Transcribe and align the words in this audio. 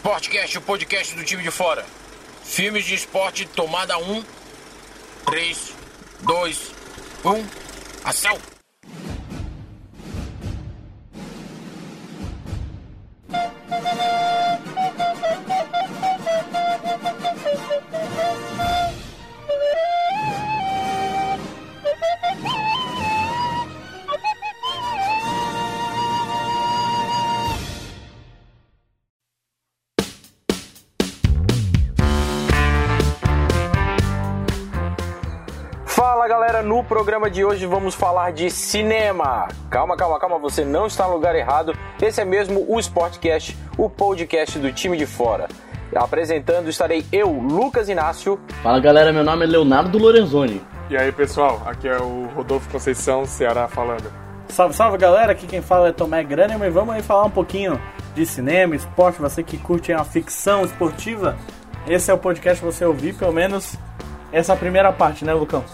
Sportcast, 0.00 0.56
o 0.56 0.62
podcast 0.62 1.14
do 1.14 1.22
time 1.22 1.42
de 1.42 1.50
fora. 1.50 1.84
Filmes 2.42 2.86
de 2.86 2.94
esporte, 2.94 3.44
tomada 3.44 3.98
1. 3.98 4.24
3, 5.26 5.74
2, 6.22 6.72
1. 7.22 7.46
Ação! 8.02 8.49
Programa 36.90 37.30
de 37.30 37.44
hoje 37.44 37.66
vamos 37.66 37.94
falar 37.94 38.32
de 38.32 38.50
cinema. 38.50 39.46
Calma, 39.70 39.96
calma, 39.96 40.18
calma, 40.18 40.40
você 40.40 40.64
não 40.64 40.88
está 40.88 41.06
no 41.06 41.14
lugar 41.14 41.36
errado. 41.36 41.72
Esse 42.02 42.20
é 42.20 42.24
mesmo 42.24 42.66
o 42.68 42.80
Sportcast, 42.80 43.56
o 43.78 43.88
podcast 43.88 44.58
do 44.58 44.72
time 44.72 44.96
de 44.96 45.06
fora. 45.06 45.46
Apresentando 45.94 46.68
estarei 46.68 47.06
eu, 47.12 47.30
Lucas 47.30 47.88
Inácio. 47.88 48.40
Fala 48.60 48.80
galera, 48.80 49.12
meu 49.12 49.22
nome 49.22 49.44
é 49.44 49.46
Leonardo 49.46 49.98
Lorenzoni. 49.98 50.60
E 50.90 50.96
aí 50.96 51.12
pessoal, 51.12 51.62
aqui 51.64 51.86
é 51.86 51.96
o 51.96 52.28
Rodolfo 52.34 52.68
Conceição, 52.68 53.24
Ceará 53.24 53.68
falando. 53.68 54.12
Salve, 54.48 54.74
salve 54.74 54.98
galera, 54.98 55.30
aqui 55.30 55.46
quem 55.46 55.62
fala 55.62 55.90
é 55.90 55.92
Tomé 55.92 56.24
Graneman 56.24 56.66
e 56.66 56.72
vamos 56.72 56.92
aí 56.92 57.02
falar 57.02 57.22
um 57.22 57.30
pouquinho 57.30 57.80
de 58.16 58.26
cinema, 58.26 58.74
esporte, 58.74 59.20
você 59.20 59.44
que 59.44 59.56
curte 59.56 59.92
a 59.92 60.02
ficção 60.02 60.64
esportiva. 60.64 61.36
Esse 61.86 62.10
é 62.10 62.14
o 62.14 62.18
podcast 62.18 62.60
pra 62.60 62.72
você 62.72 62.84
ouvir, 62.84 63.14
pelo 63.14 63.32
menos 63.32 63.76
essa 64.32 64.56
primeira 64.56 64.92
parte, 64.92 65.24
né, 65.24 65.32
Lucão? 65.32 65.64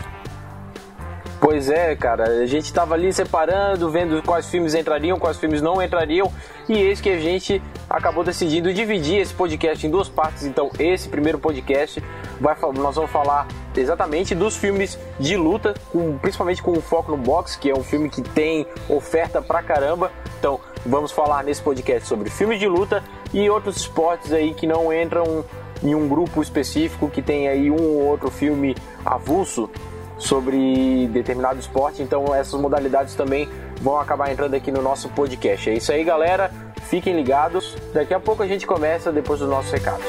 Pois 1.38 1.68
é, 1.68 1.94
cara, 1.94 2.24
a 2.24 2.46
gente 2.46 2.72
tava 2.72 2.94
ali 2.94 3.12
separando, 3.12 3.90
vendo 3.90 4.22
quais 4.22 4.48
filmes 4.48 4.74
entrariam, 4.74 5.18
quais 5.18 5.36
filmes 5.36 5.60
não 5.60 5.82
entrariam, 5.82 6.32
e 6.66 6.74
eis 6.74 6.98
que 7.00 7.10
a 7.10 7.20
gente 7.20 7.62
acabou 7.88 8.24
decidindo 8.24 8.72
dividir 8.72 9.20
esse 9.20 9.34
podcast 9.34 9.86
em 9.86 9.90
duas 9.90 10.08
partes. 10.08 10.44
Então, 10.44 10.70
esse 10.78 11.08
primeiro 11.08 11.38
podcast 11.38 12.02
vai, 12.40 12.56
nós 12.74 12.96
vamos 12.96 13.10
falar 13.10 13.46
exatamente 13.76 14.34
dos 14.34 14.56
filmes 14.56 14.98
de 15.20 15.36
luta, 15.36 15.74
com, 15.92 16.16
principalmente 16.18 16.62
com 16.62 16.74
foco 16.80 17.10
no 17.10 17.18
boxe, 17.18 17.58
que 17.58 17.70
é 17.70 17.74
um 17.74 17.84
filme 17.84 18.08
que 18.08 18.22
tem 18.22 18.66
oferta 18.88 19.42
pra 19.42 19.62
caramba. 19.62 20.10
Então, 20.38 20.58
vamos 20.86 21.12
falar 21.12 21.44
nesse 21.44 21.60
podcast 21.60 22.08
sobre 22.08 22.30
filmes 22.30 22.58
de 22.58 22.66
luta 22.66 23.04
e 23.32 23.48
outros 23.50 23.76
esportes 23.76 24.32
aí 24.32 24.54
que 24.54 24.66
não 24.66 24.90
entram 24.90 25.44
em 25.82 25.94
um 25.94 26.08
grupo 26.08 26.40
específico, 26.40 27.10
que 27.10 27.20
tem 27.20 27.46
aí 27.46 27.70
um 27.70 27.80
ou 27.80 28.04
outro 28.06 28.30
filme 28.30 28.74
avulso 29.04 29.68
sobre 30.18 31.08
determinado 31.08 31.58
esporte, 31.58 32.02
então 32.02 32.34
essas 32.34 32.58
modalidades 32.60 33.14
também 33.14 33.48
vão 33.80 34.00
acabar 34.00 34.30
entrando 34.32 34.54
aqui 34.54 34.70
no 34.70 34.82
nosso 34.82 35.08
podcast. 35.10 35.68
É 35.70 35.74
isso 35.74 35.92
aí, 35.92 36.02
galera. 36.04 36.50
Fiquem 36.82 37.14
ligados. 37.14 37.76
Daqui 37.92 38.14
a 38.14 38.20
pouco 38.20 38.42
a 38.42 38.46
gente 38.46 38.66
começa 38.66 39.12
depois 39.12 39.40
dos 39.40 39.48
nossos 39.48 39.70
recados. 39.70 40.06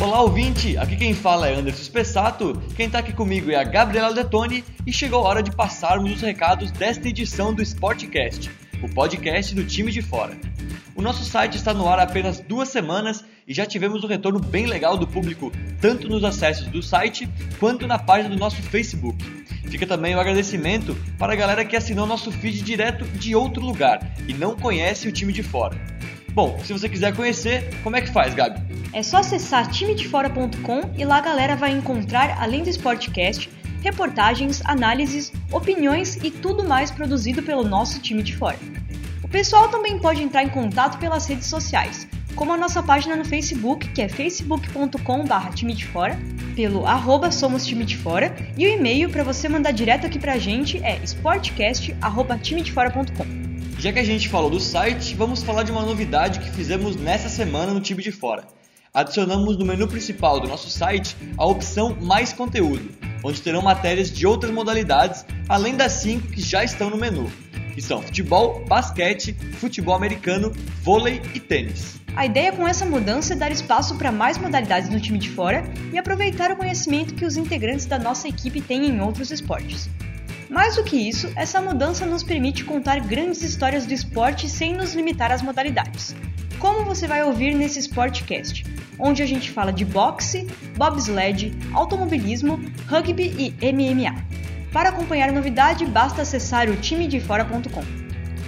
Olá 0.00 0.20
ouvinte, 0.20 0.76
aqui 0.76 0.96
quem 0.96 1.14
fala 1.14 1.48
é 1.48 1.54
Anderson 1.54 1.82
Spessato, 1.84 2.60
quem 2.76 2.90
tá 2.90 2.98
aqui 2.98 3.12
comigo 3.12 3.50
é 3.50 3.54
a 3.54 3.64
Gabriela 3.64 4.12
Detoni 4.12 4.62
e 4.86 4.92
chegou 4.92 5.20
a 5.20 5.28
hora 5.28 5.42
de 5.42 5.50
passarmos 5.50 6.12
os 6.12 6.20
recados 6.20 6.70
desta 6.70 7.08
edição 7.08 7.54
do 7.54 7.62
Sportcast, 7.62 8.50
o 8.82 8.88
podcast 8.88 9.54
do 9.54 9.64
time 9.64 9.90
de 9.90 10.02
fora. 10.02 10.36
O 10.94 11.00
nosso 11.00 11.24
site 11.24 11.56
está 11.56 11.72
no 11.72 11.88
ar 11.88 11.98
há 11.98 12.02
apenas 12.02 12.40
duas 12.40 12.68
semanas 12.68 13.24
e 13.46 13.54
já 13.54 13.64
tivemos 13.64 14.04
um 14.04 14.06
retorno 14.06 14.38
bem 14.38 14.66
legal 14.66 14.96
do 14.96 15.06
público, 15.06 15.50
tanto 15.80 16.08
nos 16.08 16.24
acessos 16.24 16.66
do 16.66 16.82
site 16.82 17.28
quanto 17.58 17.86
na 17.86 17.98
página 17.98 18.28
do 18.28 18.38
nosso 18.38 18.60
Facebook. 18.62 19.24
Fica 19.70 19.86
também 19.86 20.14
o 20.14 20.20
agradecimento 20.20 20.94
para 21.18 21.32
a 21.32 21.36
galera 21.36 21.64
que 21.64 21.76
assinou 21.76 22.06
nosso 22.06 22.30
feed 22.30 22.60
direto 22.60 23.04
de 23.04 23.34
outro 23.34 23.64
lugar 23.64 24.14
e 24.28 24.34
não 24.34 24.54
conhece 24.54 25.08
o 25.08 25.12
time 25.12 25.32
de 25.32 25.42
fora. 25.42 25.80
Bom, 26.34 26.58
se 26.64 26.72
você 26.72 26.88
quiser 26.88 27.14
conhecer, 27.14 27.70
como 27.82 27.96
é 27.96 28.00
que 28.00 28.10
faz, 28.10 28.34
Gabi? 28.34 28.60
É 28.92 29.02
só 29.02 29.18
acessar 29.18 29.70
timedefora.com 29.70 30.92
e 30.96 31.04
lá 31.04 31.16
a 31.16 31.20
galera 31.20 31.56
vai 31.56 31.72
encontrar, 31.72 32.38
além 32.38 32.62
do 32.62 32.68
Sportcast, 32.68 33.48
reportagens, 33.82 34.62
análises, 34.64 35.32
opiniões 35.50 36.16
e 36.22 36.30
tudo 36.30 36.64
mais 36.64 36.90
produzido 36.90 37.42
pelo 37.42 37.64
nosso 37.64 38.00
time 38.00 38.22
de 38.22 38.36
fora. 38.36 38.58
O 39.22 39.28
pessoal 39.28 39.68
também 39.68 39.98
pode 39.98 40.22
entrar 40.22 40.42
em 40.42 40.48
contato 40.48 40.98
pelas 40.98 41.26
redes 41.26 41.46
sociais, 41.46 42.06
como 42.34 42.52
a 42.52 42.56
nossa 42.56 42.82
página 42.82 43.14
no 43.16 43.24
Facebook, 43.24 43.88
que 43.88 44.00
é 44.00 44.08
facebook.com.br 44.08 45.54
time 45.54 45.76
pelo 46.54 46.86
arroba 46.86 47.30
somos 47.30 47.66
time 47.66 47.84
de 47.84 47.96
fora, 47.96 48.34
e 48.56 48.66
o 48.66 48.68
e-mail 48.68 49.10
para 49.10 49.22
você 49.22 49.48
mandar 49.48 49.72
direto 49.72 50.06
aqui 50.06 50.18
pra 50.18 50.38
gente 50.38 50.82
é 50.82 50.98
sportcast.timedefora.com. 51.04 53.52
Já 53.78 53.92
que 53.92 53.98
a 53.98 54.04
gente 54.04 54.28
falou 54.28 54.48
do 54.48 54.60
site, 54.60 55.14
vamos 55.14 55.42
falar 55.42 55.64
de 55.64 55.72
uma 55.72 55.82
novidade 55.82 56.38
que 56.38 56.50
fizemos 56.50 56.96
nessa 56.96 57.28
semana 57.28 57.74
no 57.74 57.80
time 57.80 58.02
de 58.02 58.12
fora. 58.12 58.44
Adicionamos 58.94 59.56
no 59.56 59.64
menu 59.64 59.88
principal 59.88 60.38
do 60.38 60.46
nosso 60.46 60.68
site 60.68 61.16
a 61.38 61.46
opção 61.46 61.96
Mais 61.98 62.30
Conteúdo, 62.30 62.90
onde 63.24 63.40
terão 63.40 63.62
matérias 63.62 64.12
de 64.12 64.26
outras 64.26 64.52
modalidades, 64.52 65.24
além 65.48 65.74
das 65.74 65.92
cinco 65.92 66.28
que 66.28 66.42
já 66.42 66.62
estão 66.62 66.90
no 66.90 66.98
menu, 66.98 67.32
que 67.72 67.80
são 67.80 68.02
futebol, 68.02 68.62
basquete, 68.66 69.32
futebol 69.54 69.94
americano, 69.94 70.52
vôlei 70.82 71.22
e 71.32 71.40
tênis. 71.40 72.02
A 72.14 72.26
ideia 72.26 72.52
com 72.52 72.68
essa 72.68 72.84
mudança 72.84 73.32
é 73.32 73.36
dar 73.36 73.50
espaço 73.50 73.94
para 73.94 74.12
mais 74.12 74.36
modalidades 74.36 74.90
no 74.90 75.00
time 75.00 75.18
de 75.18 75.30
fora 75.30 75.64
e 75.90 75.96
aproveitar 75.96 76.50
o 76.50 76.56
conhecimento 76.56 77.14
que 77.14 77.24
os 77.24 77.38
integrantes 77.38 77.86
da 77.86 77.98
nossa 77.98 78.28
equipe 78.28 78.60
têm 78.60 78.84
em 78.84 79.00
outros 79.00 79.30
esportes. 79.30 79.88
Mais 80.50 80.76
do 80.76 80.84
que 80.84 80.96
isso, 80.98 81.32
essa 81.34 81.62
mudança 81.62 82.04
nos 82.04 82.22
permite 82.22 82.62
contar 82.62 83.00
grandes 83.00 83.40
histórias 83.40 83.86
do 83.86 83.94
esporte 83.94 84.50
sem 84.50 84.74
nos 84.74 84.92
limitar 84.92 85.32
às 85.32 85.40
modalidades. 85.40 86.14
Como 86.62 86.84
você 86.84 87.08
vai 87.08 87.24
ouvir 87.24 87.56
nesse 87.56 87.80
Sportcast, 87.80 88.64
onde 88.96 89.20
a 89.20 89.26
gente 89.26 89.50
fala 89.50 89.72
de 89.72 89.84
boxe, 89.84 90.46
bobsled, 90.76 91.52
automobilismo, 91.72 92.60
rugby 92.86 93.34
e 93.60 93.72
MMA. 93.72 94.24
Para 94.72 94.90
acompanhar 94.90 95.28
a 95.28 95.32
novidade, 95.32 95.84
basta 95.84 96.22
acessar 96.22 96.70
o 96.70 96.76
timedefora.com. 96.76 97.82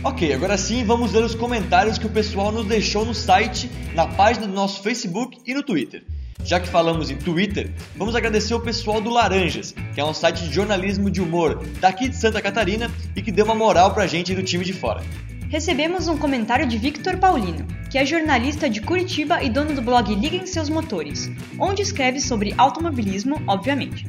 Ok, 0.04 0.32
agora 0.32 0.56
sim 0.56 0.84
vamos 0.84 1.12
ler 1.12 1.24
os 1.24 1.34
comentários 1.34 1.98
que 1.98 2.06
o 2.06 2.10
pessoal 2.10 2.52
nos 2.52 2.66
deixou 2.66 3.04
no 3.04 3.12
site, 3.12 3.68
na 3.96 4.06
página 4.06 4.46
do 4.46 4.52
nosso 4.52 4.80
Facebook 4.80 5.40
e 5.44 5.52
no 5.52 5.64
Twitter. 5.64 6.04
Já 6.44 6.60
que 6.60 6.68
falamos 6.68 7.10
em 7.10 7.16
Twitter, 7.16 7.72
vamos 7.96 8.14
agradecer 8.14 8.54
o 8.54 8.60
pessoal 8.60 9.00
do 9.00 9.10
Laranjas, 9.10 9.74
que 9.92 10.00
é 10.00 10.04
um 10.04 10.14
site 10.14 10.44
de 10.44 10.54
jornalismo 10.54 11.10
de 11.10 11.20
humor 11.20 11.66
daqui 11.80 12.08
de 12.08 12.14
Santa 12.14 12.40
Catarina 12.40 12.88
e 13.16 13.20
que 13.20 13.32
deu 13.32 13.44
uma 13.44 13.56
moral 13.56 13.92
pra 13.92 14.06
gente 14.06 14.36
do 14.36 14.42
time 14.44 14.64
de 14.64 14.72
fora. 14.72 15.02
Recebemos 15.54 16.08
um 16.08 16.18
comentário 16.18 16.66
de 16.66 16.76
Victor 16.76 17.16
Paulino, 17.16 17.64
que 17.88 17.96
é 17.96 18.04
jornalista 18.04 18.68
de 18.68 18.80
Curitiba 18.80 19.40
e 19.40 19.48
dono 19.48 19.72
do 19.72 19.80
blog 19.80 20.12
Liguem 20.12 20.44
Seus 20.46 20.68
Motores, 20.68 21.30
onde 21.60 21.80
escreve 21.80 22.20
sobre 22.20 22.52
automobilismo, 22.58 23.40
obviamente. 23.46 24.04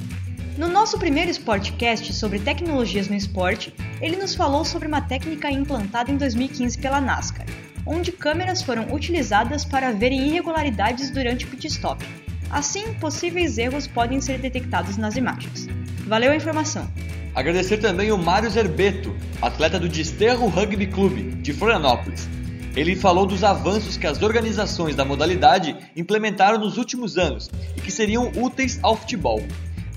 No 0.58 0.68
nosso 0.68 0.98
primeiro 0.98 1.30
Sportcast 1.30 2.12
sobre 2.16 2.40
tecnologias 2.40 3.08
no 3.08 3.16
esporte, 3.16 3.72
ele 4.02 4.16
nos 4.16 4.34
falou 4.34 4.66
sobre 4.66 4.88
uma 4.88 5.02
técnica 5.02 5.52
implantada 5.52 6.10
em 6.10 6.18
2015 6.18 6.80
pela 6.80 7.00
NASCAR, 7.00 7.46
onde 7.86 8.12
câmeras 8.12 8.64
foram 8.64 8.92
utilizadas 8.92 9.64
para 9.64 9.92
verem 9.92 10.28
irregularidades 10.28 11.12
durante 11.12 11.46
o 11.46 11.48
pit 11.48 11.68
stop. 11.68 12.04
Assim, 12.50 12.92
possíveis 12.96 13.60
erros 13.60 13.86
podem 13.86 14.20
ser 14.20 14.40
detectados 14.40 14.98
nas 14.98 15.16
imagens. 15.16 15.68
Valeu 16.08 16.32
a 16.32 16.36
informação! 16.36 16.90
Agradecer 17.36 17.78
também 17.78 18.14
o 18.14 18.18
Mário 18.18 18.50
Zerbeto, 18.50 19.14
atleta 19.42 19.78
do 19.78 19.90
Desterro 19.90 20.48
Rugby 20.48 20.88
Clube, 20.88 21.36
de 21.42 21.52
Florianópolis. 21.52 22.30
Ele 22.78 22.96
falou 22.96 23.26
dos 23.26 23.44
avanços 23.44 23.98
que 23.98 24.08
as 24.08 24.22
organizações 24.22 24.96
da 24.96 25.04
modalidade 25.04 25.76
implementaram 25.98 26.58
nos 26.58 26.78
últimos 26.78 27.18
anos 27.18 27.52
e 27.76 27.82
que 27.82 27.92
seriam 27.92 28.32
úteis 28.38 28.80
ao 28.82 28.96
futebol. 28.96 29.44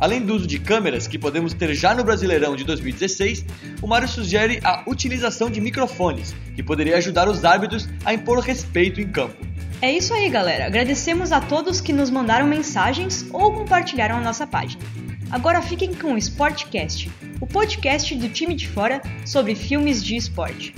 Além 0.00 0.20
do 0.20 0.34
uso 0.34 0.48
de 0.48 0.58
câmeras, 0.58 1.06
que 1.06 1.18
podemos 1.18 1.54
ter 1.54 1.74
já 1.74 1.94
no 1.94 2.02
Brasileirão 2.02 2.56
de 2.56 2.64
2016, 2.64 3.44
o 3.80 3.86
Mário 3.86 4.08
sugere 4.08 4.60
a 4.64 4.82
utilização 4.88 5.48
de 5.48 5.60
microfones, 5.60 6.34
que 6.56 6.62
poderia 6.62 6.96
ajudar 6.96 7.28
os 7.28 7.44
árbitros 7.44 7.88
a 8.04 8.12
impor 8.14 8.40
respeito 8.40 9.00
em 9.00 9.08
campo. 9.08 9.46
É 9.80 9.92
isso 9.92 10.12
aí, 10.12 10.28
galera. 10.28 10.66
Agradecemos 10.66 11.30
a 11.30 11.40
todos 11.40 11.80
que 11.80 11.92
nos 11.92 12.10
mandaram 12.10 12.48
mensagens 12.48 13.26
ou 13.32 13.52
compartilharam 13.52 14.16
a 14.16 14.20
nossa 14.20 14.44
página. 14.44 14.82
Agora 15.30 15.60
fiquem 15.60 15.92
com 15.94 16.14
o 16.14 16.18
Sportcast, 16.18 17.10
o 17.38 17.46
podcast 17.46 18.14
do 18.14 18.28
time 18.30 18.54
de 18.54 18.66
fora 18.66 19.02
sobre 19.26 19.54
filmes 19.54 20.02
de 20.02 20.16
esporte. 20.16 20.74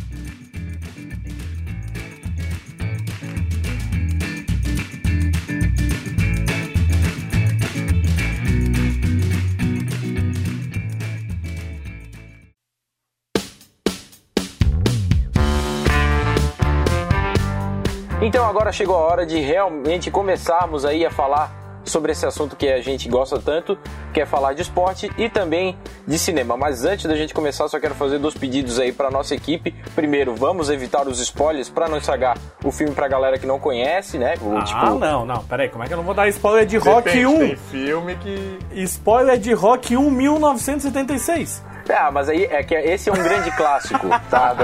Então 18.20 18.44
agora 18.44 18.70
chegou 18.72 18.96
a 18.96 18.98
hora 18.98 19.24
de 19.24 19.38
realmente 19.38 20.10
começarmos 20.10 20.84
aí 20.84 21.06
a 21.06 21.10
falar 21.10 21.59
sobre 21.90 22.12
esse 22.12 22.24
assunto 22.24 22.56
que 22.56 22.68
a 22.68 22.80
gente 22.80 23.08
gosta 23.08 23.38
tanto, 23.38 23.76
que 24.12 24.20
é 24.20 24.26
falar 24.26 24.54
de 24.54 24.62
esporte 24.62 25.10
e 25.18 25.28
também 25.28 25.76
de 26.06 26.18
cinema. 26.18 26.56
Mas 26.56 26.84
antes 26.84 27.04
da 27.06 27.16
gente 27.16 27.34
começar, 27.34 27.68
só 27.68 27.78
quero 27.78 27.94
fazer 27.94 28.18
dois 28.18 28.34
pedidos 28.34 28.78
aí 28.78 28.92
para 28.92 29.10
nossa 29.10 29.34
equipe. 29.34 29.74
Primeiro, 29.94 30.34
vamos 30.34 30.70
evitar 30.70 31.06
os 31.06 31.20
spoilers 31.20 31.68
para 31.68 31.88
não 31.88 31.98
estragar 31.98 32.36
o 32.64 32.70
filme 32.70 32.94
pra 32.94 33.08
galera 33.08 33.38
que 33.38 33.46
não 33.46 33.58
conhece, 33.58 34.18
né? 34.18 34.34
O, 34.40 34.56
Ah, 34.56 34.62
tipo, 34.64 34.94
não, 34.98 35.26
não, 35.26 35.42
peraí, 35.44 35.68
como 35.68 35.84
é 35.84 35.86
que 35.86 35.92
eu 35.92 35.96
não 35.98 36.04
vou 36.04 36.14
dar 36.14 36.28
spoiler 36.28 36.66
de 36.66 36.76
Rock 36.76 37.04
Depende, 37.04 37.26
1? 37.26 37.38
Tem 37.38 37.56
filme 37.56 38.16
que. 38.16 38.58
Spoiler 38.82 39.38
de 39.38 39.52
Rock 39.52 39.96
1 39.96 40.10
1976. 40.10 41.62
Ah, 41.88 42.10
mas 42.12 42.28
aí 42.28 42.44
é 42.44 42.62
que 42.62 42.74
esse 42.74 43.10
é 43.10 43.12
um 43.12 43.16
grande 43.22 43.50
clássico, 43.56 44.06
tá? 44.30 44.54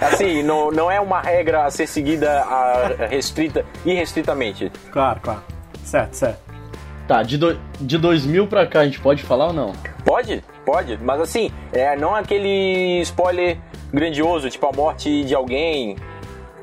Assim, 0.00 0.42
não, 0.44 0.70
não 0.70 0.90
é 0.90 1.00
uma 1.00 1.20
regra 1.20 1.64
a 1.64 1.70
ser 1.70 1.88
seguida 1.88 2.42
a, 2.42 3.06
restrita, 3.08 3.64
irrestritamente. 3.84 4.70
Claro, 4.92 5.18
claro. 5.20 5.42
Certo, 5.84 6.14
certo. 6.14 6.47
Tá, 7.08 7.22
de, 7.22 7.38
do, 7.38 7.58
de 7.80 7.96
2000 7.98 8.46
pra 8.46 8.66
cá 8.66 8.80
a 8.80 8.84
gente 8.84 9.00
pode 9.00 9.22
falar 9.22 9.46
ou 9.48 9.52
não? 9.54 9.72
Pode? 10.04 10.44
Pode, 10.64 10.98
mas 11.02 11.20
assim, 11.22 11.50
é, 11.72 11.96
não 11.96 12.14
aquele 12.14 13.00
spoiler 13.00 13.56
grandioso, 13.92 14.50
tipo 14.50 14.66
a 14.66 14.72
morte 14.72 15.24
de 15.24 15.34
alguém, 15.34 15.96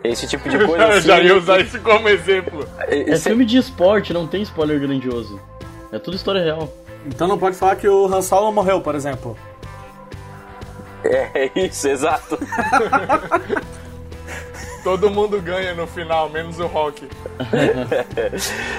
esse 0.03 0.27
tipo 0.27 0.47
de 0.47 0.59
coisa 0.63 0.83
Eu 0.83 0.89
assim. 0.99 1.07
já 1.07 1.19
ia 1.19 1.35
usar 1.35 1.59
isso 1.59 1.79
como 1.81 2.07
exemplo. 2.07 2.67
É 2.81 2.95
Esse- 2.95 3.23
filme 3.29 3.43
de 3.43 3.57
esporte, 3.57 4.13
não 4.13 4.27
tem 4.27 4.43
spoiler 4.43 4.79
grandioso. 4.79 5.41
É 5.91 5.97
tudo 5.97 6.15
história 6.15 6.43
real. 6.43 6.69
Então 7.07 7.27
não 7.27 7.37
pode 7.39 7.55
falar 7.55 7.75
que 7.75 7.87
o 7.87 8.05
Han 8.05 8.21
Solo 8.21 8.51
morreu, 8.51 8.79
por 8.81 8.93
exemplo. 8.93 9.35
É 11.03 11.51
isso, 11.55 11.87
exato. 11.87 12.37
Todo 14.85 15.09
mundo 15.09 15.41
ganha 15.41 15.73
no 15.73 15.87
final, 15.87 16.29
menos 16.29 16.59
o 16.59 16.67
Rock. 16.67 17.07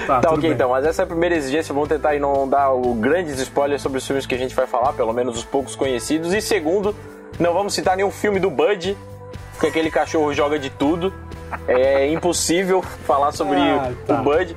Tá, 0.07 0.21
Tá 0.21 0.29
ok, 0.29 0.41
bem. 0.41 0.51
então, 0.51 0.69
mas 0.69 0.85
essa 0.85 1.01
é 1.01 1.03
a 1.03 1.05
primeira 1.05 1.35
exigência. 1.35 1.73
Vamos 1.73 1.89
tentar 1.89 2.09
aí 2.11 2.19
não 2.19 2.47
dar 2.47 2.71
o 2.71 2.93
grandes 2.93 3.37
spoilers 3.39 3.81
sobre 3.81 3.97
os 3.97 4.07
filmes 4.07 4.25
que 4.25 4.33
a 4.33 4.37
gente 4.37 4.55
vai 4.55 4.65
falar, 4.65 4.93
pelo 4.93 5.11
menos 5.11 5.37
os 5.37 5.43
poucos 5.43 5.75
conhecidos. 5.75 6.33
E 6.33 6.39
segundo, 6.41 6.95
não 7.37 7.53
vamos 7.53 7.73
citar 7.73 7.97
nenhum 7.97 8.09
filme 8.09 8.39
do 8.39 8.49
Bud, 8.49 8.97
porque 9.51 9.67
aquele 9.67 9.91
cachorro 9.91 10.33
joga 10.33 10.57
de 10.57 10.69
tudo. 10.69 11.13
É 11.67 12.07
impossível 12.07 12.81
falar 13.05 13.33
sobre 13.33 13.57
Ah, 13.59 13.91
tá. 14.05 14.21
o 14.21 14.23
Bud. 14.23 14.55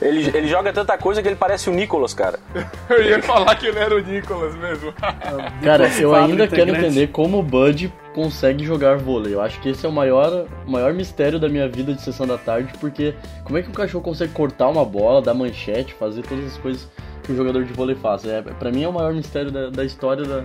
Ele, 0.00 0.28
ele 0.36 0.46
joga 0.46 0.72
tanta 0.72 0.96
coisa 0.98 1.20
que 1.20 1.28
ele 1.28 1.34
parece 1.36 1.68
o 1.70 1.72
Nicolas, 1.72 2.14
cara. 2.14 2.38
Eu 2.90 3.02
ia 3.04 3.22
falar 3.22 3.54
que 3.56 3.66
ele 3.66 3.78
era 3.78 3.94
o 3.96 4.00
Nicolas 4.00 4.54
mesmo. 4.56 4.92
Cara, 5.62 5.88
eu 6.00 6.14
ainda 6.14 6.46
quero 6.46 6.70
entender 6.70 7.08
como 7.08 7.38
o 7.38 7.42
Bud 7.42 7.92
consegue 8.18 8.64
jogar 8.64 8.96
vôlei. 8.96 9.32
Eu 9.32 9.40
acho 9.40 9.60
que 9.60 9.68
esse 9.68 9.86
é 9.86 9.88
o 9.88 9.92
maior, 9.92 10.44
o 10.66 10.70
maior 10.70 10.92
mistério 10.92 11.38
da 11.38 11.48
minha 11.48 11.68
vida 11.68 11.94
de 11.94 12.02
sessão 12.02 12.26
da 12.26 12.36
tarde, 12.36 12.72
porque 12.80 13.14
como 13.44 13.56
é 13.56 13.62
que 13.62 13.70
o 13.70 13.72
cachorro 13.72 14.02
consegue 14.02 14.32
cortar 14.32 14.66
uma 14.66 14.84
bola, 14.84 15.22
dar 15.22 15.34
manchete, 15.34 15.94
fazer 15.94 16.22
todas 16.22 16.44
as 16.44 16.58
coisas 16.58 16.88
que 17.22 17.30
o 17.30 17.36
jogador 17.36 17.64
de 17.64 17.72
vôlei 17.72 17.94
faz? 17.94 18.24
É, 18.24 18.42
pra 18.42 18.72
mim 18.72 18.82
é 18.82 18.88
o 18.88 18.92
maior 18.92 19.14
mistério 19.14 19.52
da, 19.52 19.70
da 19.70 19.84
história 19.84 20.24
da, 20.24 20.42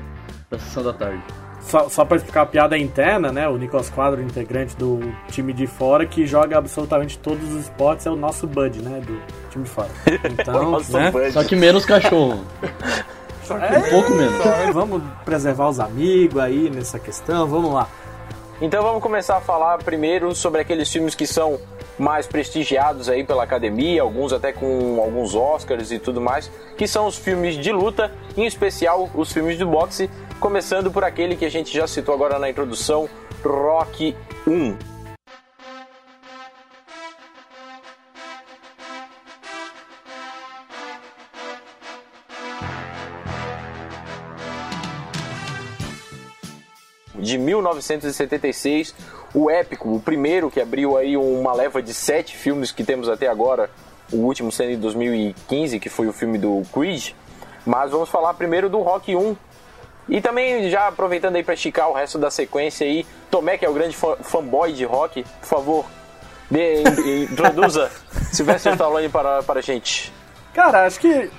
da 0.52 0.60
sessão 0.60 0.84
da 0.84 0.94
tarde. 0.94 1.24
Só, 1.62 1.90
só 1.90 2.06
pra 2.06 2.18
explicar 2.18 2.44
a 2.44 2.46
piada 2.46 2.78
interna, 2.78 3.32
né? 3.32 3.48
O 3.48 3.58
Nicolas 3.58 3.90
Quadro, 3.90 4.22
integrante 4.22 4.78
do 4.78 5.00
time 5.32 5.52
de 5.52 5.66
fora, 5.66 6.06
que 6.06 6.28
joga 6.28 6.60
absolutamente 6.60 7.18
todos 7.18 7.52
os 7.54 7.64
esportes, 7.64 8.06
é 8.06 8.12
o 8.12 8.16
nosso 8.16 8.46
Bud, 8.46 8.84
né? 8.84 9.02
Do 9.02 9.20
time 9.50 9.64
de 9.64 9.70
fora. 9.72 9.90
Então, 10.30 10.80
né? 10.90 11.10
Bud. 11.10 11.32
Só 11.32 11.44
que 11.44 11.56
menos 11.56 11.86
cachorro. 11.86 12.46
Um 13.52 13.90
pouco 13.90 14.12
menos. 14.12 14.74
Vamos 14.74 15.04
preservar 15.26 15.70
os 15.70 15.80
amigos 15.80 16.42
aí 16.42 16.70
nessa 16.70 17.00
questão, 17.00 17.48
vamos 17.48 17.74
lá. 17.74 17.88
Então 18.62 18.82
vamos 18.82 19.02
começar 19.02 19.38
a 19.38 19.42
falar 19.42 19.78
primeiro 19.80 20.34
sobre 20.34 20.62
aqueles 20.62 20.90
filmes 20.90 21.16
que 21.16 21.28
são 21.28 21.60
mais 21.98 22.26
prestigiados 22.26 23.10
aí 23.10 23.24
pela 23.24 23.44
academia, 23.44 24.02
alguns 24.02 24.32
até 24.32 24.52
com 24.52 25.02
alguns 25.02 25.36
Oscars 25.36 25.92
e 25.92 26.00
tudo 26.00 26.22
mais, 26.22 26.50
que 26.78 26.88
são 26.88 27.06
os 27.06 27.18
filmes 27.18 27.56
de 27.56 27.72
luta, 27.72 28.12
em 28.38 28.46
especial 28.46 29.10
os 29.14 29.32
filmes 29.32 29.58
de 29.58 29.66
boxe, 29.66 30.10
começando 30.40 30.92
por 30.92 31.04
aquele 31.04 31.36
que 31.36 31.46
a 31.46 31.52
gente 31.52 31.76
já 31.76 31.88
citou 31.88 32.16
agora 32.16 32.40
na 32.40 32.50
introdução, 32.50 33.10
Rock 33.44 34.16
1. 34.48 34.93
De 47.16 47.38
1976, 47.38 48.94
o 49.34 49.50
épico, 49.50 49.96
o 49.96 50.00
primeiro 50.00 50.50
que 50.50 50.60
abriu 50.62 50.98
aí 50.98 51.16
uma 51.18 51.54
leva 51.54 51.82
de 51.82 51.94
sete 51.94 52.36
filmes 52.36 52.72
que 52.72 52.84
temos 52.84 53.08
até 53.10 53.28
agora, 53.28 53.70
o 54.12 54.18
último 54.18 54.52
sendo 54.52 54.72
em 54.72 54.80
2015, 54.80 55.80
que 55.80 55.90
foi 55.90 56.08
o 56.08 56.14
filme 56.14 56.38
do 56.38 56.62
Creed. 56.74 57.12
Mas 57.66 57.92
vamos 57.92 58.10
falar 58.10 58.34
primeiro 58.34 58.70
do 58.70 58.80
Rock 58.82 59.16
1. 59.16 59.36
E 60.10 60.20
também, 60.20 60.70
já 60.70 60.88
aproveitando 60.88 61.38
aí 61.38 61.44
para 61.44 61.54
esticar 61.54 61.90
o 61.90 61.94
resto 61.94 62.18
da 62.20 62.30
sequência 62.30 62.86
aí, 62.86 63.06
Tomé, 63.32 63.58
que 63.58 63.66
é 63.66 63.70
o 63.70 63.74
grande 63.74 63.96
fanboy 63.96 64.74
de 64.74 64.84
rock, 64.84 65.24
por 65.40 65.48
favor, 65.48 65.86
in- 66.52 67.24
introduza 67.32 67.90
Sylvester 68.34 68.74
Stallone 68.74 69.08
para, 69.08 69.42
para 69.44 69.60
a 69.60 69.64
gente. 69.64 70.12
Cara, 70.54 70.86
acho 70.86 71.00
que 71.00 71.32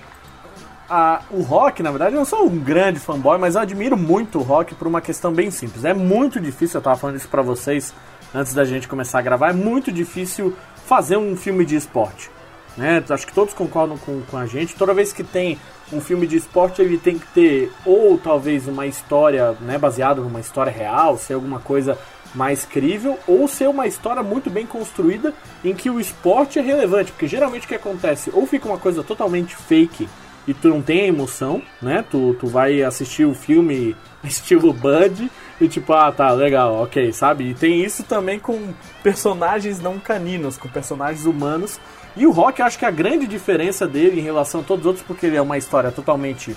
a- 0.89 1.23
o 1.31 1.43
rock, 1.43 1.83
na 1.83 1.91
verdade, 1.91 2.15
eu 2.15 2.19
não 2.19 2.25
sou 2.25 2.47
um 2.47 2.59
grande 2.59 2.99
fanboy, 2.99 3.39
mas 3.39 3.55
eu 3.55 3.61
admiro 3.63 3.97
muito 3.97 4.39
o 4.39 4.43
rock 4.43 4.75
por 4.75 4.87
uma 4.87 5.01
questão 5.01 5.33
bem 5.33 5.51
simples. 5.51 5.85
É 5.85 5.95
muito 5.95 6.41
difícil, 6.41 6.79
eu 6.79 6.83
tava 6.83 6.97
falando 6.97 7.17
isso 7.17 7.29
pra 7.29 7.43
vocês 7.43 7.93
antes 8.35 8.53
da 8.55 8.65
gente 8.65 8.89
começar 8.89 9.19
a 9.21 9.23
gravar, 9.23 9.51
é 9.51 9.53
muito 9.53 9.93
difícil 9.93 10.55
fazer 10.87 11.17
um 11.17 11.37
filme 11.37 11.65
de 11.65 11.77
esporte. 11.77 12.31
Né? 12.77 13.03
Acho 13.09 13.27
que 13.27 13.33
todos 13.33 13.55
concordam 13.55 13.97
com, 13.97 14.21
com 14.23 14.37
a 14.37 14.47
gente. 14.47 14.75
Toda 14.75 14.93
vez 14.93 15.13
que 15.13 15.23
tem 15.23 15.57
um 15.93 16.01
filme 16.01 16.27
de 16.27 16.37
esporte, 16.37 16.83
ele 16.83 16.99
tem 16.99 17.17
que 17.19 17.27
ter 17.29 17.73
ou 17.87 18.19
talvez 18.19 18.67
uma 18.67 18.85
história 18.85 19.53
né, 19.61 19.79
baseada 19.79 20.21
numa 20.21 20.41
história 20.41 20.73
real, 20.73 21.17
ser 21.17 21.35
alguma 21.35 21.61
coisa 21.61 21.97
mais 22.35 22.65
crível, 22.65 23.17
ou 23.29 23.47
ser 23.47 23.69
uma 23.69 23.87
história 23.87 24.21
muito 24.25 24.51
bem 24.51 24.67
construída 24.67 25.33
em 25.65 25.73
que 25.73 25.89
o 25.89 26.01
esporte 26.01 26.59
é 26.59 26.63
relevante. 26.63 27.13
Porque 27.13 27.29
geralmente 27.29 27.65
o 27.65 27.69
que 27.69 27.77
acontece? 27.77 28.33
Ou 28.35 28.45
fica 28.45 28.67
uma 28.67 28.79
coisa 28.79 29.05
totalmente 29.05 29.55
fake 29.55 30.09
e 30.47 30.53
tu 30.55 30.69
não 30.69 30.83
tem 30.83 31.03
a 31.03 31.07
emoção, 31.07 31.63
né? 31.81 32.05
Tu, 32.11 32.37
tu 32.39 32.47
vai 32.47 32.83
assistir 32.83 33.25
o 33.25 33.35
filme 33.35 33.97
estilo 34.23 34.73
Bud 34.73 35.31
e 35.61 35.69
tipo, 35.69 35.93
ah, 35.93 36.11
tá, 36.13 36.31
legal, 36.33 36.83
ok, 36.83 37.13
sabe? 37.13 37.51
E 37.51 37.55
tem 37.55 37.83
isso 37.85 38.03
também 38.03 38.39
com 38.39 38.75
personagens 39.03 39.81
não 39.81 39.99
caninos, 39.99 40.57
com 40.57 40.69
personagens 40.69 41.25
humanos. 41.27 41.79
E 42.17 42.27
o 42.27 42.31
Rock, 42.31 42.61
eu 42.61 42.67
acho 42.67 42.79
que 42.79 42.85
a 42.85 42.91
grande 42.91 43.27
diferença 43.27 43.87
dele 43.87 44.21
em 44.21 44.25
relação 44.25 44.61
a 44.61 44.65
todos 44.65 44.85
os 44.85 44.87
outros, 44.87 45.07
porque 45.07 45.27
ele 45.27 45.37
é 45.37 45.43
uma 45.43 45.59
história 45.59 45.91
totalmente 45.91 46.57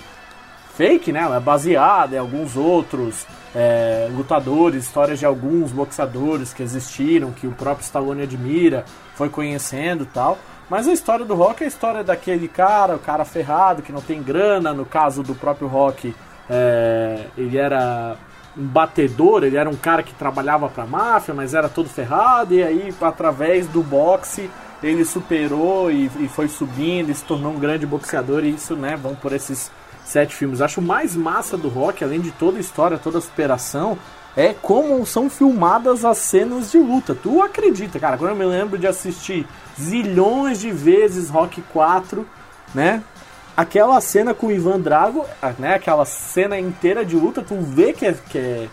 fake, 0.76 1.10
né? 1.10 1.20
Ela 1.20 1.36
é 1.36 1.40
baseada 1.40 2.14
em 2.14 2.18
alguns 2.18 2.56
outros 2.56 3.26
é, 3.54 4.08
lutadores, 4.12 4.84
histórias 4.84 5.18
de 5.18 5.26
alguns 5.26 5.72
boxeadores 5.72 6.52
que 6.52 6.62
existiram, 6.62 7.32
que 7.32 7.48
o 7.48 7.52
próprio 7.52 7.84
Stallone 7.84 8.22
admira, 8.22 8.84
foi 9.16 9.28
conhecendo 9.28 10.06
tal. 10.06 10.38
Mas 10.68 10.86
a 10.86 10.92
história 10.92 11.24
do 11.24 11.34
Rock 11.34 11.62
é 11.62 11.66
a 11.66 11.68
história 11.68 12.04
daquele 12.04 12.46
cara, 12.46 12.96
o 12.96 12.98
cara 12.98 13.24
ferrado, 13.24 13.82
que 13.82 13.92
não 13.92 14.02
tem 14.02 14.22
grana. 14.22 14.74
No 14.74 14.84
caso 14.84 15.22
do 15.22 15.34
próprio 15.34 15.66
Rock, 15.66 16.14
é, 16.48 17.24
ele 17.36 17.56
era 17.56 18.16
um 18.56 18.66
batedor, 18.66 19.44
ele 19.44 19.56
era 19.56 19.70
um 19.70 19.76
cara 19.76 20.02
que 20.02 20.12
trabalhava 20.12 20.68
pra 20.68 20.84
máfia, 20.84 21.32
mas 21.32 21.54
era 21.54 21.68
todo 21.68 21.88
ferrado, 21.88 22.54
e 22.54 22.62
aí, 22.62 22.94
através 23.00 23.66
do 23.68 23.82
boxe, 23.82 24.50
ele 24.82 25.04
superou 25.04 25.90
e, 25.90 26.10
e 26.18 26.28
foi 26.28 26.48
subindo 26.48 27.10
e 27.10 27.14
se 27.14 27.24
tornou 27.24 27.52
um 27.52 27.58
grande 27.58 27.86
boxeador, 27.86 28.44
e 28.44 28.50
isso, 28.50 28.74
né, 28.74 28.96
vão 28.96 29.14
por 29.14 29.32
esses 29.32 29.70
sete 30.04 30.34
filmes. 30.34 30.60
Acho 30.60 30.82
mais 30.82 31.14
massa 31.14 31.56
do 31.56 31.68
rock, 31.68 32.02
além 32.02 32.20
de 32.20 32.30
toda 32.32 32.58
a 32.58 32.60
história, 32.60 32.98
toda 32.98 33.18
a 33.18 33.22
superação, 33.22 33.98
é 34.36 34.54
como 34.54 35.04
são 35.06 35.28
filmadas 35.30 36.04
as 36.04 36.18
cenas 36.18 36.70
de 36.70 36.78
luta. 36.78 37.14
Tu 37.14 37.42
acredita, 37.42 37.98
cara? 37.98 38.16
Quando 38.16 38.30
eu 38.30 38.36
me 38.36 38.44
lembro 38.44 38.78
de 38.78 38.86
assistir 38.86 39.46
zilhões 39.80 40.60
de 40.60 40.70
vezes 40.70 41.30
Rock 41.30 41.62
4, 41.72 42.26
né? 42.74 43.02
Aquela 43.56 44.00
cena 44.00 44.34
com 44.34 44.48
o 44.48 44.52
Ivan 44.52 44.80
Drago, 44.80 45.24
né? 45.58 45.74
Aquela 45.74 46.04
cena 46.04 46.58
inteira 46.58 47.04
de 47.04 47.16
luta, 47.16 47.42
tu 47.42 47.56
vê 47.60 47.92
que 47.92 48.06
é, 48.06 48.12
que 48.12 48.38
é, 48.38 48.68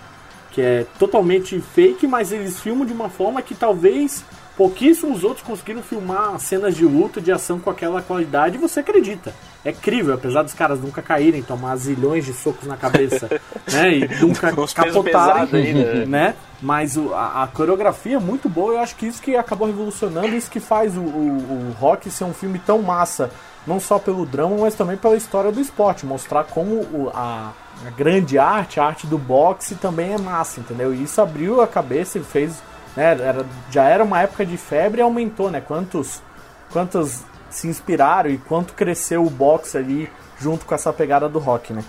que 0.52 0.62
é 0.62 0.86
totalmente 1.00 1.60
fake, 1.60 2.08
mas 2.08 2.32
eles 2.32 2.60
filmam 2.60 2.86
de 2.86 2.94
uma 2.94 3.10
forma 3.10 3.42
que 3.42 3.56
talvez 3.56 4.24
pouquíssimos 4.56 5.24
outros 5.24 5.46
conseguiram 5.46 5.82
filmar 5.82 6.40
cenas 6.40 6.76
de 6.76 6.86
luta, 6.86 7.20
de 7.20 7.32
ação 7.32 7.60
com 7.60 7.70
aquela 7.70 8.02
qualidade 8.02 8.56
e 8.56 8.58
você 8.60 8.80
acredita. 8.80 9.34
É 9.64 9.72
crível, 9.74 10.14
apesar 10.14 10.44
dos 10.44 10.54
caras 10.54 10.80
nunca 10.80 11.02
caírem, 11.02 11.42
tomar 11.42 11.76
zilhões 11.76 12.24
de 12.26 12.34
socos 12.34 12.68
na 12.68 12.78
cabeça, 12.78 13.28
né? 13.72 13.94
E 13.98 14.08
nunca 14.22 14.54
Os 14.60 14.74
capotarem, 14.74 15.66
ainda. 15.68 16.06
né? 16.06 16.36
Mas 16.62 16.96
o- 16.96 17.14
a, 17.14 17.44
a 17.44 17.48
coreografia 17.48 18.16
é 18.16 18.20
muito 18.20 18.48
boa, 18.48 18.74
eu 18.74 18.80
acho 18.80 18.96
que 18.96 19.06
isso 19.08 19.22
que 19.22 19.36
acabou 19.36 19.68
revolucionando, 19.68 20.36
isso 20.36 20.50
que 20.50 20.60
faz 20.60 20.96
o, 20.96 21.02
o, 21.02 21.72
o 21.72 21.76
Rock 21.80 22.10
ser 22.10 22.24
um 22.24 22.34
filme 22.34 22.60
tão 22.60 22.82
massa, 22.82 23.30
não 23.68 23.80
só 23.80 23.98
pelo 24.00 24.26
drama, 24.26 24.56
mas 24.60 24.76
também 24.76 24.96
pela 24.96 25.18
história 25.18 25.52
do 25.52 25.60
esporte, 25.60 26.06
mostrar 26.06 26.44
como 26.46 26.76
o- 26.76 27.12
a, 27.14 27.52
a 27.86 27.90
grande 27.90 28.38
arte, 28.38 28.80
a 28.80 28.86
arte 28.86 29.06
do 29.08 29.18
boxe 29.18 29.76
também 29.76 30.14
é 30.14 30.18
massa, 30.18 30.60
entendeu? 30.62 30.94
E 30.94 31.04
isso 31.04 31.20
abriu 31.20 31.60
a 31.62 31.68
cabeça 31.68 32.18
e 32.20 32.24
fez 32.24 32.54
né? 32.96 33.12
Era, 33.12 33.46
já 33.72 33.84
era 33.84 34.04
uma 34.04 34.22
época 34.22 34.46
de 34.46 34.58
febre 34.58 35.00
e 35.00 35.04
aumentou, 35.04 35.52
né? 35.52 35.62
Quantos, 35.62 36.22
quantos 36.72 37.24
se 37.50 37.68
inspiraram 37.68 38.30
e 38.30 38.38
quanto 38.38 38.74
cresceu 38.74 39.26
o 39.26 39.30
boxe 39.30 39.78
ali 39.78 40.10
junto 40.40 40.66
com 40.66 40.76
essa 40.76 40.92
pegada 40.92 41.30
do 41.30 41.40
rock, 41.40 41.74
né? 41.74 41.84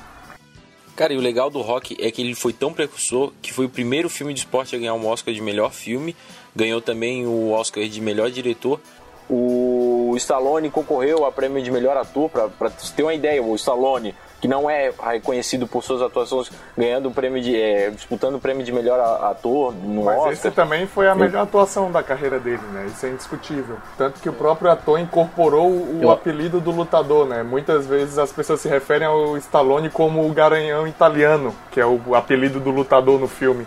Cara, 0.95 1.13
e 1.13 1.17
o 1.19 1.21
legal 1.21 1.51
do 1.51 1.61
Rock 1.61 1.95
é 2.01 2.11
que 2.11 2.23
ele 2.23 2.35
foi 2.35 2.55
tão 2.55 2.73
precursor 2.73 3.31
que 3.43 3.53
foi 3.53 3.67
o 3.67 3.69
primeiro 3.69 4.09
filme 4.09 4.33
de 4.33 4.41
esporte 4.41 4.75
a 4.75 4.79
ganhar 4.79 4.95
um 4.95 5.07
Oscar 5.07 5.35
de 5.35 5.43
melhor 5.43 5.71
filme, 5.71 6.17
ganhou 6.55 6.81
também 6.81 7.27
o 7.27 7.51
Oscar 7.51 7.85
de 7.87 8.01
melhor 8.01 8.31
diretor. 8.31 8.81
O 9.29 10.15
Stallone 10.17 10.71
concorreu 10.71 11.27
a 11.27 11.33
prêmio 11.33 11.63
de 11.63 11.71
melhor 11.71 11.99
ator, 11.99 12.31
para 12.31 12.71
ter 12.71 13.03
uma 13.03 13.13
ideia, 13.13 13.43
o 13.43 13.55
Stallone 13.57 14.15
que 14.47 14.49
não 14.49 14.71
é 14.71 14.93
reconhecido 15.11 15.67
por 15.67 15.83
suas 15.83 16.01
atuações, 16.01 16.51
ganhando 16.79 17.09
o 17.09 17.11
prêmio 17.11 17.43
de. 17.43 17.61
É, 17.61 17.91
disputando 17.91 18.37
o 18.37 18.39
prêmio 18.39 18.65
de 18.65 18.73
melhor 18.73 19.01
ator 19.25 19.75
no 19.75 20.05
Mas 20.05 20.19
Oscar. 20.19 20.33
esse 20.33 20.51
também 20.53 20.87
foi 20.87 21.09
a 21.09 21.17
melhor 21.17 21.43
atuação 21.43 21.91
da 21.91 22.01
carreira 22.01 22.39
dele, 22.39 22.63
né? 22.73 22.87
Isso 22.87 23.05
é 23.05 23.09
indiscutível. 23.11 23.77
Tanto 23.99 24.21
que 24.21 24.29
o 24.29 24.33
próprio 24.33 24.71
ator 24.71 25.01
incorporou 25.01 25.69
o 25.69 25.99
Eu... 26.01 26.11
apelido 26.13 26.61
do 26.61 26.71
lutador, 26.71 27.27
né? 27.27 27.43
Muitas 27.43 27.87
vezes 27.87 28.19
as 28.19 28.31
pessoas 28.31 28.61
se 28.61 28.69
referem 28.69 29.09
ao 29.09 29.37
Stallone 29.39 29.91
como 29.91 30.25
o 30.25 30.33
garanhão 30.33 30.87
italiano, 30.87 31.53
que 31.73 31.81
é 31.81 31.87
o 31.87 32.15
apelido 32.15 32.61
do 32.61 32.71
lutador 32.71 33.19
no 33.19 33.27
filme. 33.27 33.67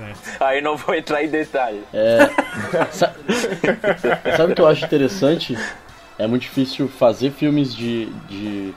É. 0.00 0.12
Aí 0.40 0.60
não 0.62 0.76
vou 0.76 0.94
entrar 0.94 1.22
em 1.22 1.28
detalhe. 1.28 1.84
É... 1.92 2.30
Sabe 4.36 4.52
o 4.52 4.54
que 4.54 4.62
eu 4.62 4.66
acho 4.66 4.86
interessante? 4.86 5.56
É 6.18 6.26
muito 6.26 6.42
difícil 6.42 6.88
fazer 6.88 7.30
filmes 7.30 7.74
de, 7.74 8.06
de 8.28 8.74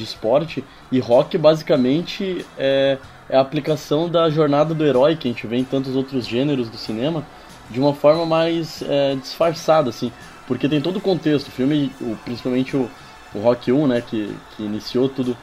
de 0.00 0.04
esporte. 0.04 0.64
E 0.90 0.98
rock 0.98 1.36
basicamente 1.38 2.44
é, 2.58 2.98
é, 3.28 3.36
a 3.36 3.40
aplicação 3.40 4.08
da 4.08 4.28
jornada 4.30 4.74
do 4.74 4.84
herói 4.84 5.16
que 5.16 5.28
a 5.28 5.30
gente 5.30 5.46
vê 5.46 5.56
em 5.56 5.64
tantos 5.64 5.94
outros 5.94 6.26
gêneros 6.26 6.68
do 6.68 6.76
cinema 6.76 7.24
de 7.70 7.78
uma 7.78 7.94
forma 7.94 8.26
mais 8.26 8.82
é, 8.82 9.14
disfarçada, 9.14 9.90
assim. 9.90 10.10
Porque 10.46 10.68
tem 10.68 10.80
todo 10.80 10.96
o 10.96 11.00
contexto. 11.00 11.48
O 11.48 11.52
filme, 11.52 11.92
o, 12.00 12.16
principalmente 12.24 12.76
o, 12.76 12.90
o 13.34 13.38
Rock 13.38 13.70
1, 13.70 13.86
né, 13.86 14.00
que, 14.00 14.34
que 14.56 14.64
iniciou 14.64 15.08
tudo, 15.08 15.36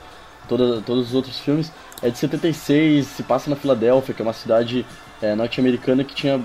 toda, 0.50 0.82
todos 0.82 1.08
os 1.08 1.16
outros 1.16 1.40
filmes, 1.40 1.72
é 2.02 2.10
de 2.10 2.18
76, 2.18 3.06
se 3.06 3.24
passa 3.24 3.50
na 3.50 3.56
Filadélfia, 3.56 4.14
que 4.14 4.22
é 4.22 4.26
uma 4.26 4.34
cidade 4.34 4.86
é, 5.22 5.34
norte-americana 5.34 6.04
que 6.04 6.14
tinha 6.14 6.42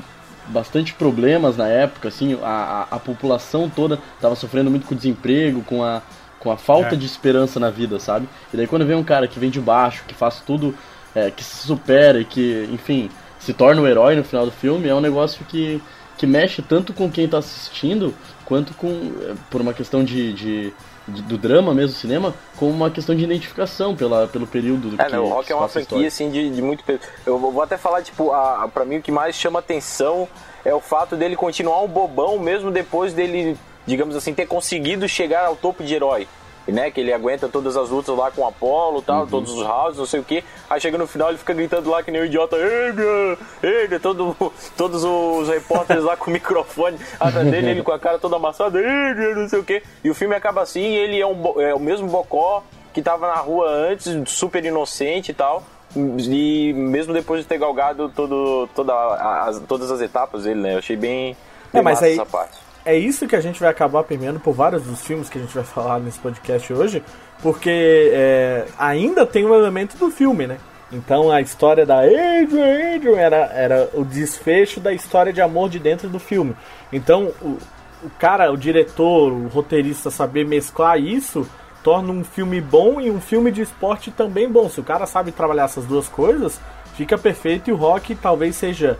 bastante 0.49 0.95
problemas 0.95 1.57
na 1.57 1.69
época, 1.69 2.09
assim, 2.09 2.38
a, 2.42 2.87
a, 2.90 2.97
a 2.97 2.99
população 2.99 3.71
toda 3.71 3.99
estava 4.16 4.35
sofrendo 4.35 4.71
muito 4.71 4.87
com 4.87 4.95
o 4.95 4.97
desemprego, 4.97 5.62
com 5.62 5.85
a, 5.85 6.02
com 6.42 6.50
a 6.50 6.56
falta 6.56 6.94
é. 6.94 6.99
de 6.99 7.06
esperança 7.06 7.61
na 7.61 7.70
vida, 7.70 8.00
sabe? 8.00 8.28
E 8.52 8.56
daí 8.56 8.66
quando 8.66 8.84
vem 8.84 8.96
um 8.96 9.04
cara 9.04 9.28
que 9.28 9.38
vem 9.38 9.49
de 9.49 9.61
baixo, 9.61 10.02
que 10.08 10.14
faz 10.14 10.40
tudo, 10.40 10.75
é, 11.14 11.30
que 11.30 11.44
se 11.44 11.66
supera 11.68 12.20
e 12.20 12.25
que, 12.25 12.68
enfim, 12.72 13.08
se 13.38 13.52
torna 13.52 13.80
o 13.80 13.84
um 13.84 13.87
herói 13.87 14.16
no 14.16 14.25
final 14.25 14.44
do 14.44 14.50
filme, 14.50 14.88
é 14.88 14.94
um 14.94 15.00
negócio 15.00 15.44
que, 15.44 15.80
que 16.18 16.26
mexe 16.26 16.61
tanto 16.61 16.92
com 16.92 17.08
quem 17.08 17.28
tá 17.28 17.38
assistindo, 17.38 18.12
quanto 18.44 18.75
com, 18.75 18.88
é, 18.88 19.34
por 19.50 19.61
uma 19.61 19.72
questão 19.72 20.02
de, 20.02 20.32
de, 20.32 20.72
de 21.06 21.22
do 21.22 21.38
drama 21.38 21.72
mesmo, 21.72 21.94
cinema, 21.94 22.34
como 22.56 22.72
uma 22.72 22.90
questão 22.90 23.14
de 23.14 23.22
identificação 23.22 23.94
pela, 23.94 24.26
pelo 24.26 24.46
período 24.46 24.90
do 24.90 25.00
é, 25.00 25.04
que 25.04 25.12
não, 25.12 25.26
o 25.26 25.28
Rock 25.28 25.52
é 25.52 25.54
uma 25.54 25.68
franquia, 25.68 26.08
assim, 26.08 26.28
de, 26.28 26.50
de 26.50 26.61
muito... 26.61 26.82
Eu 27.25 27.38
vou 27.38 27.62
até 27.62 27.76
falar, 27.76 28.02
tipo, 28.02 28.32
a, 28.32 28.64
a, 28.64 28.68
pra 28.68 28.84
mim 28.84 28.96
o 28.96 29.02
que 29.02 29.12
mais 29.12 29.37
chama 29.37 29.61
atenção 29.61 30.26
é 30.64 30.75
o 30.75 30.80
fato 30.80 31.14
dele 31.14 31.37
continuar 31.37 31.80
um 31.82 31.88
bobão 31.88 32.37
mesmo 32.40 32.72
depois 32.72 33.14
dele 33.14 33.56
digamos 33.87 34.17
assim, 34.17 34.35
ter 34.35 34.47
conseguido 34.47 35.09
chegar 35.09 35.47
ao 35.47 35.57
topo 35.57 35.83
de 35.83 35.95
herói. 35.95 36.29
Né, 36.65 36.93
que 36.93 37.01
ele 37.01 37.12
aguenta 37.12 37.49
todas 37.49 37.77
as 37.77 37.91
lutas 37.91 38.17
lá 38.17 38.31
com 38.31 38.43
o 38.43 38.47
Apollo 38.47 39.03
tal, 39.03 39.23
uhum. 39.23 39.27
todos 39.27 39.51
os 39.51 39.67
rounds, 39.67 39.99
não 39.99 40.07
sei 40.07 40.21
o 40.21 40.23
que. 40.23 40.45
Aí 40.71 40.81
chega 40.81 40.97
no 40.97 41.09
final 41.09 41.31
ele 41.31 41.39
fica 41.39 41.53
gritando 41.53 41.91
lá 41.91 42.05
que 42.05 42.12
nem 42.12 42.23
um 42.23 42.25
idiota, 42.25 42.57
Eiga, 42.57 43.39
Eiga, 43.61 43.99
todo, 43.99 44.37
todos 44.77 45.03
os 45.03 45.49
repórteres 45.49 46.05
lá 46.05 46.17
com 46.17 46.31
o 46.31 46.33
microfone 46.33 46.97
atrás 47.19 47.51
dele, 47.51 47.71
ele 47.71 47.83
com 47.83 47.91
a 47.91 47.99
cara 47.99 48.17
toda 48.17 48.37
amassada, 48.37 48.79
Eiga, 48.79 49.35
não 49.35 49.49
sei 49.49 49.59
o 49.59 49.65
que. 49.65 49.83
E 50.05 50.09
o 50.11 50.15
filme 50.15 50.37
acaba 50.37 50.62
assim, 50.62 50.85
ele 50.85 51.21
é, 51.21 51.27
um, 51.27 51.61
é 51.61 51.75
o 51.75 51.81
mesmo 51.81 52.07
Bocó 52.07 52.62
que 52.95 53.03
tava 53.03 53.27
na 53.27 53.41
rua 53.41 53.69
antes, 53.69 54.17
super 54.27 54.65
inocente 54.65 55.33
e 55.33 55.35
tal. 55.35 55.65
E 55.97 56.73
mesmo 56.75 57.12
depois 57.12 57.41
de 57.43 57.49
ter 57.49 57.59
galgado 57.59 58.09
todo, 58.09 58.69
toda 58.73 58.95
as, 58.95 59.59
todas 59.61 59.91
as 59.91 60.01
etapas 60.01 60.45
dele, 60.45 60.61
né? 60.61 60.75
Eu 60.75 60.79
achei 60.79 60.97
bem, 60.97 61.37
é, 61.73 61.83
mas 61.83 62.01
aí, 62.01 62.12
essa 62.12 62.25
parte 62.25 62.57
é 62.85 62.97
isso 62.97 63.27
que 63.27 63.37
a 63.37 63.41
gente 63.41 63.61
vai 63.61 63.71
acabar 63.71 64.03
permeando 64.05 64.41
por 64.41 64.53
vários 64.53 64.83
dos 64.83 65.05
filmes 65.05 65.29
que 65.29 65.39
a 65.39 65.41
gente 65.41 65.55
vai 65.55 65.65
falar 65.65 66.01
nesse 66.01 66.19
podcast 66.19 66.73
hoje, 66.73 67.03
porque 67.41 68.11
é, 68.12 68.67
ainda 68.79 69.25
tem 69.25 69.45
um 69.45 69.55
elemento 69.55 69.97
do 69.97 70.11
filme, 70.11 70.47
né? 70.47 70.59
Então 70.93 71.31
a 71.31 71.41
história 71.41 71.87
da 71.87 72.01
Adrian, 72.01 72.97
Adrian 72.97 73.17
era, 73.17 73.37
era 73.55 73.91
o 73.95 74.05
desfecho 74.05 74.79
da 74.79 74.93
história 74.93 75.33
de 75.33 75.41
amor 75.41 75.71
de 75.71 75.79
dentro 75.79 76.09
do 76.09 76.19
filme. 76.19 76.55
Então 76.93 77.33
o, 77.41 77.57
o 78.03 78.11
cara, 78.19 78.53
o 78.53 78.57
diretor, 78.57 79.33
o 79.33 79.49
roteirista 79.49 80.11
saber 80.11 80.45
mesclar 80.45 80.99
isso 80.99 81.49
torna 81.83 82.12
um 82.12 82.23
filme 82.23 82.61
bom 82.61 83.01
e 83.01 83.11
um 83.11 83.21
filme 83.21 83.51
de 83.51 83.62
esporte 83.62 84.11
também 84.11 84.49
bom. 84.49 84.69
Se 84.69 84.81
o 84.81 84.85
cara 84.85 85.07
sabe 85.07 85.33
trabalhar 85.33 85.65
essas 85.65 85.85
duas 85.87 86.09
coisas, 86.09 86.61
fica 86.95 87.17
perfeito 87.17 87.71
e 87.71 87.73
o 87.73 87.77
rock 87.77 88.15
talvez 88.15 88.55
seja 88.57 88.99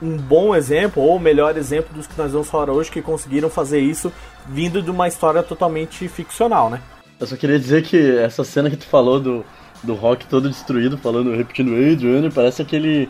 um 0.00 0.16
bom 0.16 0.54
exemplo, 0.54 1.02
ou 1.02 1.16
o 1.16 1.20
melhor 1.20 1.56
exemplo 1.56 1.94
dos 1.94 2.06
que 2.06 2.16
nós 2.16 2.32
vamos 2.32 2.48
falar 2.48 2.70
hoje, 2.70 2.90
que 2.90 3.02
conseguiram 3.02 3.50
fazer 3.50 3.80
isso 3.80 4.12
vindo 4.46 4.80
de 4.80 4.90
uma 4.90 5.08
história 5.08 5.42
totalmente 5.42 6.08
ficcional, 6.08 6.70
né? 6.70 6.80
Eu 7.18 7.26
só 7.26 7.36
queria 7.36 7.58
dizer 7.58 7.82
que 7.82 8.16
essa 8.18 8.44
cena 8.44 8.70
que 8.70 8.76
tu 8.76 8.86
falou 8.86 9.18
do, 9.18 9.44
do 9.82 9.94
rock 9.94 10.26
todo 10.26 10.48
destruído, 10.48 10.96
falando, 10.96 11.34
repetindo 11.34 11.72
Adrian, 11.72 12.30
parece 12.30 12.62
aquele 12.62 13.08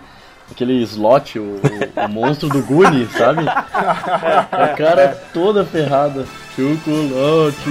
aquele 0.51 0.83
slot, 0.83 1.39
o, 1.39 1.43
o, 1.43 2.05
o 2.05 2.09
monstro 2.09 2.49
do 2.49 2.63
Goonie, 2.63 3.07
sabe? 3.07 3.45
A 3.47 4.75
cara 4.77 5.21
toda 5.33 5.65
ferrada. 5.65 6.27
Chocolate. 6.57 7.71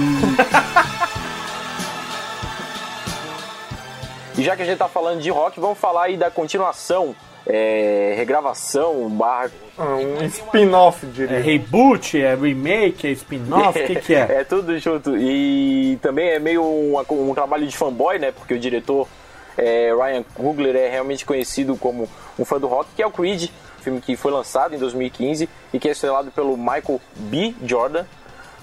E 4.36 4.44
já 4.44 4.54
que 4.54 4.62
a 4.62 4.64
gente 4.64 4.78
tá 4.78 4.88
falando 4.88 5.20
de 5.20 5.30
rock, 5.30 5.58
vamos 5.58 5.78
falar 5.78 6.04
aí 6.04 6.16
da 6.16 6.30
continuação 6.30 7.16
é, 7.48 8.14
regravação, 8.16 9.08
barra. 9.08 9.50
Ah, 9.78 9.96
um 9.96 10.22
spin-off, 10.26 11.06
diria. 11.06 11.38
É 11.38 11.40
reboot, 11.40 12.20
é 12.20 12.34
remake, 12.34 13.06
é 13.06 13.10
spin-off, 13.12 13.80
o 13.80 13.86
que, 13.86 13.96
que 13.96 14.14
é? 14.14 14.26
É 14.40 14.44
tudo 14.44 14.78
junto. 14.78 15.16
E 15.16 15.98
também 16.02 16.28
é 16.28 16.38
meio 16.38 16.62
um, 16.62 16.98
um 16.98 17.34
trabalho 17.34 17.66
de 17.66 17.76
fanboy, 17.76 18.18
né? 18.18 18.32
Porque 18.32 18.52
o 18.52 18.58
diretor 18.58 19.08
é, 19.56 19.90
Ryan 19.94 20.22
Coogler 20.34 20.76
é 20.76 20.90
realmente 20.90 21.24
conhecido 21.24 21.74
como 21.76 22.08
um 22.38 22.44
fã 22.44 22.60
do 22.60 22.66
rock, 22.66 22.90
que 22.94 23.02
é 23.02 23.06
o 23.06 23.10
Creed, 23.10 23.50
filme 23.80 24.00
que 24.00 24.14
foi 24.14 24.30
lançado 24.30 24.74
em 24.74 24.78
2015 24.78 25.48
e 25.72 25.78
que 25.78 25.88
é 25.88 25.92
estrelado 25.92 26.30
pelo 26.30 26.56
Michael 26.56 27.00
B. 27.16 27.54
Jordan. 27.64 28.04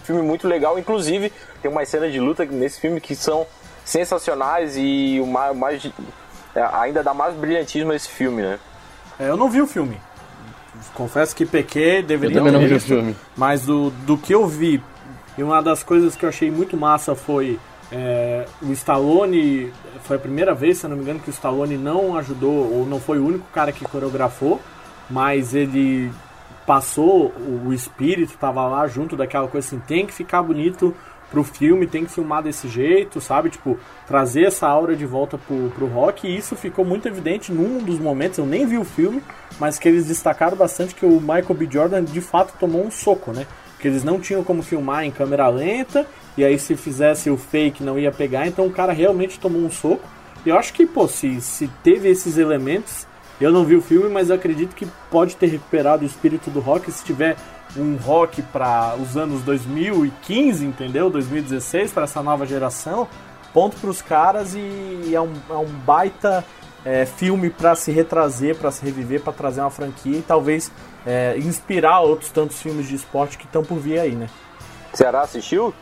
Filme 0.03 0.21
muito 0.21 0.47
legal, 0.47 0.77
inclusive 0.77 1.33
tem 1.61 1.71
umas 1.71 1.89
cenas 1.89 2.13
de 2.13 2.19
luta 2.19 2.45
nesse 2.45 2.79
filme 2.79 3.01
que 3.01 3.15
são 3.15 3.47
sensacionais 3.83 4.75
e 4.77 5.19
o 5.19 5.25
mais, 5.25 5.57
mais 5.57 5.91
ainda 6.73 7.03
dá 7.03 7.13
mais 7.13 7.33
brilhantismo 7.33 7.91
a 7.91 7.95
esse 7.95 8.07
filme, 8.07 8.43
né? 8.43 8.59
É, 9.19 9.29
eu 9.29 9.37
não 9.37 9.49
vi 9.49 9.61
o 9.61 9.67
filme. 9.67 9.97
Confesso 10.93 11.35
que 11.35 11.45
pequei, 11.45 12.01
deveria 12.01 12.37
eu 12.37 12.43
também 12.43 12.53
não 12.53 12.67
vi 12.67 12.73
o 12.73 12.79
filme. 12.79 13.15
Mas 13.35 13.65
do, 13.65 13.89
do 13.89 14.17
que 14.17 14.33
eu 14.33 14.47
vi, 14.47 14.81
e 15.37 15.43
uma 15.43 15.61
das 15.61 15.83
coisas 15.83 16.15
que 16.15 16.25
eu 16.25 16.29
achei 16.29 16.49
muito 16.49 16.77
massa 16.77 17.15
foi 17.15 17.59
é, 17.91 18.45
o 18.61 18.71
Stallone. 18.71 19.71
Foi 20.03 20.17
a 20.17 20.19
primeira 20.19 20.53
vez, 20.53 20.77
se 20.77 20.85
eu 20.85 20.89
não 20.89 20.97
me 20.97 21.03
engano, 21.03 21.19
que 21.19 21.29
o 21.29 21.31
Stallone 21.31 21.77
não 21.77 22.17
ajudou, 22.17 22.73
ou 22.73 22.85
não 22.85 22.99
foi 22.99 23.19
o 23.19 23.25
único 23.25 23.45
cara 23.53 23.71
que 23.71 23.83
coreografou, 23.85 24.61
mas 25.09 25.53
ele 25.53 26.11
passou 26.65 27.33
o, 27.65 27.71
espírito, 27.73 28.33
estava 28.33 28.65
lá 28.67 28.87
junto 28.87 29.15
daquela 29.15 29.47
coisa 29.47 29.67
assim: 29.67 29.79
tem 29.79 30.05
que 30.05 30.13
ficar 30.13 30.41
bonito 30.41 30.95
pro 31.29 31.43
filme, 31.43 31.87
tem 31.87 32.05
que 32.05 32.11
filmar 32.11 32.43
desse 32.43 32.67
jeito, 32.67 33.19
sabe? 33.19 33.49
Tipo, 33.49 33.77
trazer 34.07 34.43
essa 34.43 34.67
aura 34.67 34.95
de 34.95 35.05
volta 35.05 35.37
pro, 35.37 35.69
pro 35.75 35.87
rock. 35.87 36.27
E 36.27 36.37
isso 36.37 36.55
ficou 36.55 36.85
muito 36.85 37.07
evidente 37.07 37.51
num 37.51 37.79
dos 37.79 37.99
momentos, 37.99 38.37
eu 38.37 38.45
nem 38.45 38.65
vi 38.65 38.77
o 38.77 38.85
filme, 38.85 39.21
mas 39.59 39.79
que 39.79 39.87
eles 39.87 40.05
destacaram 40.07 40.57
bastante 40.57 40.95
que 40.95 41.05
o 41.05 41.19
Michael 41.19 41.55
B. 41.55 41.67
Jordan 41.69 42.03
de 42.03 42.21
fato 42.21 42.53
tomou 42.59 42.85
um 42.85 42.91
soco, 42.91 43.31
né? 43.31 43.45
Que 43.79 43.87
eles 43.87 44.03
não 44.03 44.19
tinham 44.19 44.43
como 44.43 44.63
filmar 44.63 45.03
em 45.03 45.11
câmera 45.11 45.47
lenta, 45.49 46.07
e 46.37 46.43
aí 46.43 46.57
se 46.57 46.75
fizesse 46.75 47.29
o 47.29 47.37
fake 47.37 47.83
não 47.83 47.99
ia 47.99 48.11
pegar, 48.11 48.47
então 48.47 48.65
o 48.65 48.71
cara 48.71 48.93
realmente 48.93 49.39
tomou 49.39 49.61
um 49.61 49.71
soco. 49.71 50.07
E 50.45 50.49
eu 50.49 50.57
acho 50.57 50.73
que, 50.73 50.85
pô, 50.85 51.07
se, 51.07 51.41
se 51.41 51.67
teve 51.83 52.07
esses 52.07 52.37
elementos, 52.37 53.07
eu 53.41 53.51
não 53.51 53.65
vi 53.65 53.75
o 53.75 53.81
filme, 53.81 54.09
mas 54.09 54.31
acredito 54.31 54.75
que 54.75 54.87
pode 55.09 55.35
ter 55.35 55.47
recuperado 55.47 56.03
o 56.03 56.05
espírito 56.05 56.49
do 56.49 56.59
rock 56.59 56.89
se 56.91 57.03
tiver 57.03 57.35
um 57.75 57.95
rock 57.97 58.41
para 58.41 58.95
os 58.95 59.17
anos 59.17 59.41
2015, 59.43 60.65
entendeu? 60.65 61.09
2016 61.09 61.91
para 61.91 62.03
essa 62.03 62.21
nova 62.21 62.45
geração. 62.45 63.07
Ponto 63.53 63.77
para 63.77 63.89
os 63.89 64.01
caras 64.01 64.53
e 64.53 65.11
é 65.13 65.21
um, 65.21 65.33
é 65.49 65.53
um 65.53 65.65
baita 65.65 66.43
é, 66.83 67.05
filme 67.05 67.49
para 67.49 67.75
se 67.75 67.91
retrazer, 67.91 68.55
para 68.55 68.71
se 68.71 68.83
reviver, 68.85 69.21
para 69.21 69.33
trazer 69.33 69.61
uma 69.61 69.71
franquia 69.71 70.19
e 70.19 70.21
talvez 70.21 70.71
é, 71.05 71.35
inspirar 71.37 72.01
outros 72.01 72.31
tantos 72.31 72.61
filmes 72.61 72.87
de 72.87 72.95
esporte 72.95 73.37
que 73.37 73.45
estão 73.45 73.63
por 73.63 73.79
vir 73.79 73.99
aí, 73.99 74.11
né? 74.11 74.29
Ceará 74.93 75.21
assistiu? 75.21 75.73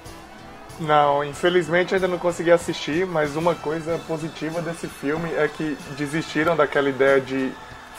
Não, 0.80 1.24
infelizmente 1.24 1.94
ainda 1.94 2.08
não 2.08 2.18
consegui 2.18 2.52
assistir, 2.52 3.06
mas 3.06 3.36
uma 3.36 3.54
coisa 3.54 4.00
positiva 4.08 4.62
desse 4.62 4.88
filme 4.88 5.32
é 5.36 5.48
que 5.48 5.78
desistiram 5.98 6.56
daquela 6.56 6.90
ideia 6.90 7.22
de 7.22 7.52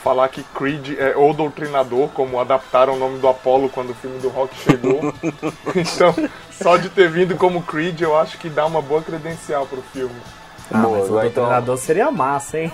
falar 0.05 0.29
que 0.29 0.43
Creed 0.43 0.99
é 0.99 1.17
o 1.17 1.33
doutrinador, 1.33 2.09
como 2.09 2.39
adaptaram 2.39 2.93
o 2.93 2.99
nome 2.99 3.17
do 3.17 3.27
Apollo 3.27 3.69
quando 3.69 3.89
o 3.89 3.95
filme 3.95 4.19
do 4.19 4.29
Rock 4.29 4.55
chegou. 4.55 5.11
então, 5.75 6.13
só 6.51 6.77
de 6.77 6.89
ter 6.89 7.09
vindo 7.09 7.35
como 7.35 7.63
Creed, 7.63 8.01
eu 8.01 8.15
acho 8.15 8.37
que 8.37 8.47
dá 8.47 8.67
uma 8.67 8.83
boa 8.83 9.01
credencial 9.01 9.65
pro 9.65 9.81
filme. 9.91 10.13
Ah, 10.71 10.77
Boa, 10.79 10.99
mas 10.99 11.09
o 11.09 11.19
então. 11.19 11.43
doutrinador 11.43 11.77
seria 11.77 12.11
massa, 12.11 12.59
hein? 12.59 12.71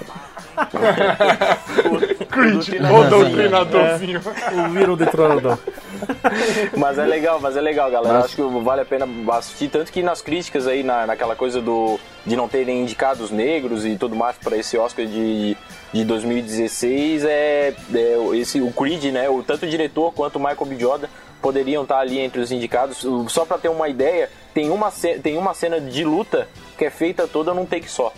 Creed, 2.29 2.69
o 2.83 3.09
doutrinadorzinho. 3.09 4.19
O 4.19 4.69
vira 4.69 4.91
o 4.91 4.97
detronador. 4.97 5.57
Mas 6.77 6.97
é 6.97 7.05
legal, 7.05 7.39
mas 7.39 7.55
é 7.57 7.61
legal, 7.61 7.89
galera. 7.91 8.15
Mas- 8.15 8.25
Acho 8.25 8.35
que 8.35 8.41
vale 8.63 8.81
a 8.81 8.85
pena 8.85 9.07
assistir. 9.33 9.69
Tanto 9.69 9.91
que 9.91 10.01
nas 10.03 10.21
críticas 10.21 10.67
aí, 10.67 10.83
na, 10.83 11.05
naquela 11.05 11.35
coisa 11.35 11.61
do 11.61 11.99
de 12.25 12.35
não 12.35 12.47
terem 12.47 12.81
indicados 12.81 13.31
negros 13.31 13.85
e 13.85 13.95
tudo 13.97 14.15
mais 14.15 14.37
para 14.37 14.55
esse 14.57 14.77
Oscar 14.77 15.05
de, 15.05 15.57
de 15.91 16.05
2016, 16.05 17.25
é, 17.25 17.73
é 17.93 18.17
esse, 18.35 18.61
o 18.61 18.71
Creed, 18.71 19.05
né? 19.05 19.29
O, 19.29 19.41
tanto 19.43 19.65
o 19.65 19.69
diretor 19.69 20.11
quanto 20.13 20.35
o 20.35 20.39
Michael 20.39 20.65
B. 20.65 20.79
Jordan 20.79 21.07
poderiam 21.41 21.83
estar 21.83 21.97
ali 21.99 22.19
entre 22.19 22.39
os 22.39 22.51
indicados. 22.51 23.05
Só 23.29 23.45
para 23.45 23.57
ter 23.57 23.69
uma 23.69 23.89
ideia, 23.89 24.29
tem 24.53 24.69
uma, 24.69 24.91
tem 25.23 25.37
uma 25.37 25.53
cena 25.53 25.81
de 25.81 26.03
luta 26.03 26.47
que 26.77 26.85
é 26.85 26.89
feita 26.89 27.27
toda 27.27 27.53
num 27.53 27.65
take 27.65 27.89
só. 27.89 28.13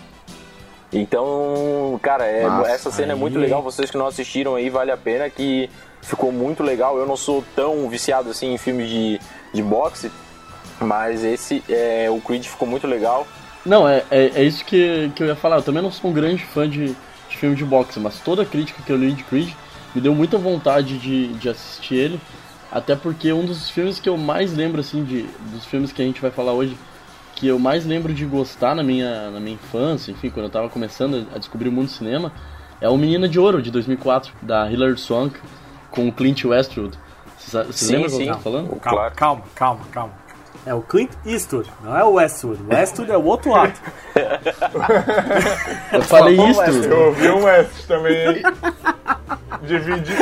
Então, 0.91 1.99
cara, 2.01 2.25
é- 2.25 2.43
Nossa, 2.43 2.71
essa 2.71 2.91
cena 2.91 3.13
é 3.13 3.15
muito 3.15 3.37
aí- 3.37 3.43
legal. 3.43 3.61
Vocês 3.61 3.89
que 3.89 3.97
não 3.97 4.07
assistiram 4.07 4.55
aí, 4.55 4.69
vale 4.69 4.91
a 4.91 4.97
pena 4.97 5.29
que 5.29 5.69
ficou 6.03 6.31
muito 6.31 6.61
legal. 6.61 6.97
Eu 6.97 7.05
não 7.05 7.17
sou 7.17 7.43
tão 7.55 7.89
viciado 7.89 8.29
assim 8.29 8.53
em 8.53 8.57
filmes 8.57 8.89
de, 8.89 9.19
de 9.53 9.63
boxe, 9.63 10.11
mas 10.79 11.23
esse, 11.23 11.63
é, 11.69 12.09
o 12.09 12.19
Creed 12.21 12.45
ficou 12.45 12.67
muito 12.67 12.85
legal. 12.85 13.25
Não, 13.65 13.87
é, 13.87 14.03
é, 14.11 14.31
é 14.35 14.43
isso 14.43 14.63
que, 14.65 15.11
que 15.15 15.23
eu 15.23 15.27
ia 15.27 15.35
falar. 15.35 15.57
Eu 15.57 15.63
também 15.63 15.81
não 15.81 15.91
sou 15.91 16.11
um 16.11 16.13
grande 16.13 16.43
fã 16.43 16.69
de, 16.69 16.95
de 17.29 17.37
filme 17.37 17.55
de 17.55 17.63
boxe, 17.63 17.99
mas 17.99 18.19
toda 18.19 18.43
a 18.43 18.45
crítica 18.45 18.83
que 18.83 18.91
eu 18.91 18.97
li 18.97 19.13
de 19.13 19.23
Creed 19.23 19.53
me 19.95 20.01
deu 20.01 20.13
muita 20.13 20.37
vontade 20.37 20.97
de, 20.97 21.27
de 21.33 21.49
assistir 21.49 21.95
ele. 21.95 22.19
Até 22.71 22.95
porque 22.95 23.31
um 23.31 23.45
dos 23.45 23.69
filmes 23.69 23.99
que 23.99 24.09
eu 24.09 24.17
mais 24.17 24.53
lembro, 24.53 24.81
assim, 24.81 25.03
de, 25.03 25.27
dos 25.51 25.63
filmes 25.65 25.91
que 25.91 26.01
a 26.01 26.05
gente 26.05 26.19
vai 26.19 26.31
falar 26.31 26.53
hoje, 26.53 26.75
que 27.35 27.47
eu 27.47 27.59
mais 27.59 27.85
lembro 27.85 28.13
de 28.13 28.25
gostar 28.25 28.75
na 28.75 28.81
minha, 28.81 29.29
na 29.29 29.39
minha 29.39 29.55
infância, 29.55 30.11
enfim, 30.11 30.29
quando 30.29 30.47
eu 30.47 30.49
tava 30.49 30.69
começando 30.69 31.27
a 31.33 31.37
descobrir 31.37 31.69
o 31.69 31.71
mundo 31.71 31.85
do 31.85 31.91
cinema, 31.91 32.31
é 32.81 32.89
o 32.89 32.97
Menina 32.97 33.29
de 33.29 33.39
Ouro, 33.39 33.61
de 33.61 33.69
2004, 33.69 34.33
da 34.41 34.71
Hilary 34.71 34.97
Swank, 34.97 35.39
com 35.93 36.07
o 36.07 36.11
Clint 36.11 36.43
Westwood. 36.43 36.97
Vocês 37.37 37.89
lembram 37.89 38.09
do 38.09 38.17
que 38.17 38.23
sim. 38.23 38.29
eu 38.29 38.35
tô 38.35 38.41
falando? 38.41 38.67
Calma, 38.79 38.81
Claro. 38.81 39.15
calma, 39.15 39.43
calma, 39.55 39.81
calma. 39.91 40.23
É 40.65 40.73
o 40.73 40.81
Clint 40.81 41.11
Eastwood, 41.25 41.69
não 41.83 41.97
é 41.97 42.03
o 42.05 42.13
Westwood. 42.13 42.63
O 42.63 42.73
Westwood 42.73 43.11
é 43.11 43.17
o 43.17 43.23
outro 43.25 43.53
ato. 43.53 43.79
Eu 45.91 46.01
falei 46.03 46.35
isso. 46.35 46.61
Eu 46.61 47.07
ouvi 47.07 47.27
um 47.29 47.43
West 47.43 47.85
também? 47.85 48.41
Dividi, 49.63 50.13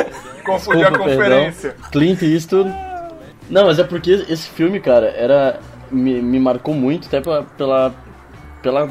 confundi 0.44 0.84
a 0.84 0.90
conferência. 0.90 1.70
perdão. 1.70 1.90
Clint 1.90 2.22
Eastwood. 2.22 2.70
Não, 3.48 3.66
mas 3.66 3.78
é 3.78 3.84
porque 3.84 4.10
esse 4.28 4.48
filme, 4.50 4.80
cara, 4.80 5.06
era 5.16 5.60
me, 5.90 6.20
me 6.20 6.40
marcou 6.40 6.74
muito 6.74 7.06
até 7.06 7.20
pela, 7.20 7.42
pela, 7.42 7.94
pela 8.62 8.88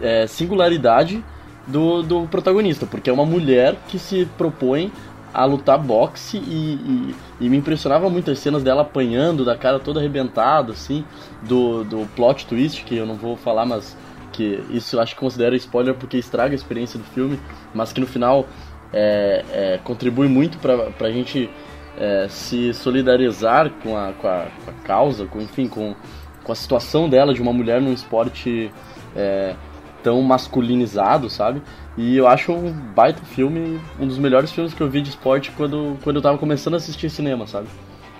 é, 0.00 0.26
singularidade 0.26 1.24
do, 1.66 2.02
do 2.02 2.26
protagonista, 2.28 2.86
porque 2.86 3.10
é 3.10 3.12
uma 3.12 3.24
mulher 3.26 3.76
que 3.88 3.98
se 3.98 4.26
propõe 4.38 4.92
a 5.32 5.44
lutar 5.44 5.78
boxe 5.78 6.36
e, 6.36 6.40
e, 6.40 7.14
e 7.40 7.48
me 7.48 7.56
impressionava 7.56 8.10
muito 8.10 8.30
as 8.30 8.38
cenas 8.38 8.62
dela 8.62 8.82
apanhando, 8.82 9.44
da 9.44 9.56
cara 9.56 9.78
toda 9.78 9.98
arrebentada, 9.98 10.72
assim, 10.72 11.04
do, 11.42 11.84
do 11.84 12.06
plot 12.14 12.46
twist, 12.46 12.84
que 12.84 12.96
eu 12.96 13.06
não 13.06 13.14
vou 13.14 13.36
falar, 13.36 13.64
mas 13.64 13.96
que 14.32 14.62
isso 14.70 14.98
acho 14.98 15.14
que 15.14 15.20
considero 15.20 15.54
spoiler 15.56 15.94
porque 15.94 16.16
estraga 16.16 16.52
a 16.52 16.56
experiência 16.56 16.98
do 16.98 17.04
filme, 17.04 17.38
mas 17.74 17.92
que 17.92 18.00
no 18.00 18.06
final 18.06 18.46
é, 18.92 19.44
é, 19.50 19.80
contribui 19.84 20.28
muito 20.28 20.58
pra, 20.58 20.90
pra 20.90 21.10
gente 21.10 21.50
é, 21.98 22.26
se 22.28 22.72
solidarizar 22.74 23.70
com 23.82 23.96
a, 23.96 24.12
com, 24.12 24.26
a, 24.26 24.46
com 24.64 24.70
a 24.70 24.74
causa, 24.84 25.26
com, 25.26 25.40
enfim, 25.40 25.68
com, 25.68 25.94
com 26.42 26.52
a 26.52 26.54
situação 26.54 27.08
dela 27.08 27.34
de 27.34 27.42
uma 27.42 27.52
mulher 27.52 27.80
num 27.80 27.92
esporte 27.92 28.70
é, 29.14 29.54
tão 30.02 30.20
masculinizado, 30.22 31.30
sabe? 31.30 31.62
E 31.96 32.16
eu 32.16 32.26
acho 32.26 32.52
um 32.52 32.72
baita 32.72 33.22
filme, 33.22 33.78
um 34.00 34.06
dos 34.06 34.18
melhores 34.18 34.50
filmes 34.50 34.72
que 34.72 34.80
eu 34.82 34.88
vi 34.88 35.02
de 35.02 35.10
esporte 35.10 35.50
quando, 35.56 35.98
quando 36.02 36.16
eu 36.16 36.22
tava 36.22 36.38
começando 36.38 36.74
a 36.74 36.76
assistir 36.78 37.10
cinema, 37.10 37.46
sabe? 37.46 37.66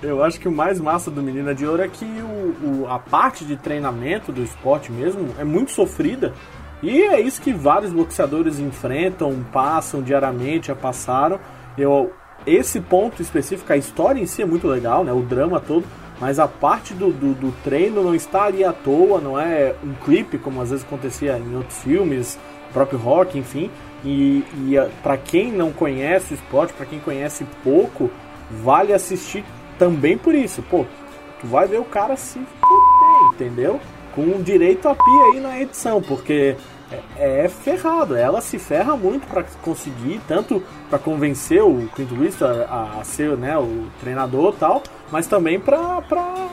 Eu 0.03 0.23
acho 0.23 0.39
que 0.41 0.49
o 0.49 0.53
mais 0.53 0.81
massa 0.81 1.11
do 1.11 1.23
Menina 1.23 1.55
de 1.55 1.65
Ouro 1.65 1.81
é 1.83 1.89
que 1.89 2.05
o, 2.05 2.83
o- 2.83 2.87
a 2.89 2.99
parte 2.99 3.45
de 3.45 3.57
treinamento 3.57 4.33
do 4.33 4.43
esporte 4.43 4.91
mesmo 4.93 5.29
é 5.39 5.45
muito 5.45 5.71
sofrida. 5.71 6.35
E 6.83 7.01
é 7.03 7.21
isso 7.21 7.41
que 7.41 7.53
vários 7.53 7.93
boxeadores 7.93 8.59
enfrentam, 8.59 9.43
passam 9.53 10.03
diariamente, 10.03 10.67
já 10.67 10.75
passaram. 10.75 11.39
Eu, 11.79 12.13
esse 12.45 12.81
ponto 12.81 13.23
específico, 13.23 13.73
a 13.73 13.77
história 13.77 14.21
em 14.21 14.27
si 14.27 14.43
é 14.43 14.45
muito 14.45 14.67
legal, 14.67 15.05
né? 15.05 15.13
O 15.13 15.23
drama 15.23 15.61
todo. 15.61 15.85
Mas 16.21 16.39
a 16.39 16.47
parte 16.49 16.93
do, 16.95 17.13
do, 17.13 17.35
do 17.35 17.53
treino 17.65 18.03
não 18.03 18.15
está 18.15 18.45
ali 18.45 18.65
à 18.65 18.73
toa, 18.73 19.21
não 19.21 19.39
é 19.39 19.75
um 19.85 19.95
clipe, 20.05 20.37
como 20.39 20.61
às 20.61 20.71
vezes 20.71 20.85
acontecia 20.85 21.39
em 21.39 21.55
outros 21.57 21.79
filmes, 21.83 22.39
próprio 22.73 22.99
rock, 22.99 23.39
enfim. 23.39 23.71
E, 24.05 24.45
e 24.69 24.75
para 25.03 25.17
quem 25.17 25.53
não 25.53 25.73
conhece 25.73 26.33
o 26.33 26.37
esporte, 26.37 26.73
para 26.73 26.87
quem 26.87 26.99
conhece 26.99 27.47
pouco, 27.63 28.11
vale 28.51 28.93
assistir 28.93 29.45
também 29.79 30.19
por 30.19 30.35
isso. 30.35 30.63
Pô, 30.63 30.85
tu 31.41 31.47
vai 31.47 31.67
ver 31.69 31.79
o 31.81 31.85
cara 31.85 32.17
se 32.17 32.39
fuder, 32.39 33.35
entendeu? 33.35 33.81
Com 34.15 34.43
direito 34.43 34.89
a 34.89 34.95
pia 34.95 35.25
aí 35.33 35.41
na 35.41 35.61
edição, 35.61 36.03
porque 36.03 36.57
é, 37.17 37.45
é 37.45 37.49
ferrado. 37.49 38.17
Ela 38.17 38.41
se 38.41 38.59
ferra 38.59 38.97
muito 38.97 39.27
para 39.27 39.45
conseguir, 39.63 40.21
tanto 40.27 40.63
para 40.91 40.99
convencer 40.99 41.63
o 41.63 41.89
Clint 41.95 42.11
Eastwood 42.11 42.65
a, 42.69 42.99
a 43.01 43.05
ser 43.05 43.37
né, 43.37 43.57
o 43.57 43.87
treinador 44.01 44.55
tal, 44.59 44.83
mas 45.11 45.27
também 45.27 45.59
pra, 45.61 46.03
pra, 46.03 46.49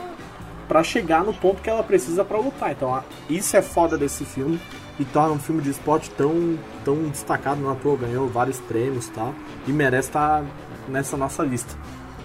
pra 0.68 0.82
chegar 0.84 1.24
no 1.24 1.34
ponto 1.34 1.60
que 1.60 1.68
ela 1.68 1.82
precisa 1.82 2.24
pra 2.24 2.38
lutar. 2.38 2.70
Então, 2.72 2.94
a- 2.94 3.02
isso 3.28 3.56
é 3.56 3.60
foda 3.62 3.98
desse 3.98 4.24
filme 4.24 4.58
e 5.00 5.04
torna 5.06 5.32
um 5.32 5.38
filme 5.38 5.62
de 5.62 5.70
esporte 5.70 6.10
tão, 6.10 6.58
tão 6.84 6.94
destacado 7.08 7.60
na 7.60 7.74
toa. 7.74 7.96
Ganhou 7.96 8.28
vários 8.28 8.60
prêmios 8.60 9.08
tal, 9.08 9.34
e 9.66 9.72
merece 9.72 10.08
estar 10.10 10.44
nessa 10.86 11.16
nossa 11.16 11.42
lista. 11.42 11.74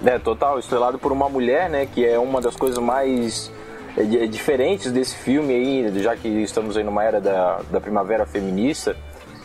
É, 0.06 0.20
total, 0.20 0.60
estrelado 0.60 1.00
por 1.00 1.12
uma 1.12 1.30
mulher, 1.30 1.70
né? 1.70 1.86
Que 1.88 2.06
é 2.06 2.20
uma 2.20 2.42
das 2.42 2.56
coisas 2.56 2.78
mais 2.78 3.50
é, 3.96 4.04
di- 4.04 4.28
diferentes 4.28 4.92
desse 4.92 5.16
filme 5.16 5.54
aí, 5.54 6.04
já 6.04 6.16
que 6.18 6.28
estamos 6.28 6.76
aí 6.76 6.84
numa 6.84 7.02
era 7.04 7.22
da, 7.22 7.62
da 7.72 7.80
primavera 7.80 8.26
feminista 8.26 8.96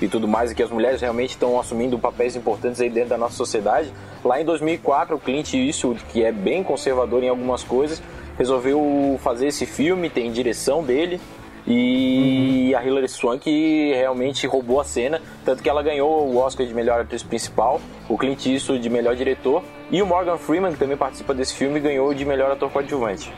e 0.03 0.09
tudo 0.09 0.27
mais, 0.27 0.51
e 0.51 0.55
que 0.55 0.62
as 0.62 0.71
mulheres 0.71 1.01
realmente 1.01 1.31
estão 1.31 1.61
assumindo 1.61 1.99
papéis 1.99 2.35
importantes 2.35 2.81
aí 2.81 2.90
dentro 2.90 3.11
da 3.11 3.19
nossa 3.19 3.37
sociedade. 3.37 3.93
Lá 4.25 4.40
em 4.40 4.45
2004, 4.45 5.14
o 5.14 5.21
Clint 5.21 5.55
Eastwood, 5.55 6.03
que 6.09 6.25
é 6.25 6.33
bem 6.33 6.64
conservador 6.64 7.23
em 7.23 7.29
algumas 7.29 7.62
coisas, 7.62 8.03
resolveu 8.37 9.21
fazer 9.23 9.47
esse 9.49 9.66
filme, 9.66 10.11
tem 10.11 10.33
direção 10.33 10.83
dele, 10.83 11.21
e 11.66 12.75
a 12.75 12.85
Hilary 12.85 13.09
Swank 13.09 13.49
realmente 13.92 14.46
roubou 14.46 14.81
a 14.81 14.85
cena, 14.85 15.20
tanto 15.44 15.62
que 15.62 15.68
ela 15.68 15.83
ganhou 15.83 16.27
o 16.27 16.37
Oscar 16.38 16.66
de 16.66 16.75
melhor 16.75 17.01
atriz 17.01 17.23
principal, 17.23 17.81
o 18.09 18.16
Clint 18.16 18.46
Eastwood 18.46 18.83
de 18.83 18.90
melhor 18.90 19.14
diretor, 19.14 19.62
e 19.90 20.01
o 20.01 20.07
Morgan 20.07 20.38
Freeman, 20.38 20.73
que 20.73 20.79
também 20.79 20.96
participa 20.96 21.35
desse 21.35 21.55
filme, 21.55 21.81
ganhou 21.81 22.12
de 22.14 22.25
melhor 22.25 22.51
ator 22.51 22.70
coadjuvante. 22.70 23.33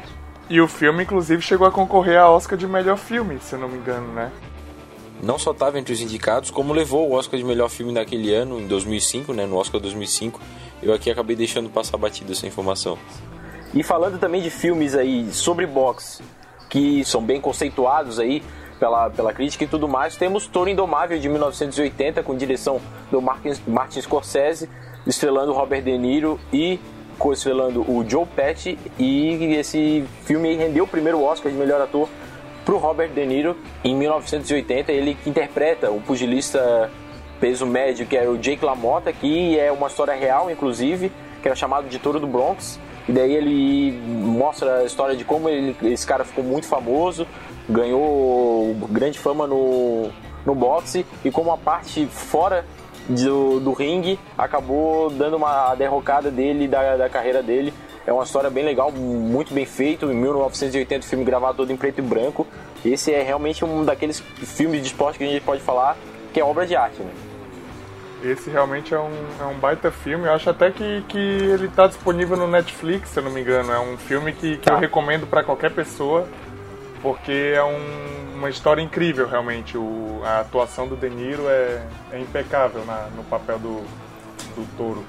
E 0.48 0.60
o 0.60 0.68
filme, 0.68 1.02
inclusive, 1.02 1.40
chegou 1.40 1.66
a 1.66 1.70
concorrer 1.70 2.18
a 2.18 2.30
Oscar 2.30 2.58
de 2.58 2.66
melhor 2.66 2.96
filme, 2.96 3.38
se 3.40 3.54
eu 3.54 3.58
não 3.58 3.68
me 3.68 3.78
engano, 3.78 4.12
né? 4.12 4.30
Não 5.22 5.38
só 5.38 5.52
estava 5.52 5.78
entre 5.78 5.92
os 5.92 6.00
indicados, 6.00 6.50
como 6.50 6.72
levou 6.72 7.08
o 7.08 7.12
Oscar 7.12 7.38
de 7.38 7.44
melhor 7.44 7.68
filme 7.68 7.92
naquele 7.92 8.34
ano, 8.34 8.60
em 8.60 8.66
2005, 8.66 9.32
né, 9.32 9.46
no 9.46 9.56
Oscar 9.56 9.80
2005. 9.80 10.40
Eu 10.82 10.92
aqui 10.92 11.10
acabei 11.10 11.36
deixando 11.36 11.70
passar 11.70 11.96
batido 11.96 12.32
essa 12.32 12.46
informação. 12.46 12.98
E 13.72 13.82
falando 13.84 14.18
também 14.18 14.42
de 14.42 14.50
filmes 14.50 14.96
aí 14.96 15.32
sobre 15.32 15.64
boxe, 15.64 16.22
que 16.72 17.04
são 17.04 17.22
bem 17.22 17.38
conceituados 17.38 18.18
aí 18.18 18.42
pela, 18.80 19.10
pela 19.10 19.30
crítica 19.30 19.62
e 19.62 19.66
tudo 19.66 19.86
mais, 19.86 20.16
temos 20.16 20.46
Toro 20.46 20.70
Indomável 20.70 21.18
de 21.18 21.28
1980, 21.28 22.22
com 22.22 22.34
direção 22.34 22.80
do 23.10 23.20
Martin, 23.20 23.52
Martin 23.66 24.00
Scorsese, 24.00 24.70
estrelando 25.06 25.52
Robert 25.52 25.82
De 25.82 25.98
Niro 25.98 26.40
e 26.50 26.80
co-estrelando 27.18 27.82
o 27.82 28.02
Joe 28.08 28.24
Pesci. 28.24 28.78
E 28.98 29.54
esse 29.54 30.02
filme 30.24 30.54
rendeu 30.54 30.84
o 30.84 30.88
primeiro 30.88 31.22
Oscar 31.22 31.52
de 31.52 31.58
melhor 31.58 31.78
ator 31.82 32.08
pro 32.64 32.78
Robert 32.78 33.10
De 33.10 33.26
Niro 33.26 33.54
em 33.84 33.94
1980, 33.94 34.90
ele 34.92 35.18
interpreta 35.26 35.90
o 35.90 36.00
pugilista 36.00 36.90
peso 37.38 37.66
médio 37.66 38.06
que 38.06 38.16
era 38.16 38.30
o 38.30 38.38
Jake 38.38 38.64
LaMotta, 38.64 39.12
que 39.12 39.58
é 39.58 39.70
uma 39.70 39.88
história 39.88 40.14
real, 40.14 40.50
inclusive, 40.50 41.12
que 41.42 41.48
era 41.48 41.54
chamado 41.54 41.86
de 41.86 41.98
Touro 41.98 42.18
do 42.18 42.26
Bronx. 42.26 42.80
E 43.08 43.12
daí 43.12 43.34
ele 43.34 44.00
mostra 44.06 44.78
a 44.78 44.84
história 44.84 45.16
de 45.16 45.24
como 45.24 45.48
ele, 45.48 45.76
esse 45.82 46.06
cara 46.06 46.24
ficou 46.24 46.44
muito 46.44 46.66
famoso, 46.66 47.26
ganhou 47.68 48.74
grande 48.90 49.18
fama 49.18 49.46
no, 49.46 50.10
no 50.46 50.54
boxe 50.54 51.04
e 51.24 51.30
como 51.30 51.50
a 51.52 51.56
parte 51.56 52.06
fora 52.06 52.64
do, 53.08 53.58
do 53.60 53.72
ringue 53.72 54.18
acabou 54.38 55.10
dando 55.10 55.36
uma 55.36 55.74
derrocada 55.74 56.30
dele, 56.30 56.68
da, 56.68 56.96
da 56.96 57.08
carreira 57.08 57.42
dele. 57.42 57.72
É 58.06 58.12
uma 58.12 58.24
história 58.24 58.50
bem 58.50 58.64
legal, 58.64 58.90
muito 58.90 59.54
bem 59.54 59.64
feito. 59.64 60.10
Em 60.10 60.14
1980, 60.14 61.04
o 61.04 61.08
filme 61.08 61.24
gravado 61.24 61.56
todo 61.56 61.72
em 61.72 61.76
preto 61.76 61.98
e 61.98 62.02
branco. 62.02 62.46
Esse 62.84 63.12
é 63.12 63.22
realmente 63.22 63.64
um 63.64 63.84
daqueles 63.84 64.18
filmes 64.18 64.80
de 64.80 64.88
esporte 64.88 65.18
que 65.18 65.24
a 65.24 65.28
gente 65.28 65.42
pode 65.42 65.60
falar 65.60 65.96
que 66.32 66.40
é 66.40 66.44
obra 66.44 66.66
de 66.66 66.74
arte. 66.74 67.00
Né? 67.00 67.12
Esse 68.22 68.50
realmente 68.50 68.94
é 68.94 68.98
um, 68.98 69.10
é 69.40 69.44
um 69.44 69.58
baita 69.58 69.90
filme. 69.90 70.26
Eu 70.26 70.32
acho 70.32 70.48
até 70.48 70.70
que, 70.70 71.04
que 71.08 71.18
ele 71.18 71.66
está 71.66 71.86
disponível 71.86 72.36
no 72.36 72.46
Netflix, 72.46 73.10
se 73.10 73.18
eu 73.18 73.24
não 73.24 73.30
me 73.30 73.40
engano. 73.40 73.72
É 73.72 73.80
um 73.80 73.96
filme 73.96 74.32
que, 74.32 74.56
que 74.56 74.70
eu 74.70 74.78
recomendo 74.78 75.26
para 75.26 75.42
qualquer 75.42 75.72
pessoa, 75.72 76.26
porque 77.02 77.52
é 77.54 77.62
um, 77.62 78.36
uma 78.36 78.48
história 78.48 78.80
incrível, 78.80 79.28
realmente. 79.28 79.76
O, 79.76 80.20
a 80.24 80.40
atuação 80.40 80.86
do 80.86 80.96
De 80.96 81.10
Niro 81.10 81.48
é, 81.48 81.82
é 82.12 82.20
impecável 82.20 82.84
na, 82.84 83.08
no 83.16 83.24
papel 83.24 83.58
do, 83.58 83.80
do 84.54 84.76
touro. 84.76 85.04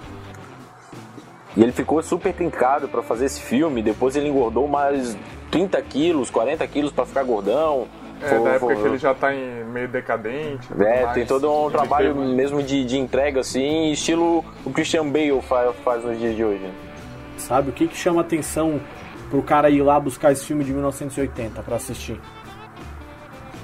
E 1.55 1.61
ele 1.61 1.71
ficou 1.71 2.01
super 2.01 2.33
trincado 2.33 2.87
para 2.87 3.03
fazer 3.03 3.25
esse 3.25 3.41
filme. 3.41 3.83
Depois 3.83 4.15
ele 4.15 4.27
engordou 4.27 4.67
mais 4.67 5.15
30 5.51 5.79
quilos, 5.83 6.31
40 6.31 6.65
quilos 6.67 6.91
para 6.91 7.05
ficar 7.05 7.23
gordão. 7.23 7.87
É, 8.23 8.29
foi, 8.29 8.43
da 8.43 8.49
época 8.51 8.73
foi... 8.73 8.81
que 8.81 8.87
ele 8.89 8.97
já 8.97 9.13
tá 9.13 9.33
em 9.33 9.63
meio 9.65 9.87
decadente. 9.87 10.67
É, 10.79 11.05
tem 11.07 11.25
todo 11.25 11.51
um 11.51 11.69
trabalho 11.69 12.15
mesmo 12.15 12.63
de, 12.63 12.85
de 12.85 12.97
entrega, 12.97 13.41
assim, 13.41 13.91
estilo 13.91 14.43
o 14.65 14.71
Christian 14.71 15.07
Bale 15.07 15.41
faz, 15.41 15.75
faz 15.83 16.03
nos 16.03 16.17
dias 16.17 16.35
de 16.35 16.43
hoje. 16.43 16.71
Sabe, 17.37 17.69
o 17.69 17.73
que, 17.73 17.87
que 17.87 17.97
chama 17.97 18.21
atenção 18.21 18.79
pro 19.29 19.41
cara 19.41 19.69
ir 19.69 19.81
lá 19.81 19.99
buscar 19.99 20.31
esse 20.31 20.45
filme 20.45 20.63
de 20.63 20.71
1980 20.71 21.61
para 21.61 21.75
assistir? 21.75 22.19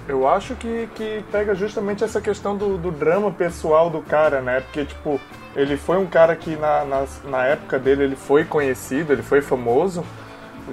Eu 0.08 0.28
acho 0.28 0.56
que, 0.56 0.90
que 0.96 1.24
pega 1.32 1.54
justamente 1.54 2.04
essa 2.04 2.20
questão 2.20 2.58
do, 2.58 2.78
do 2.80 2.92
drama 2.92 3.32
pessoal 3.32 3.92
do 3.92 4.02
cara, 4.02 4.42
né? 4.42 4.62
Porque, 4.62 4.84
tipo, 4.84 5.22
ele 5.56 5.78
foi 5.78 5.98
um 5.98 6.08
cara 6.08 6.36
que 6.36 6.56
na, 6.56 6.84
na, 6.84 7.06
na 7.26 7.46
época 7.46 7.78
dele 7.78 8.06
ele 8.06 8.16
foi 8.16 8.44
conhecido, 8.44 9.14
ele 9.14 9.22
foi 9.22 9.40
famoso, 9.40 10.04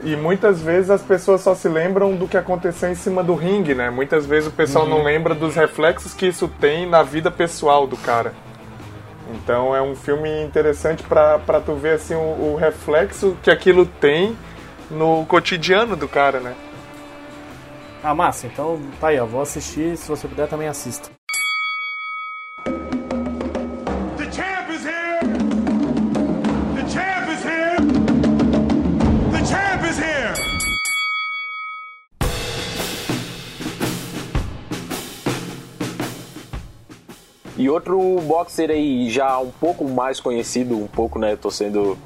e 0.02 0.16
muitas 0.16 0.60
vezes 0.60 0.90
as 0.90 1.02
pessoas 1.02 1.40
só 1.40 1.54
se 1.54 1.68
lembram 1.68 2.14
do 2.14 2.28
que 2.28 2.36
aconteceu 2.36 2.90
em 2.90 2.94
cima 2.94 3.22
do 3.22 3.34
ringue, 3.34 3.74
né? 3.74 3.90
Muitas 3.90 4.26
vezes 4.26 4.48
o 4.48 4.52
pessoal 4.52 4.84
uhum. 4.84 4.90
não 4.90 5.02
lembra 5.02 5.34
dos 5.34 5.54
reflexos 5.54 6.14
que 6.14 6.26
isso 6.26 6.48
tem 6.60 6.88
na 6.88 7.02
vida 7.02 7.30
pessoal 7.30 7.86
do 7.86 7.96
cara. 7.96 8.32
Então 9.34 9.74
é 9.74 9.82
um 9.82 9.94
filme 9.96 10.30
interessante 10.42 11.02
para 11.02 11.60
tu 11.64 11.74
ver 11.74 11.94
assim 11.94 12.14
o, 12.14 12.52
o, 12.52 12.56
reflexo 12.56 13.36
que 13.42 13.50
aquilo 13.50 13.84
tem 13.84 14.36
no 14.90 15.24
cotidiano 15.26 15.96
do 15.96 16.06
cara, 16.06 16.38
né? 16.38 16.54
Ah, 18.02 18.14
massa. 18.14 18.46
Então 18.46 18.80
tá 19.00 19.08
aí, 19.08 19.18
ó. 19.18 19.26
Vou 19.26 19.42
assistir. 19.42 19.96
Se 19.96 20.08
você 20.08 20.28
puder, 20.28 20.46
também 20.46 20.68
assista. 20.68 21.10
E 37.56 37.70
outro 37.70 37.98
boxer 38.20 38.70
aí 38.70 39.08
já 39.08 39.38
um 39.38 39.50
pouco 39.50 39.84
mais 39.88 40.20
conhecido, 40.20 40.76
um 40.76 40.86
pouco, 40.86 41.18
né? 41.18 41.36
Tô 41.36 41.50
sendo, 41.50 41.96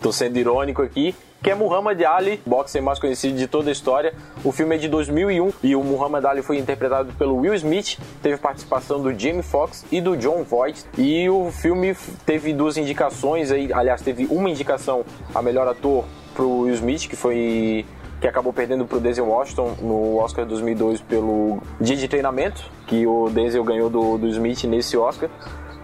tô 0.00 0.12
sendo 0.12 0.38
irônico 0.38 0.80
aqui, 0.80 1.14
que 1.42 1.50
é 1.50 1.54
Muhammad 1.56 2.00
Ali, 2.04 2.40
boxer 2.46 2.80
mais 2.80 3.00
conhecido 3.00 3.36
de 3.36 3.48
toda 3.48 3.68
a 3.68 3.72
história. 3.72 4.14
O 4.44 4.52
filme 4.52 4.76
é 4.76 4.78
de 4.78 4.88
2001 4.88 5.52
e 5.62 5.74
o 5.74 5.82
Muhammad 5.82 6.24
Ali 6.24 6.42
foi 6.42 6.56
interpretado 6.56 7.12
pelo 7.14 7.36
Will 7.38 7.54
Smith, 7.54 7.98
teve 8.22 8.36
participação 8.36 9.02
do 9.02 9.10
Jamie 9.18 9.42
Foxx 9.42 9.84
e 9.90 10.00
do 10.00 10.16
John 10.16 10.44
Voight. 10.44 10.84
E 10.96 11.28
o 11.28 11.50
filme 11.50 11.96
teve 12.24 12.52
duas 12.52 12.76
indicações 12.76 13.50
aí, 13.50 13.72
aliás, 13.72 14.00
teve 14.02 14.26
uma 14.30 14.48
indicação 14.48 15.04
a 15.34 15.42
melhor 15.42 15.66
ator 15.66 16.04
pro 16.32 16.60
Will 16.60 16.74
Smith, 16.74 17.08
que 17.08 17.16
foi 17.16 17.84
que 18.22 18.28
acabou 18.28 18.52
perdendo 18.52 18.86
pro 18.86 19.00
Denzel 19.00 19.26
Washington 19.26 19.74
no 19.82 20.16
Oscar 20.18 20.46
2002 20.46 21.00
pelo 21.00 21.60
dia 21.80 21.96
de 21.96 22.06
treinamento, 22.06 22.62
que 22.86 23.04
o 23.04 23.28
Denzel 23.28 23.64
ganhou 23.64 23.90
do, 23.90 24.16
do 24.16 24.28
Smith 24.28 24.62
nesse 24.62 24.96
Oscar. 24.96 25.28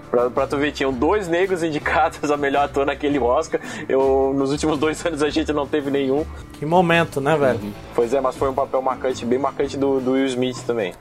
Pra, 0.09 0.31
pra 0.31 0.47
tu 0.47 0.57
ver, 0.57 0.71
tinham 0.71 0.93
dois 0.93 1.27
negros 1.27 1.65
indicados 1.65 2.31
a 2.31 2.37
melhor 2.37 2.65
ator 2.65 2.87
naquele 2.87 3.19
Oscar. 3.19 3.61
Eu, 3.89 4.33
nos 4.37 4.53
últimos 4.53 4.79
dois 4.79 5.05
anos 5.05 5.21
a 5.21 5.29
gente 5.29 5.53
não 5.53 5.67
teve 5.67 5.91
nenhum. 5.91 6.25
Que 6.53 6.65
momento, 6.65 7.21
né, 7.21 7.37
velho? 7.37 7.59
Uhum. 7.59 7.73
Pois 7.93 8.15
é, 8.15 8.21
mas 8.21 8.37
foi 8.37 8.49
um 8.49 8.55
papel 8.55 8.81
marcante, 8.81 9.27
bem 9.27 9.39
marcante 9.39 9.77
do, 9.77 10.01
do 10.01 10.13
Will 10.13 10.27
Smith 10.27 10.65
também. 10.65 10.95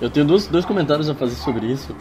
Eu 0.00 0.08
tenho 0.08 0.24
dois, 0.24 0.46
dois 0.46 0.64
comentários 0.64 1.10
a 1.10 1.14
fazer 1.14 1.34
sobre 1.34 1.66
isso. 1.66 1.94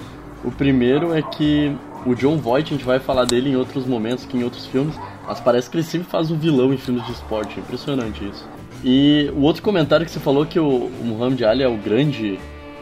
O 0.45 0.51
primeiro 0.51 1.15
é 1.15 1.21
que 1.23 1.75
o 2.05 2.13
John 2.13 2.37
Voight, 2.37 2.71
a 2.71 2.77
gente 2.77 2.85
vai 2.85 2.99
falar 2.99 3.25
dele 3.25 3.49
em 3.49 3.55
outros 3.55 3.87
momentos, 3.87 4.23
que 4.23 4.37
em 4.37 4.43
outros 4.43 4.67
filmes, 4.67 4.95
mas 5.25 5.39
parece 5.39 5.67
que 5.67 5.77
ele 5.77 5.83
sempre 5.83 6.07
faz 6.07 6.29
um 6.29 6.37
vilão 6.37 6.71
em 6.71 6.77
filmes 6.77 7.03
de 7.07 7.11
esporte. 7.11 7.59
Impressionante 7.59 8.23
isso. 8.23 8.52
E 8.83 9.31
o 9.35 9.41
outro 9.41 9.61
comentário 9.61 10.05
que 10.05 10.11
você 10.11 10.19
falou 10.19 10.45
que 10.45 10.59
o, 10.59 10.91
Muhammad 11.01 11.41
Ali 11.43 11.63
é 11.63 11.67
o 11.67 11.77
grande 11.77 12.37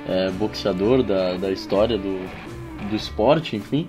é, 0.07 0.31
boxeador 0.31 1.03
da, 1.03 1.35
da 1.35 1.51
história 1.51 1.97
do, 1.97 2.19
do 2.89 2.95
esporte, 2.95 3.55
enfim. 3.55 3.87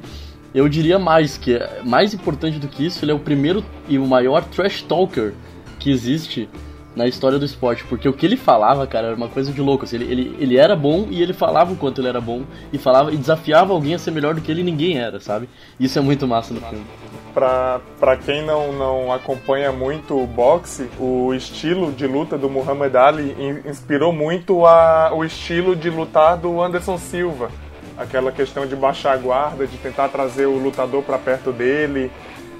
Eu 0.54 0.68
diria 0.68 0.98
mais, 0.98 1.38
que 1.38 1.58
mais 1.84 2.12
importante 2.12 2.58
do 2.58 2.68
que 2.68 2.84
isso, 2.84 3.02
ele 3.04 3.12
é 3.12 3.14
o 3.14 3.18
primeiro 3.18 3.64
e 3.88 3.98
o 3.98 4.06
maior 4.06 4.44
trash 4.44 4.82
talker 4.82 5.32
que 5.78 5.90
existe 5.90 6.48
na 6.94 7.06
história 7.06 7.38
do 7.38 7.44
esporte, 7.46 7.84
porque 7.84 8.06
o 8.06 8.12
que 8.12 8.26
ele 8.26 8.36
falava, 8.36 8.86
cara, 8.86 9.06
era 9.06 9.16
uma 9.16 9.28
coisa 9.28 9.50
de 9.50 9.62
louco. 9.62 9.84
Assim, 9.84 9.96
ele, 9.96 10.12
ele, 10.12 10.36
ele 10.38 10.56
era 10.58 10.76
bom 10.76 11.08
e 11.10 11.22
ele 11.22 11.32
falava 11.32 11.72
o 11.72 11.76
quanto 11.76 12.02
ele 12.02 12.08
era 12.08 12.20
bom 12.20 12.42
e 12.70 12.76
falava 12.76 13.10
e 13.10 13.16
desafiava 13.16 13.72
alguém 13.72 13.94
a 13.94 13.98
ser 13.98 14.10
melhor 14.10 14.34
do 14.34 14.42
que 14.42 14.50
ele 14.52 14.60
e 14.60 14.64
ninguém 14.64 14.98
era, 14.98 15.18
sabe? 15.18 15.48
Isso 15.80 15.98
é 15.98 16.02
muito 16.02 16.28
massa 16.28 16.52
no 16.52 16.60
filme 16.60 16.84
para 17.32 18.16
quem 18.24 18.44
não, 18.44 18.72
não 18.72 19.12
acompanha 19.12 19.72
muito 19.72 20.20
o 20.20 20.26
boxe, 20.26 20.88
o 20.98 21.32
estilo 21.34 21.90
de 21.92 22.06
luta 22.06 22.36
do 22.36 22.48
Muhammad 22.48 22.94
Ali 22.94 23.34
inspirou 23.66 24.12
muito 24.12 24.66
a, 24.66 25.12
o 25.14 25.24
estilo 25.24 25.74
de 25.74 25.90
lutar 25.90 26.36
do 26.36 26.62
Anderson 26.62 26.98
Silva. 26.98 27.50
Aquela 27.96 28.32
questão 28.32 28.66
de 28.66 28.74
baixar 28.74 29.12
a 29.12 29.16
guarda, 29.16 29.66
de 29.66 29.76
tentar 29.78 30.08
trazer 30.08 30.46
o 30.46 30.58
lutador 30.58 31.02
para 31.02 31.18
perto 31.18 31.52
dele 31.52 32.10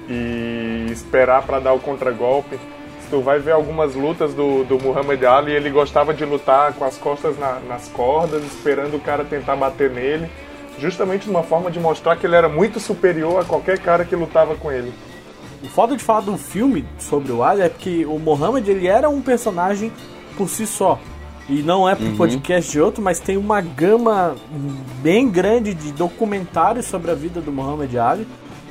e 0.07 0.87
esperar 0.91 1.43
para 1.43 1.59
dar 1.59 1.73
o 1.73 1.79
contragolpe. 1.79 2.57
Se 3.01 3.09
tu 3.09 3.21
vai 3.21 3.39
ver 3.39 3.51
algumas 3.51 3.95
lutas 3.95 4.33
do, 4.33 4.63
do 4.63 4.79
Muhammad 4.79 5.23
Ali, 5.23 5.51
ele 5.51 5.69
gostava 5.69 6.13
de 6.13 6.23
lutar 6.25 6.73
com 6.73 6.85
as 6.85 6.97
costas 6.97 7.37
na, 7.37 7.59
nas 7.67 7.87
cordas, 7.89 8.43
esperando 8.43 8.95
o 8.95 8.99
cara 8.99 9.23
tentar 9.23 9.55
bater 9.55 9.89
nele 9.89 10.29
justamente 10.79 11.29
uma 11.29 11.43
forma 11.43 11.71
de 11.71 11.79
mostrar 11.79 12.15
que 12.15 12.25
ele 12.25 12.35
era 12.35 12.49
muito 12.49 12.79
superior 12.79 13.41
a 13.41 13.45
qualquer 13.45 13.79
cara 13.79 14.05
que 14.05 14.15
lutava 14.15 14.55
com 14.55 14.71
ele. 14.71 14.93
O 15.63 15.67
foda 15.67 15.95
de 15.95 16.03
falar 16.03 16.21
do 16.21 16.37
filme 16.37 16.85
sobre 16.99 17.31
o 17.31 17.41
Ali 17.41 17.61
é 17.61 17.69
que 17.69 18.05
o 18.05 18.19
Mohammed 18.19 18.69
ele 18.69 18.87
era 18.87 19.09
um 19.09 19.21
personagem 19.21 19.91
por 20.37 20.49
si 20.49 20.67
só. 20.67 20.99
E 21.47 21.61
não 21.61 21.87
é 21.87 21.95
pro 21.95 22.05
uhum. 22.05 22.15
podcast 22.15 22.71
de 22.71 22.79
outro, 22.79 23.01
mas 23.01 23.19
tem 23.19 23.37
uma 23.37 23.59
gama 23.59 24.35
bem 25.01 25.29
grande 25.29 25.73
de 25.73 25.91
documentários 25.91 26.85
sobre 26.85 27.11
a 27.11 27.15
vida 27.15 27.41
do 27.41 27.51
Muhammad 27.51 27.93
Ali. 27.95 28.27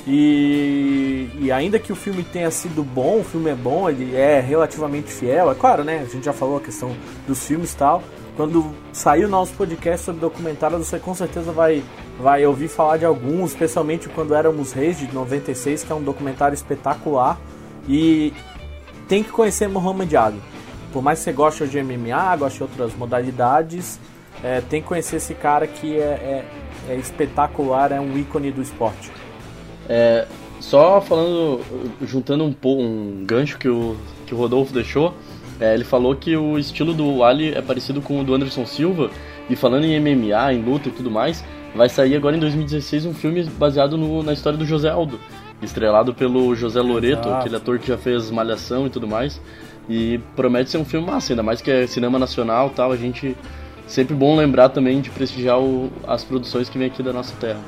E, 0.07 1.31
e, 1.39 1.53
ainda 1.53 1.79
que 1.79 1.93
o 1.93 1.97
filme 1.97 2.25
tenha 2.25 2.51
sido 2.51 2.83
bom, 2.83 3.21
o 3.21 3.25
filme 3.25 3.51
é 3.51 3.55
bom, 3.55 3.89
ele 3.89 4.17
é 4.17 4.41
relativamente 4.41 5.13
fiel, 5.13 5.51
é 5.51 5.55
claro, 5.55 5.85
né? 5.85 6.01
A 6.01 6.13
gente 6.13 6.25
já 6.25 6.33
falou 6.33 6.57
a 6.57 6.61
questão 6.61 6.91
dos 7.27 7.47
filmes 7.47 7.73
e 7.73 7.77
tal, 7.77 8.03
quando 8.37 8.75
sair 8.93 9.25
o 9.25 9.29
nosso 9.29 9.53
podcast 9.55 10.07
sobre 10.07 10.21
documentários, 10.21 10.87
você 10.87 10.99
com 10.99 11.15
certeza 11.15 11.53
vai, 11.53 11.83
vai 12.19 12.45
ouvir 12.47 12.69
falar 12.69 12.97
de 12.97 13.05
alguns, 13.05 13.53
especialmente 13.53 14.09
quando 14.09 14.35
éramos 14.35 14.73
reis 14.73 14.99
de 14.99 15.13
96, 15.13 15.85
que 15.85 15.93
é 15.93 15.95
um 15.95 16.03
documentário 16.03 16.55
espetacular. 16.55 17.39
E 17.89 18.33
tem 19.07 19.23
que 19.23 19.31
conhecer 19.31 19.69
Muhammad 19.69 20.13
Ali. 20.15 20.41
Por 20.93 21.03
mais 21.03 21.19
que 21.19 21.25
você 21.25 21.33
goste 21.33 21.67
de 21.67 21.83
MMA, 21.83 22.37
goste 22.37 22.59
de 22.59 22.63
outras 22.63 22.95
modalidades, 22.95 23.99
é, 24.43 24.61
tem 24.61 24.81
que 24.81 24.89
conhecer 24.89 25.17
esse 25.17 25.35
cara 25.35 25.67
que 25.67 25.97
é, 25.97 26.45
é, 26.89 26.91
é 26.91 26.97
espetacular, 26.97 27.93
é 27.93 28.01
um 28.01 28.17
ícone 28.17 28.51
do 28.51 28.63
esporte. 28.63 29.11
É, 29.89 30.27
só 30.61 31.01
falando, 31.01 31.61
juntando 32.03 32.45
um, 32.45 32.55
um 32.65 33.25
gancho 33.27 33.59
que 33.59 33.69
o, 33.69 33.97
que 34.27 34.35
o 34.35 34.39
Rodolfo 34.39 34.73
deixou, 34.73 35.15
é, 35.63 35.75
ele 35.75 35.85
falou 35.85 36.17
que 36.17 36.37
o 36.37 36.59
estilo 36.59 36.93
do 36.93 37.23
Ali 37.23 37.55
é 37.55 37.63
parecido 37.63 38.03
com 38.03 38.21
o 38.21 38.25
do 38.25 38.35
Anderson 38.35 38.67
Silva, 38.67 39.11
e 39.49 39.55
falando 39.55 39.85
em 39.85 40.01
MMA, 40.01 40.55
em 40.55 40.61
luta 40.61 40.89
e 40.89 40.93
tudo 40.93 41.09
mais, 41.09 41.45
vai 41.73 41.89
sair 41.89 42.17
agora 42.17 42.37
em 42.37 42.41
2016 42.41 43.07
um 43.07 43.15
filme 43.15 43.45
baseado 43.45 43.97
no, 43.97 44.25
na 44.25 44.33
história 44.33 44.59
do 44.59 44.67
José 44.67 44.91
Aldo, 44.91 45.21
estrelado 45.63 46.13
pelo 46.13 46.53
José 46.57 46.81
Loreto, 46.81 47.29
Exato. 47.29 47.41
aquele 47.41 47.57
ator 47.57 47.79
que 47.79 47.87
já 47.87 47.97
fez 47.97 48.29
Malhação 48.29 48.89
e 48.89 48.91
tudo 48.91 49.07
mais. 49.07 49.41
E 49.89 50.19
promete 50.35 50.71
ser 50.71 50.79
um 50.79 50.85
filme 50.85 51.07
massa, 51.07 51.33
ainda 51.33 51.45
mais 51.45 51.61
que 51.61 51.71
é 51.71 51.87
cinema 51.87 52.19
nacional 52.19 52.71
tal, 52.71 52.91
a 52.91 52.97
gente 52.97 53.37
sempre 53.87 54.17
bom 54.17 54.35
lembrar 54.37 54.69
também 54.69 55.01
de 55.01 55.11
prestigiar 55.11 55.61
o, 55.61 55.93
as 56.09 56.25
produções 56.25 56.69
que 56.69 56.77
vem 56.77 56.89
aqui 56.89 57.05
da 57.05 57.13
nossa 57.13 57.35
terra. 57.37 57.61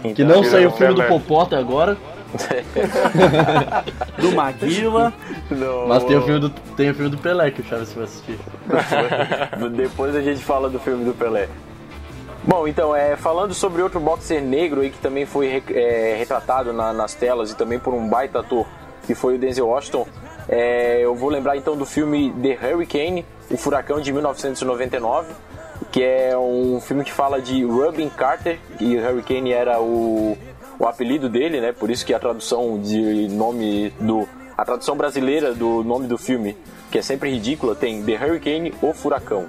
Então, 0.00 0.14
que 0.14 0.22
não 0.22 0.44
saiu 0.44 0.68
o 0.68 0.72
filme 0.72 0.94
do 0.94 1.02
Popó 1.04 1.42
até 1.42 1.56
agora, 1.56 1.96
do 4.20 4.32
Maguila. 4.32 5.12
Não. 5.50 5.88
Mas 5.88 6.04
tem 6.04 6.16
o, 6.16 6.22
filme 6.22 6.40
do, 6.40 6.50
tem 6.50 6.90
o 6.90 6.94
filme 6.94 7.10
do 7.10 7.18
Pelé 7.18 7.50
que 7.50 7.60
o 7.60 7.64
Chaves 7.64 7.92
vai 7.92 8.04
assistir. 8.04 8.38
Depois 9.76 10.14
a 10.14 10.20
gente 10.20 10.42
fala 10.42 10.68
do 10.68 10.78
filme 10.78 11.04
do 11.04 11.12
Pelé. 11.14 11.48
Bom, 12.46 12.68
então, 12.68 12.94
é, 12.94 13.16
falando 13.16 13.54
sobre 13.54 13.80
outro 13.80 13.98
boxer 13.98 14.42
negro 14.42 14.82
aí 14.82 14.90
que 14.90 14.98
também 14.98 15.24
foi 15.24 15.62
é, 15.70 16.14
retratado 16.18 16.74
na, 16.74 16.92
nas 16.92 17.14
telas 17.14 17.50
e 17.50 17.56
também 17.56 17.78
por 17.78 17.94
um 17.94 18.06
baita 18.06 18.40
ator, 18.40 18.66
que 19.06 19.14
foi 19.14 19.36
o 19.36 19.38
Denzel 19.38 19.66
Washington, 19.66 20.06
é, 20.46 21.00
eu 21.00 21.14
vou 21.14 21.30
lembrar 21.30 21.56
então 21.56 21.74
do 21.74 21.86
filme 21.86 22.34
The 22.42 22.58
Hurricane, 22.66 23.24
O 23.50 23.56
Furacão 23.56 23.98
de 23.98 24.12
1999, 24.12 25.32
que 25.90 26.02
é 26.02 26.36
um 26.36 26.80
filme 26.80 27.02
que 27.02 27.12
fala 27.12 27.40
de 27.40 27.64
Robin 27.64 28.10
Carter, 28.10 28.58
e 28.78 28.96
o 28.96 29.00
Hurricane 29.00 29.52
era 29.52 29.80
o 29.80 30.36
o 30.78 30.86
apelido 30.86 31.28
dele, 31.28 31.60
né? 31.60 31.72
Por 31.72 31.90
isso 31.90 32.04
que 32.04 32.12
a 32.14 32.18
tradução 32.18 32.78
de 32.80 33.28
nome 33.28 33.90
do 34.00 34.28
a 34.56 34.64
tradução 34.64 34.96
brasileira 34.96 35.52
do 35.52 35.82
nome 35.82 36.06
do 36.06 36.16
filme, 36.16 36.56
que 36.90 36.98
é 36.98 37.02
sempre 37.02 37.28
ridícula, 37.30 37.74
tem 37.74 38.02
The 38.04 38.14
Hurricane 38.14 38.72
ou 38.80 38.94
Furacão. 38.94 39.46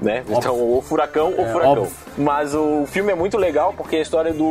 Né? 0.00 0.24
Então, 0.28 0.58
ou 0.58 0.80
furacão 0.82 1.32
ou 1.36 1.44
É, 1.44 1.52
furacão. 1.52 1.82
óbvio. 1.82 1.92
Mas 2.18 2.54
o 2.54 2.86
filme 2.86 3.12
é 3.12 3.14
muito 3.14 3.36
legal 3.36 3.72
porque 3.76 3.96
é 3.96 3.98
a 4.00 4.02
história 4.02 4.32
do 4.32 4.44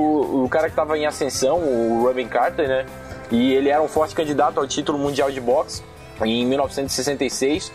o 0.45 0.47
cara 0.49 0.65
que 0.65 0.71
estava 0.73 0.97
em 0.97 1.05
ascensão, 1.05 1.57
o 1.57 2.03
Robin 2.03 2.27
Carter, 2.27 2.67
né? 2.69 2.85
E 3.31 3.53
ele 3.53 3.67
era 3.69 3.81
um 3.81 3.87
forte 3.87 4.13
candidato 4.15 4.59
ao 4.59 4.67
título 4.67 4.97
mundial 4.97 5.29
de 5.31 5.41
boxe 5.41 5.83
em 6.23 6.45
1966. 6.45 7.71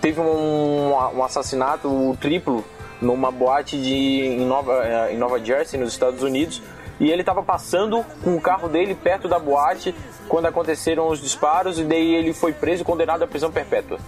Teve 0.00 0.20
um, 0.20 0.90
um 1.14 1.22
assassinato 1.22 2.18
triplo 2.20 2.64
numa 3.00 3.30
boate 3.30 3.80
de, 3.80 3.94
em, 3.94 4.44
Nova, 4.44 4.82
eh, 4.84 5.12
em 5.14 5.16
Nova 5.16 5.38
Jersey, 5.42 5.78
nos 5.78 5.92
Estados 5.92 6.22
Unidos. 6.22 6.60
E 6.98 7.10
ele 7.10 7.22
estava 7.22 7.42
passando 7.42 8.04
com 8.24 8.36
o 8.36 8.40
carro 8.40 8.68
dele 8.68 8.94
perto 8.94 9.28
da 9.28 9.38
boate 9.38 9.94
quando 10.28 10.46
aconteceram 10.46 11.08
os 11.08 11.20
disparos 11.20 11.78
e 11.78 11.84
daí 11.84 12.14
ele 12.14 12.32
foi 12.32 12.52
preso 12.52 12.82
e 12.82 12.84
condenado 12.84 13.22
à 13.22 13.26
prisão 13.26 13.50
perpétua. 13.52 13.98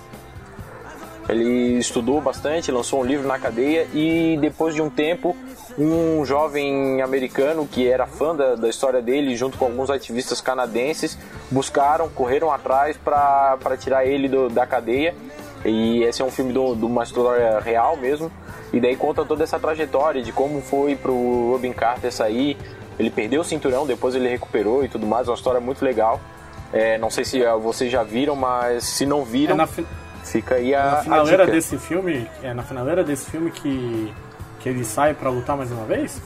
Ele 1.29 1.79
estudou 1.79 2.20
bastante, 2.20 2.72
lançou 2.72 3.01
um 3.01 3.05
livro 3.05 3.29
na 3.29 3.38
cadeia 3.38 3.87
e 3.92 4.38
depois 4.40 4.74
de 4.74 4.81
um 4.81 4.88
tempo, 4.88 5.37
um 5.77 6.24
jovem 6.24 7.03
americano 7.03 7.66
que 7.70 7.87
era 7.87 8.07
fã 8.07 8.35
da, 8.35 8.55
da 8.55 8.68
história 8.70 9.03
dele, 9.03 9.37
junto 9.37 9.59
com 9.59 9.66
alguns 9.66 9.90
ativistas 9.90 10.40
canadenses, 10.40 11.18
buscaram, 11.51 12.09
correram 12.09 12.51
atrás 12.51 12.96
para 12.96 13.77
tirar 13.79 14.07
ele 14.07 14.27
do- 14.27 14.48
da 14.48 14.66
cadeia. 14.66 15.14
E 15.64 16.03
esse 16.05 16.22
é 16.22 16.24
um 16.24 16.31
filme 16.31 16.53
de 16.53 16.59
uma 16.59 17.03
história 17.03 17.61
real 17.61 17.96
mesmo. 17.96 18.33
E 18.72 18.81
daí 18.81 18.96
conta 18.96 19.24
toda 19.24 19.44
essa 19.44 19.59
trajetória 19.59 20.22
de 20.22 20.33
como 20.33 20.62
foi 20.62 20.96
pro 20.96 21.51
Robin 21.51 21.72
Carter 21.72 22.11
sair. 22.11 22.57
Ele 22.99 23.11
perdeu 23.11 23.41
o 23.41 23.45
cinturão, 23.45 23.87
depois 23.87 24.15
ele 24.15 24.29
recuperou 24.29 24.85
e 24.85 24.89
tudo 24.89 25.07
mais. 25.07 25.29
Uma 25.29 25.35
história 25.35 25.61
muito 25.61 25.85
legal. 25.85 26.21
É, 26.73 26.99
não 26.99 27.11
sei 27.11 27.25
se 27.25 27.45
ah, 27.45 27.55
vocês 27.57 27.91
já 27.91 28.03
viram, 28.03 28.35
mas 28.37 28.85
se 28.85 29.07
não 29.07 29.23
É 29.23 29.25
viram, 29.25 29.57
na, 29.57 29.67
fi- 29.67 29.87
fica 30.25 30.57
aí 30.57 30.75
a, 30.75 30.83
na 30.85 30.93
a 30.93 31.03
finaleira 31.03 31.45
dica. 31.45 31.55
desse 31.57 31.79
filme, 31.79 32.29
é 32.43 32.53
na 32.53 32.63
finaleira 32.63 33.03
desse 33.05 33.31
filme 33.31 33.51
que, 33.51 34.13
que 34.61 34.69
ele 34.69 34.85
sai 34.85 35.15
pra 35.15 35.31
lutar 35.31 35.57
mais 35.57 35.71
uma 35.71 35.85
vez? 35.85 36.21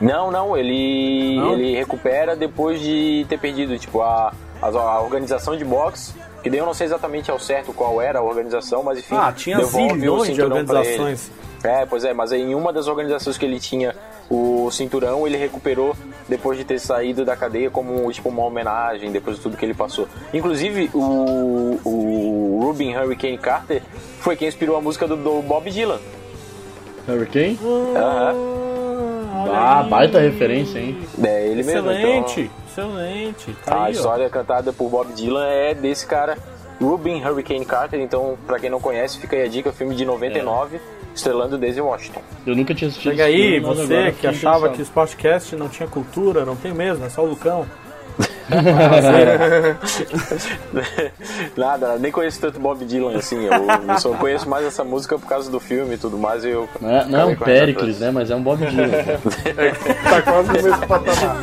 Não, 0.00 0.30
não, 0.30 0.56
ele, 0.56 1.36
Não? 1.36 1.52
ele 1.54 1.76
recupera 1.76 2.34
depois 2.34 2.80
de 2.80 3.26
ter 3.28 3.38
perdido, 3.38 3.78
tipo, 3.78 4.00
a, 4.00 4.32
a, 4.62 4.66
a 4.68 5.00
organização 5.02 5.56
de 5.56 5.64
boxe, 5.64 6.14
que 6.42 6.48
daí 6.48 6.58
eu 6.58 6.64
não 6.64 6.72
sei 6.72 6.86
exatamente 6.86 7.30
ao 7.30 7.38
certo 7.38 7.72
qual 7.72 8.00
era 8.00 8.18
a 8.18 8.22
organização, 8.22 8.82
mas 8.82 8.98
enfim, 8.98 9.14
Ah, 9.18 9.30
tinha 9.32 9.62
zilhões 9.62 10.34
de 10.34 10.40
organizações. 10.42 11.30
É, 11.62 11.84
pois 11.84 12.04
é, 12.04 12.14
mas 12.14 12.32
em 12.32 12.54
uma 12.54 12.72
das 12.72 12.86
organizações 12.88 13.36
que 13.36 13.44
ele 13.44 13.60
tinha 13.60 13.94
o 14.30 14.70
cinturão, 14.70 15.26
ele 15.26 15.36
recuperou 15.36 15.94
depois 16.28 16.56
de 16.56 16.64
ter 16.64 16.78
saído 16.78 17.24
da 17.24 17.36
cadeia 17.36 17.68
como 17.70 18.10
tipo 18.12 18.28
uma 18.28 18.44
homenagem, 18.44 19.10
depois 19.10 19.36
de 19.36 19.42
tudo 19.42 19.56
que 19.56 19.64
ele 19.64 19.74
passou. 19.74 20.06
Inclusive, 20.32 20.88
o, 20.94 21.80
o 21.84 22.60
Rubin 22.62 22.94
Hurricane 22.96 23.36
Carter 23.36 23.82
foi 24.20 24.36
quem 24.36 24.46
inspirou 24.46 24.76
a 24.76 24.80
música 24.80 25.06
do, 25.08 25.16
do 25.16 25.42
Bob 25.42 25.68
Dylan. 25.70 25.98
Hurricane? 27.08 27.58
Aham. 27.96 28.34
Olha 29.42 29.52
Ah, 29.58 29.82
baita 29.82 30.20
referência, 30.20 30.78
hein? 30.78 30.98
É 31.22 31.46
ele 31.46 31.62
mesmo. 31.62 31.90
Excelente, 31.90 32.50
Então, 32.72 33.00
excelente. 33.00 33.56
Tá 33.64 33.74
a 33.74 33.84
aí, 33.84 33.88
ó. 33.88 33.90
história 33.90 34.30
cantada 34.30 34.72
por 34.72 34.88
Bob 34.90 35.12
Dylan 35.14 35.46
é 35.48 35.74
desse 35.74 36.06
cara, 36.06 36.36
Rubin 36.80 37.24
Hurricane 37.24 37.64
Carter. 37.64 38.00
Então, 38.00 38.36
pra 38.46 38.58
quem 38.60 38.70
não 38.70 38.80
conhece, 38.80 39.18
fica 39.18 39.34
aí 39.36 39.42
a 39.44 39.48
dica: 39.48 39.72
filme 39.72 39.94
de 39.94 40.04
99, 40.04 40.78
estrelando 41.14 41.58
Daisy 41.58 41.80
Washington. 41.80 42.22
Eu 42.46 42.56
nunca 42.56 42.74
tinha 42.74 42.88
assistido 42.88 43.12
Chega 43.12 43.24
aí, 43.24 43.60
filme, 43.60 43.60
você 43.60 43.94
agora 43.94 44.12
que 44.12 44.26
achava 44.26 44.68
que 44.70 44.80
o 44.80 44.82
Sportcast 44.82 45.56
não 45.56 45.68
tinha 45.68 45.88
cultura, 45.88 46.44
não 46.44 46.56
tem 46.56 46.72
mesmo, 46.72 47.04
é 47.04 47.08
só 47.08 47.22
o 47.22 47.26
Lucão. 47.26 47.66
Nada, 51.56 51.96
nem 51.98 52.10
conheço 52.10 52.40
tanto 52.40 52.58
Bob 52.58 52.84
Dylan 52.84 53.16
assim. 53.16 53.44
Eu, 53.44 53.52
eu 53.88 53.98
só 53.98 54.12
conheço 54.14 54.48
mais 54.48 54.66
essa 54.66 54.82
música 54.84 55.18
por 55.18 55.28
causa 55.28 55.50
do 55.50 55.60
filme 55.60 55.94
e 55.94 55.98
tudo 55.98 56.18
mais. 56.18 56.44
Eu 56.44 56.68
Não 56.80 56.90
é, 56.90 57.04
não 57.06 57.20
é 57.20 57.24
um 57.26 57.36
Pericles, 57.36 58.00
né? 58.00 58.10
Mas 58.10 58.30
é 58.30 58.36
um 58.36 58.42
Bob 58.42 58.66
Dylan. 58.66 58.88
Tá 60.10 60.22
quase 60.22 60.48
no 60.48 60.54
mesmo 60.54 60.86
patamar. 60.86 61.36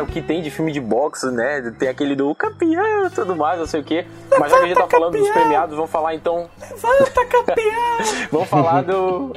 Cara, 0.00 0.04
o 0.04 0.06
que 0.06 0.22
tem 0.22 0.40
de 0.40 0.50
filme 0.50 0.72
de 0.72 0.80
boxe, 0.80 1.30
né? 1.30 1.72
Tem 1.78 1.88
aquele 1.88 2.14
do 2.16 2.34
campeão 2.34 3.06
e 3.06 3.10
tudo 3.10 3.36
mais, 3.36 3.58
não 3.58 3.66
sei 3.66 3.80
o 3.80 3.84
quê. 3.84 4.06
Mas 4.38 4.50
já 4.50 4.58
que 4.58 4.64
a 4.64 4.66
gente 4.68 4.76
tá 4.78 4.88
falando 4.88 5.18
dos 5.18 5.28
premiados, 5.28 5.76
vamos 5.76 5.90
falar 5.90 6.14
então. 6.14 6.48
Volta, 6.76 7.26
campeão! 7.26 7.70
Vamos 8.32 8.48
falar 8.48 8.82
do. 8.82 9.32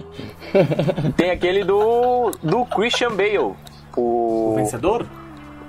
Tem 1.18 1.32
aquele 1.32 1.64
do. 1.64 2.32
do 2.42 2.66
Christian 2.66 3.12
Bale. 3.12 3.56
O. 3.96 4.54
Vencedor? 4.56 5.06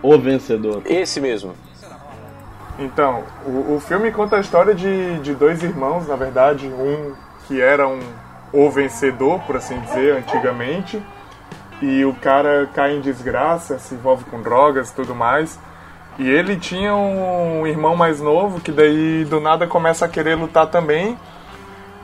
o 0.03 0.19
vencedor. 0.19 0.83
Esse 0.85 1.21
mesmo. 1.21 1.55
Então, 2.79 3.25
o, 3.47 3.77
o 3.77 3.81
filme 3.81 4.13
conta 4.13 4.37
a 4.37 4.41
história 4.41 4.75
de, 4.75 5.19
de 5.21 5.35
dois 5.35 5.63
irmãos, 5.63 6.07
na 6.07 6.17
verdade, 6.17 6.67
um 6.67 7.15
que 7.47 7.61
era 7.61 7.89
um 7.89 8.01
o 8.53 8.71
vencedor, 8.71 9.41
por 9.41 9.57
assim 9.57 9.81
dizer, 9.81 10.17
antigamente, 10.17 11.03
e 11.85 12.05
o 12.05 12.15
cara 12.15 12.67
cai 12.73 12.97
em 12.97 13.01
desgraça, 13.01 13.79
se 13.79 13.95
envolve 13.95 14.25
com 14.25 14.41
drogas 14.41 14.91
e 14.91 14.95
tudo 14.95 15.15
mais. 15.15 15.59
E 16.19 16.29
ele 16.31 16.57
tinha 16.57 16.95
um 16.95 17.67
irmão 17.67 17.95
mais 17.95 18.21
novo 18.21 18.61
que 18.61 18.73
daí 18.73 19.25
do 19.25 19.39
nada 19.39 19.67
começa 19.67 20.07
a 20.07 20.09
querer 20.09 20.35
lutar 20.35 20.69
também. 20.69 21.19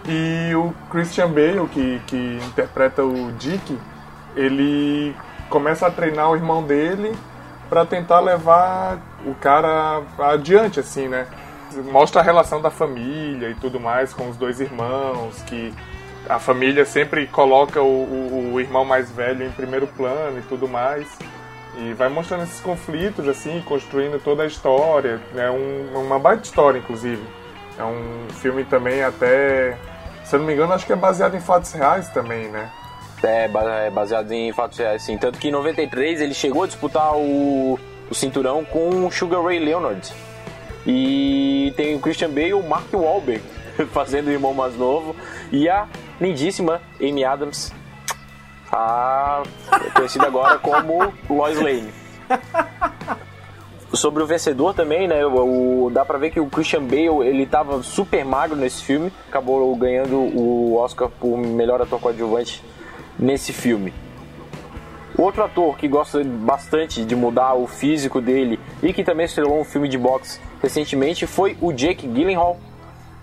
E 0.06 0.54
o 0.54 0.74
Christian 0.90 1.28
Bale, 1.28 1.66
que, 1.72 2.00
que 2.06 2.38
interpreta 2.46 3.02
o 3.02 3.32
Dick, 3.32 3.78
ele 4.36 5.14
começa 5.48 5.86
a 5.86 5.90
treinar 5.90 6.30
o 6.30 6.36
irmão 6.36 6.62
dele 6.62 7.16
para 7.68 7.86
tentar 7.86 8.20
levar 8.20 8.98
o 9.24 9.34
cara 9.34 10.02
adiante, 10.18 10.80
assim, 10.80 11.08
né? 11.08 11.26
Mostra 11.90 12.20
a 12.20 12.24
relação 12.24 12.60
da 12.60 12.70
família 12.70 13.48
e 13.48 13.54
tudo 13.54 13.80
mais 13.80 14.12
com 14.12 14.28
os 14.28 14.36
dois 14.36 14.60
irmãos, 14.60 15.40
que 15.42 15.72
a 16.28 16.38
família 16.38 16.84
sempre 16.84 17.26
coloca 17.26 17.82
o, 17.82 17.86
o- 17.86 18.50
o 18.54 18.60
irmão 18.60 18.84
mais 18.84 19.10
velho 19.10 19.44
em 19.46 19.50
primeiro 19.50 19.86
plano 19.86 20.38
e 20.38 20.42
tudo 20.42 20.68
mais. 20.68 21.06
E 21.78 21.92
vai 21.94 22.08
mostrando 22.08 22.42
esses 22.42 22.60
conflitos, 22.60 23.26
assim, 23.28 23.62
construindo 23.64 24.18
toda 24.22 24.42
a 24.42 24.46
história. 24.46 25.20
É 25.36 25.50
um- 25.50 26.00
uma 26.06 26.18
baita 26.18 26.42
história, 26.44 26.78
inclusive. 26.78 27.22
É 27.78 27.84
um 27.84 28.26
filme 28.40 28.64
também 28.64 29.02
até, 29.02 29.76
se 30.24 30.34
eu 30.34 30.40
não 30.40 30.46
me 30.46 30.52
engano, 30.52 30.72
acho 30.72 30.84
que 30.84 30.92
é 30.92 30.96
baseado 30.96 31.34
em 31.36 31.40
fatos 31.40 31.72
reais 31.72 32.08
também, 32.10 32.48
né? 32.48 32.70
É, 33.22 33.44
é 33.86 33.90
baseado 33.90 34.32
em 34.32 34.52
fatos 34.52 34.78
reais, 34.78 35.02
sim. 35.02 35.16
Tanto 35.16 35.38
que 35.38 35.48
em 35.48 35.52
93 35.52 36.20
ele 36.20 36.34
chegou 36.34 36.64
a 36.64 36.66
disputar 36.66 37.14
o, 37.16 37.78
o 38.10 38.14
cinturão 38.14 38.64
com 38.64 39.06
o 39.06 39.10
Sugar 39.10 39.42
Ray 39.42 39.58
Leonard. 39.58 40.10
E 40.86 41.72
tem 41.76 41.94
o 41.94 42.00
Christian 42.00 42.30
Bale 42.30 42.48
e 42.48 42.54
o 42.54 42.62
Mark 42.62 42.92
Wahlberg 42.92 43.42
fazendo 43.92 44.28
o 44.28 44.30
irmão 44.30 44.52
mais 44.54 44.74
novo. 44.76 45.14
E 45.52 45.68
a 45.68 45.86
lindíssima 46.20 46.80
Amy 47.00 47.24
Adams, 47.24 47.72
a 48.70 49.42
conhecida 49.94 50.26
agora 50.26 50.58
como 50.58 51.12
Lois 51.28 51.58
Lane. 51.60 51.90
Sobre 53.92 54.22
o 54.22 54.26
vencedor 54.26 54.72
também, 54.72 55.08
né? 55.08 55.26
O, 55.26 55.86
o- 55.86 55.90
dá 55.90 56.04
pra 56.04 56.16
ver 56.16 56.30
que 56.30 56.38
o 56.38 56.46
Christian 56.46 56.82
Bale 56.84 57.26
ele 57.26 57.44
tava 57.44 57.82
super 57.82 58.24
magro 58.24 58.56
nesse 58.56 58.84
filme, 58.84 59.12
acabou 59.28 59.74
ganhando 59.74 60.16
o 60.16 60.76
Oscar 60.76 61.08
por 61.08 61.36
melhor 61.36 61.82
ator 61.82 61.98
coadjuvante 62.00 62.62
nesse 63.18 63.52
filme. 63.52 63.92
Outro 65.18 65.42
ator 65.42 65.76
que 65.76 65.88
gosta 65.88 66.22
bastante 66.24 67.04
de 67.04 67.16
mudar 67.16 67.54
o 67.54 67.66
físico 67.66 68.20
dele 68.20 68.60
e 68.80 68.92
que 68.92 69.02
também 69.02 69.26
estrelou 69.26 69.60
um 69.60 69.64
filme 69.64 69.88
de 69.88 69.98
boxe 69.98 70.40
recentemente 70.62 71.26
foi 71.26 71.58
o 71.60 71.72
Jake 71.72 72.06
Gyllenhaal, 72.06 72.58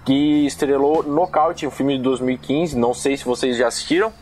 que 0.07 0.45
estrelou 0.45 1.03
Knockout, 1.03 1.67
um 1.67 1.69
filme 1.69 1.97
de 1.97 2.03
2015. 2.03 2.77
Não 2.77 2.93
sei 2.93 3.17
se 3.17 3.25
vocês 3.25 3.57
já 3.57 3.67
assistiram. 3.67 4.13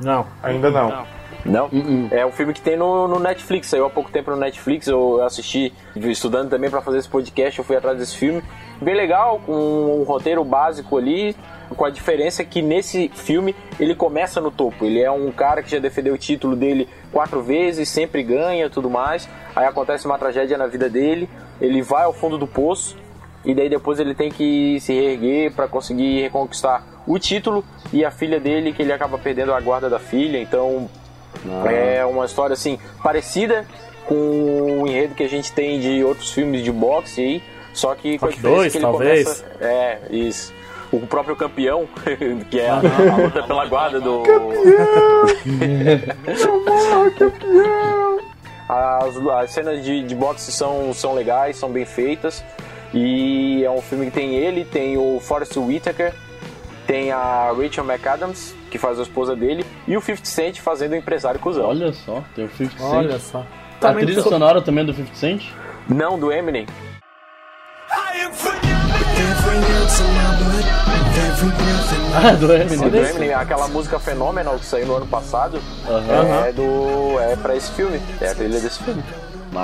Não. 0.00 0.26
Ainda 0.42 0.70
não. 0.70 1.04
Não? 1.44 1.68
É 2.10 2.24
um 2.24 2.32
filme 2.32 2.54
que 2.54 2.60
tem 2.62 2.74
no, 2.74 3.06
no 3.06 3.18
Netflix, 3.18 3.66
saiu 3.68 3.84
há 3.84 3.90
pouco 3.90 4.10
tempo 4.10 4.30
no 4.30 4.36
Netflix, 4.38 4.86
eu 4.86 5.22
assisti 5.22 5.74
estudando 5.94 6.48
também 6.48 6.70
para 6.70 6.80
fazer 6.80 6.98
esse 6.98 7.08
podcast, 7.08 7.58
eu 7.58 7.64
fui 7.64 7.76
atrás 7.76 7.98
desse 7.98 8.16
filme. 8.16 8.42
Bem 8.80 8.94
legal, 8.94 9.40
com 9.44 10.00
um 10.00 10.04
roteiro 10.04 10.42
básico 10.42 10.96
ali, 10.96 11.36
com 11.76 11.84
a 11.84 11.90
diferença 11.90 12.42
que 12.42 12.62
nesse 12.62 13.10
filme 13.10 13.54
ele 13.78 13.94
começa 13.94 14.40
no 14.40 14.50
topo. 14.50 14.86
Ele 14.86 15.02
é 15.02 15.10
um 15.10 15.30
cara 15.30 15.62
que 15.62 15.70
já 15.70 15.78
defendeu 15.78 16.14
o 16.14 16.18
título 16.18 16.56
dele 16.56 16.88
quatro 17.12 17.42
vezes, 17.42 17.90
sempre 17.90 18.22
ganha 18.22 18.70
tudo 18.70 18.88
mais. 18.88 19.28
Aí 19.54 19.66
acontece 19.66 20.06
uma 20.06 20.18
tragédia 20.18 20.56
na 20.56 20.66
vida 20.66 20.88
dele, 20.88 21.28
ele 21.60 21.82
vai 21.82 22.04
ao 22.04 22.12
fundo 22.14 22.38
do 22.38 22.46
poço 22.46 22.96
e 23.44 23.54
daí 23.54 23.68
depois 23.68 23.98
ele 23.98 24.14
tem 24.14 24.30
que 24.30 24.78
se 24.80 24.92
reerguer 24.92 25.52
para 25.52 25.66
conseguir 25.68 26.20
reconquistar 26.22 26.84
o 27.06 27.18
título 27.18 27.64
e 27.92 28.04
a 28.04 28.10
filha 28.10 28.38
dele 28.38 28.72
que 28.72 28.82
ele 28.82 28.92
acaba 28.92 29.16
perdendo 29.18 29.52
a 29.54 29.60
guarda 29.60 29.88
da 29.88 29.98
filha. 29.98 30.38
Então 30.38 30.88
Ah. 31.48 31.70
É 31.72 32.04
uma 32.04 32.24
história 32.26 32.52
assim 32.54 32.78
parecida 33.02 33.64
com 34.06 34.80
o 34.82 34.86
enredo 34.86 35.14
que 35.14 35.22
a 35.22 35.28
gente 35.28 35.52
tem 35.52 35.78
de 35.80 36.02
outros 36.02 36.32
filmes 36.32 36.62
de 36.64 36.72
boxe 36.72 37.20
aí, 37.20 37.42
só 37.72 37.94
que 37.94 38.18
com 38.18 38.26
a 38.26 38.30
dois, 38.30 38.72
que 38.72 38.78
ele 38.78 38.84
talvez. 38.84 39.24
começa. 39.24 39.44
É, 39.60 39.98
isso. 40.10 40.52
O 40.92 41.06
próprio 41.06 41.36
campeão, 41.36 41.88
que 42.50 42.58
é 42.58 42.68
a, 42.68 42.78
a 42.78 43.16
luta 43.16 43.44
pela 43.44 43.64
guarda 43.66 44.00
do. 44.00 44.24
As, 48.68 49.16
as 49.16 49.50
cenas 49.50 49.84
de, 49.84 50.02
de 50.04 50.14
boxe 50.14 50.52
são, 50.52 50.92
são 50.94 51.12
legais, 51.14 51.56
são 51.56 51.70
bem 51.70 51.84
feitas. 51.84 52.44
E 52.92 53.62
é 53.64 53.70
um 53.70 53.80
filme 53.80 54.06
que 54.06 54.12
tem 54.12 54.34
ele, 54.34 54.64
tem 54.64 54.96
o 54.98 55.20
Forrest 55.20 55.56
Whitaker, 55.56 56.12
tem 56.86 57.12
a 57.12 57.52
Rachel 57.56 57.84
McAdams, 57.84 58.54
que 58.70 58.78
faz 58.78 58.98
a 58.98 59.02
esposa 59.02 59.36
dele, 59.36 59.64
e 59.86 59.96
o 59.96 60.00
50 60.00 60.24
Cent 60.28 60.58
fazendo 60.60 60.92
o 60.92 60.96
empresário 60.96 61.38
cuzão. 61.38 61.66
Olha 61.66 61.92
só, 61.92 62.22
tem 62.34 62.44
o 62.44 62.50
50 62.50 62.76
Cent. 62.78 62.92
Olha 62.92 63.18
só. 63.18 63.38
A 63.40 63.80
Também 63.80 64.04
trilha 64.04 64.22
sou- 64.22 64.32
sonora 64.32 64.60
também 64.60 64.82
é 64.82 64.86
do 64.86 64.92
50 64.94 65.14
Cent? 65.16 65.42
Não, 65.88 66.18
do 66.18 66.32
Eminem. 66.32 66.66
Ah, 72.14 72.32
do 72.32 72.52
Eminem. 72.52 72.90
do 72.90 72.96
Eminem, 72.96 73.32
aquela 73.34 73.68
música 73.68 73.98
Phenomenal 73.98 74.58
que 74.58 74.64
saiu 74.64 74.86
no 74.86 74.96
ano 74.96 75.06
passado, 75.06 75.60
é 76.46 76.52
do. 76.52 77.18
é 77.20 77.36
pra 77.36 77.56
esse 77.56 77.70
filme. 77.72 78.00
É 78.20 78.28
a 78.28 78.34
trilha 78.34 78.60
desse 78.60 78.82
filme. 78.82 79.02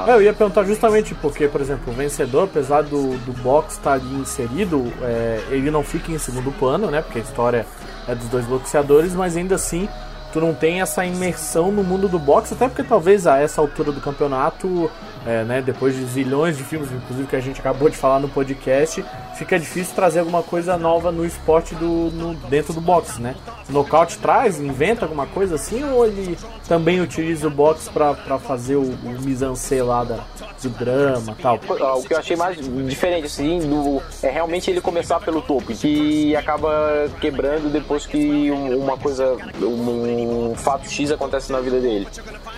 É, 0.08 0.14
Eu 0.14 0.22
ia 0.22 0.32
perguntar 0.32 0.64
justamente 0.64 1.14
porque, 1.14 1.46
por 1.48 1.60
exemplo, 1.60 1.92
o 1.92 1.96
vencedor, 1.96 2.44
apesar 2.44 2.82
do, 2.82 3.16
do 3.18 3.32
box 3.42 3.74
estar 3.74 3.94
ali 3.94 4.14
inserido, 4.14 4.92
é, 5.02 5.40
ele 5.50 5.70
não 5.70 5.82
fica 5.82 6.10
em 6.10 6.18
segundo 6.18 6.50
plano, 6.52 6.90
né? 6.90 7.02
Porque 7.02 7.18
a 7.18 7.22
história 7.22 7.66
é 8.08 8.14
dos 8.14 8.28
dois 8.28 8.46
boxeadores, 8.46 9.14
mas 9.14 9.36
ainda 9.36 9.54
assim 9.54 9.88
tu 10.36 10.40
não 10.40 10.52
tem 10.52 10.82
essa 10.82 11.02
imersão 11.02 11.72
no 11.72 11.82
mundo 11.82 12.08
do 12.08 12.18
boxe, 12.18 12.52
até 12.52 12.68
porque 12.68 12.82
talvez 12.82 13.26
a 13.26 13.38
essa 13.38 13.58
altura 13.58 13.90
do 13.90 14.02
campeonato, 14.02 14.90
é, 15.26 15.42
né, 15.44 15.62
depois 15.62 15.94
de 15.96 16.04
zilhões 16.04 16.58
de 16.58 16.62
filmes, 16.62 16.92
inclusive 16.92 17.26
que 17.26 17.34
a 17.36 17.40
gente 17.40 17.58
acabou 17.58 17.88
de 17.88 17.96
falar 17.96 18.20
no 18.20 18.28
podcast, 18.28 19.02
fica 19.34 19.58
difícil 19.58 19.94
trazer 19.94 20.18
alguma 20.20 20.42
coisa 20.42 20.76
nova 20.76 21.10
no 21.10 21.24
esporte 21.24 21.74
do, 21.74 22.10
no- 22.12 22.34
dentro 22.50 22.74
do 22.74 22.82
boxe, 22.82 23.18
né? 23.20 23.34
Nocaute 23.70 24.18
traz, 24.18 24.60
inventa 24.60 25.06
alguma 25.06 25.26
coisa 25.26 25.54
assim, 25.54 25.82
ou 25.84 26.06
ele 26.06 26.36
também 26.68 27.00
utiliza 27.00 27.48
o 27.48 27.50
boxe 27.50 27.88
pra 27.88 28.14
fazer 28.38 28.76
o, 28.76 28.82
o 28.82 29.16
mise-en-scène 29.22 29.82
lá 29.82 30.04
da, 30.04 30.18
do 30.62 30.68
drama 30.68 31.34
tal? 31.42 31.58
Ah, 31.80 31.94
O 31.96 32.02
que 32.02 32.12
eu 32.12 32.18
achei 32.18 32.36
mais 32.36 32.58
diferente, 32.86 33.24
assim, 33.26 33.58
do, 33.60 34.02
é 34.22 34.28
realmente 34.30 34.70
ele 34.70 34.80
começar 34.82 35.18
pelo 35.20 35.40
topo, 35.40 35.74
que 35.74 36.36
acaba 36.36 37.08
quebrando 37.22 37.72
depois 37.72 38.04
que 38.06 38.50
um- 38.50 38.78
uma 38.84 38.96
coisa, 38.98 39.36
um, 39.60 40.25
fato 40.56 40.88
X 40.90 41.10
acontece 41.10 41.50
na 41.52 41.60
vida 41.60 41.80
dele. 41.80 42.06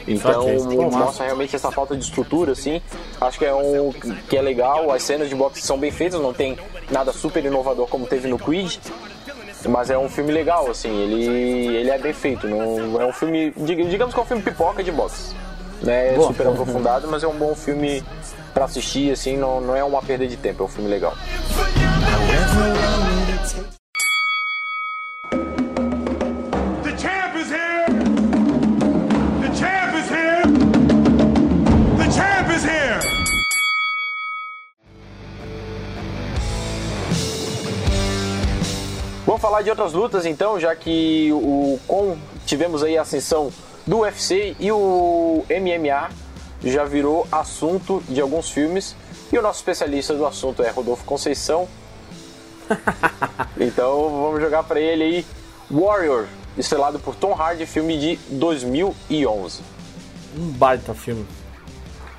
Então. 0.06 0.44
Pô, 0.64 0.90
mostra 0.90 1.24
realmente 1.26 1.54
essa 1.56 1.70
falta 1.70 1.96
de 1.96 2.04
estrutura, 2.04 2.52
assim. 2.52 2.80
Acho 3.20 3.38
que 3.38 3.44
é 3.44 3.54
um 3.54 3.92
que 4.28 4.36
é 4.36 4.42
legal. 4.42 4.90
As 4.90 5.02
cenas 5.02 5.28
de 5.28 5.34
boxe 5.34 5.60
são 5.62 5.78
bem 5.78 5.90
feitas, 5.90 6.20
não 6.20 6.32
tem 6.32 6.56
nada 6.90 7.12
super 7.12 7.44
inovador 7.44 7.86
como 7.88 8.06
teve 8.06 8.28
no 8.28 8.38
Creed. 8.38 8.76
Mas 9.68 9.90
é 9.90 9.98
um 9.98 10.08
filme 10.08 10.30
legal, 10.30 10.70
assim, 10.70 10.88
ele, 10.88 11.76
ele 11.76 11.90
é 11.90 11.98
bem 11.98 12.12
feito. 12.12 12.46
Não, 12.46 13.00
é 13.00 13.04
um 13.04 13.12
filme, 13.12 13.52
dig- 13.56 13.88
digamos 13.88 14.14
que 14.14 14.20
é 14.20 14.22
um 14.22 14.26
filme 14.26 14.42
pipoca 14.42 14.84
de 14.84 14.92
boxe. 14.92 15.34
Né? 15.82 16.14
É 16.14 16.20
super 16.20 16.46
aprofundado, 16.46 17.08
mas 17.08 17.24
é 17.24 17.26
um 17.26 17.34
bom 17.36 17.54
filme 17.56 18.02
pra 18.54 18.66
assistir, 18.66 19.10
assim, 19.10 19.36
não, 19.36 19.60
não 19.60 19.74
é 19.74 19.82
uma 19.82 20.00
perda 20.00 20.26
de 20.28 20.36
tempo, 20.36 20.62
é 20.62 20.66
um 20.66 20.68
filme 20.68 20.88
legal. 20.88 21.12
Falar 39.48 39.62
de 39.62 39.70
outras 39.70 39.94
lutas 39.94 40.26
então, 40.26 40.60
já 40.60 40.76
que 40.76 41.30
o 41.32 41.80
com 41.86 42.18
tivemos 42.44 42.82
aí 42.82 42.98
a 42.98 43.02
ascensão 43.02 43.50
do 43.86 44.00
UFC 44.00 44.54
e 44.60 44.70
o 44.70 45.42
MMA 45.48 46.10
já 46.62 46.84
virou 46.84 47.26
assunto 47.32 48.02
de 48.06 48.20
alguns 48.20 48.50
filmes 48.50 48.94
e 49.32 49.38
o 49.38 49.40
nosso 49.40 49.60
especialista 49.60 50.12
do 50.12 50.26
assunto 50.26 50.62
é 50.62 50.68
Rodolfo 50.68 51.02
Conceição. 51.04 51.66
então 53.58 54.22
vamos 54.22 54.42
jogar 54.42 54.64
pra 54.64 54.78
ele 54.78 55.02
aí 55.02 55.26
Warrior, 55.70 56.26
estrelado 56.58 56.98
por 56.98 57.14
Tom 57.14 57.32
Hardy, 57.32 57.64
filme 57.64 57.98
de 57.98 58.16
2011. 58.28 59.62
Um 60.36 60.50
baita 60.50 60.92
filme. 60.92 61.26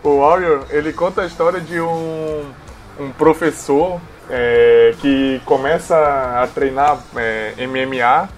O 0.03 0.21
Warrior, 0.21 0.65
ele 0.71 0.91
conta 0.91 1.21
a 1.21 1.27
história 1.27 1.61
de 1.61 1.79
um, 1.79 2.51
um 2.99 3.11
professor 3.11 4.01
é, 4.29 4.93
que 4.99 5.41
começa 5.45 5.95
a 5.95 6.47
treinar 6.47 6.99
é, 7.15 7.53
MMA, 7.65 8.29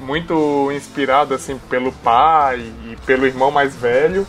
muito 0.00 0.70
inspirado 0.72 1.34
assim 1.34 1.58
pelo 1.70 1.92
pai 1.92 2.60
e 2.84 2.96
pelo 3.06 3.26
irmão 3.26 3.50
mais 3.50 3.74
velho, 3.76 4.26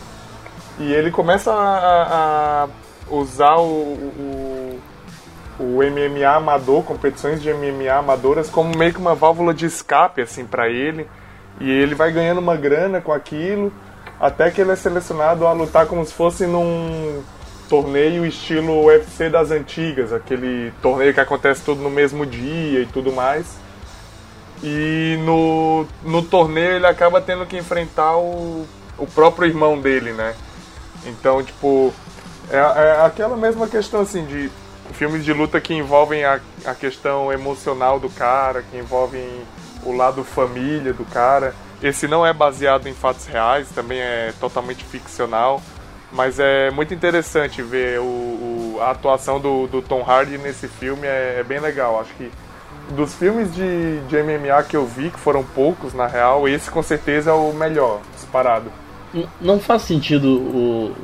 e 0.78 0.92
ele 0.92 1.10
começa 1.10 1.52
a, 1.52 2.64
a 2.64 2.68
usar 3.12 3.56
o, 3.56 3.68
o, 3.68 4.80
o 5.58 5.78
MMA 5.82 6.28
amador, 6.28 6.82
competições 6.82 7.42
de 7.42 7.52
MMA 7.52 7.92
amadoras, 7.92 8.48
como 8.48 8.76
meio 8.76 8.92
que 8.92 9.00
uma 9.00 9.14
válvula 9.14 9.52
de 9.52 9.66
escape 9.66 10.22
assim 10.22 10.44
para 10.44 10.68
ele, 10.68 11.08
e 11.60 11.70
ele 11.70 11.94
vai 11.94 12.12
ganhando 12.12 12.38
uma 12.38 12.56
grana 12.56 13.00
com 13.00 13.12
aquilo 13.12 13.72
até 14.20 14.50
que 14.50 14.60
ele 14.60 14.72
é 14.72 14.76
selecionado 14.76 15.46
a 15.46 15.52
lutar 15.52 15.86
como 15.86 16.04
se 16.04 16.12
fosse 16.12 16.46
num 16.46 17.22
torneio 17.68 18.24
estilo 18.26 18.84
UFC 18.84 19.28
das 19.28 19.50
antigas, 19.50 20.12
aquele 20.12 20.72
torneio 20.82 21.14
que 21.14 21.20
acontece 21.20 21.62
tudo 21.62 21.82
no 21.82 21.90
mesmo 21.90 22.24
dia 22.26 22.80
e 22.80 22.86
tudo 22.86 23.12
mais. 23.12 23.46
E 24.62 25.18
no, 25.24 25.86
no 26.02 26.22
torneio 26.22 26.76
ele 26.76 26.86
acaba 26.86 27.20
tendo 27.20 27.44
que 27.46 27.56
enfrentar 27.56 28.16
o, 28.16 28.66
o 28.96 29.06
próprio 29.06 29.48
irmão 29.48 29.78
dele, 29.78 30.12
né? 30.12 30.34
Então, 31.06 31.42
tipo, 31.42 31.92
é, 32.50 32.56
é 32.56 33.04
aquela 33.04 33.36
mesma 33.36 33.66
questão 33.66 34.00
assim 34.00 34.24
de 34.24 34.50
filmes 34.92 35.24
de 35.24 35.32
luta 35.32 35.60
que 35.60 35.74
envolvem 35.74 36.24
a, 36.24 36.40
a 36.64 36.74
questão 36.74 37.32
emocional 37.32 37.98
do 37.98 38.08
cara, 38.08 38.62
que 38.62 38.76
envolvem 38.76 39.26
o 39.84 39.92
lado 39.92 40.24
família 40.24 40.92
do 40.92 41.04
cara. 41.04 41.54
Esse 41.82 42.08
não 42.08 42.24
é 42.24 42.32
baseado 42.32 42.86
em 42.86 42.94
fatos 42.94 43.26
reais, 43.26 43.68
também 43.74 43.98
é 43.98 44.32
totalmente 44.40 44.84
ficcional, 44.84 45.60
mas 46.12 46.38
é 46.38 46.70
muito 46.70 46.92
interessante 46.94 47.62
ver 47.62 48.00
o, 48.00 48.04
o- 48.04 48.78
a 48.80 48.90
atuação 48.90 49.38
do, 49.40 49.66
do 49.66 49.80
Tom 49.82 50.02
Hardy 50.02 50.36
nesse 50.38 50.68
filme, 50.68 51.06
é, 51.06 51.36
é 51.40 51.42
bem 51.44 51.60
legal. 51.60 52.00
Acho 52.00 52.12
que 52.14 52.30
dos 52.90 53.14
filmes 53.14 53.52
de, 53.54 54.00
de 54.08 54.22
MMA 54.22 54.62
que 54.64 54.76
eu 54.76 54.84
vi, 54.86 55.10
que 55.10 55.18
foram 55.18 55.42
poucos 55.42 55.94
na 55.94 56.06
real, 56.06 56.46
esse 56.48 56.70
com 56.70 56.82
certeza 56.82 57.30
é 57.30 57.34
o 57.34 57.52
melhor, 57.52 58.00
disparado. 58.14 58.70
Não 59.40 59.58
faz 59.60 59.82
sentido 59.82 60.28
o. 60.38 60.94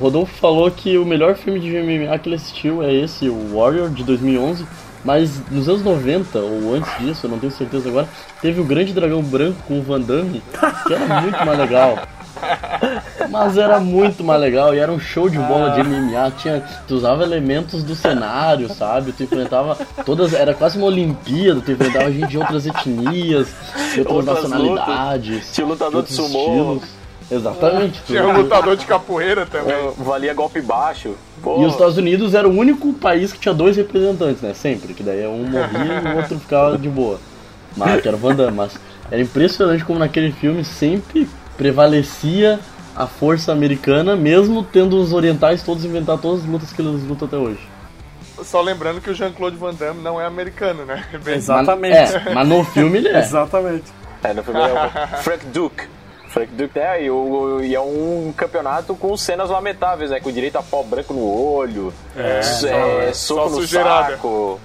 Rodolfo 0.00 0.32
falou 0.38 0.70
que 0.70 0.96
o 0.96 1.04
melhor 1.04 1.34
filme 1.34 1.58
de 1.58 1.70
MMA 1.72 2.16
que 2.20 2.28
ele 2.28 2.36
assistiu 2.36 2.82
é 2.82 2.92
esse, 2.92 3.28
o 3.28 3.56
Warrior, 3.58 3.90
de 3.90 4.04
2011. 4.04 4.64
Mas 5.04 5.40
nos 5.50 5.68
anos 5.68 5.82
90, 5.82 6.38
ou 6.40 6.74
antes 6.74 6.90
disso, 6.98 7.26
eu 7.26 7.30
não 7.30 7.38
tenho 7.38 7.52
certeza 7.52 7.88
agora, 7.88 8.08
teve 8.42 8.60
o 8.60 8.64
Grande 8.64 8.92
Dragão 8.92 9.22
Branco 9.22 9.58
com 9.66 9.78
o 9.78 9.82
Van 9.82 10.00
Damme, 10.00 10.42
que 10.86 10.92
era 10.94 11.20
muito 11.20 11.44
mais 11.44 11.58
legal. 11.58 11.98
Mas 13.30 13.58
era 13.58 13.78
muito 13.78 14.24
mais 14.24 14.40
legal 14.40 14.74
e 14.74 14.78
era 14.78 14.90
um 14.90 14.98
show 14.98 15.28
de 15.28 15.38
bola 15.38 15.70
de 15.70 15.82
MMA. 15.82 16.30
Tinha, 16.38 16.62
tu 16.86 16.94
usava 16.94 17.22
elementos 17.22 17.82
do 17.82 17.94
cenário, 17.94 18.72
sabe? 18.72 19.12
Tu 19.12 19.24
enfrentava 19.24 19.76
todas. 20.04 20.32
Era 20.32 20.54
quase 20.54 20.78
uma 20.78 20.86
Olimpíada, 20.86 21.60
tu 21.60 21.72
enfrentava 21.72 22.10
gente 22.10 22.28
de 22.28 22.38
outras 22.38 22.66
etnias, 22.66 23.48
de 23.92 24.00
outras, 24.00 24.28
Outras 24.28 24.42
nacionalidades. 24.50 25.52
Tinha 25.52 25.66
lutador 25.66 25.90
de 25.90 25.96
outros 25.96 26.16
sumô. 26.16 26.80
Exatamente. 27.30 28.02
Tinha 28.06 28.26
um 28.26 28.32
lutador 28.32 28.76
de 28.76 28.86
capoeira 28.86 29.44
também. 29.44 29.74
É, 29.74 29.92
valia 29.98 30.32
golpe 30.32 30.60
baixo. 30.60 31.14
Pô, 31.42 31.60
E 31.60 31.66
os 31.66 31.72
Estados 31.72 31.98
Unidos 31.98 32.34
era 32.34 32.48
o 32.48 32.52
único 32.56 32.92
país 32.94 33.32
que 33.32 33.38
tinha 33.38 33.54
dois 33.54 33.76
representantes, 33.76 34.40
né? 34.40 34.54
Sempre, 34.54 34.94
que 34.94 35.02
daí 35.02 35.26
um 35.26 35.44
morria 35.44 36.02
e 36.04 36.14
o 36.14 36.16
outro 36.16 36.38
ficava 36.38 36.78
de 36.78 36.88
boa. 36.88 37.20
Mas 37.76 38.04
era 38.04 38.16
o 38.16 38.18
Van 38.18 38.34
Damme, 38.34 38.56
mas 38.56 38.78
era 39.10 39.20
impressionante 39.20 39.84
como 39.84 39.98
naquele 39.98 40.32
filme 40.32 40.64
sempre 40.64 41.28
prevalecia 41.58 42.58
a 42.96 43.06
força 43.06 43.52
americana, 43.52 44.16
mesmo 44.16 44.62
tendo 44.62 44.98
os 44.98 45.12
orientais 45.12 45.62
todos 45.62 45.84
inventar 45.84 46.16
todas 46.18 46.40
as 46.44 46.46
lutas 46.48 46.72
que 46.72 46.80
eles 46.80 47.02
lutam 47.04 47.28
até 47.28 47.36
hoje. 47.36 47.60
Só 48.42 48.60
lembrando 48.62 49.00
que 49.00 49.10
o 49.10 49.14
Jean-Claude 49.14 49.56
Van 49.56 49.74
Damme 49.74 50.00
não 50.00 50.20
é 50.20 50.24
americano, 50.24 50.84
né? 50.84 51.04
Bem, 51.22 51.34
Exatamente. 51.34 51.96
É, 52.16 52.32
mas 52.32 52.48
no 52.48 52.64
filme 52.64 52.98
ele 52.98 53.08
é. 53.08 53.18
Exatamente. 53.20 53.84
É, 54.22 54.32
no 54.32 54.42
filme 54.42 54.60
é 54.60 54.64
o 54.72 55.08
Frank 55.22 55.44
Duke. 55.46 55.84
Frank 56.28 56.52
Duke, 56.52 56.78
né? 56.78 57.04
E, 57.04 57.10
o, 57.10 57.60
e 57.62 57.74
é 57.74 57.80
um 57.80 58.32
campeonato 58.36 58.94
com 58.94 59.16
cenas 59.16 59.50
lamentáveis, 59.50 60.10
né? 60.10 60.20
Com 60.20 60.30
direito 60.30 60.56
a 60.56 60.62
pó 60.62 60.82
branco 60.82 61.12
no 61.14 61.24
olho, 61.24 61.92
é, 62.16 62.42
só- 62.42 62.68
soco 63.12 63.50
só 63.50 63.60
no 63.60 63.66
saco. 63.66 64.60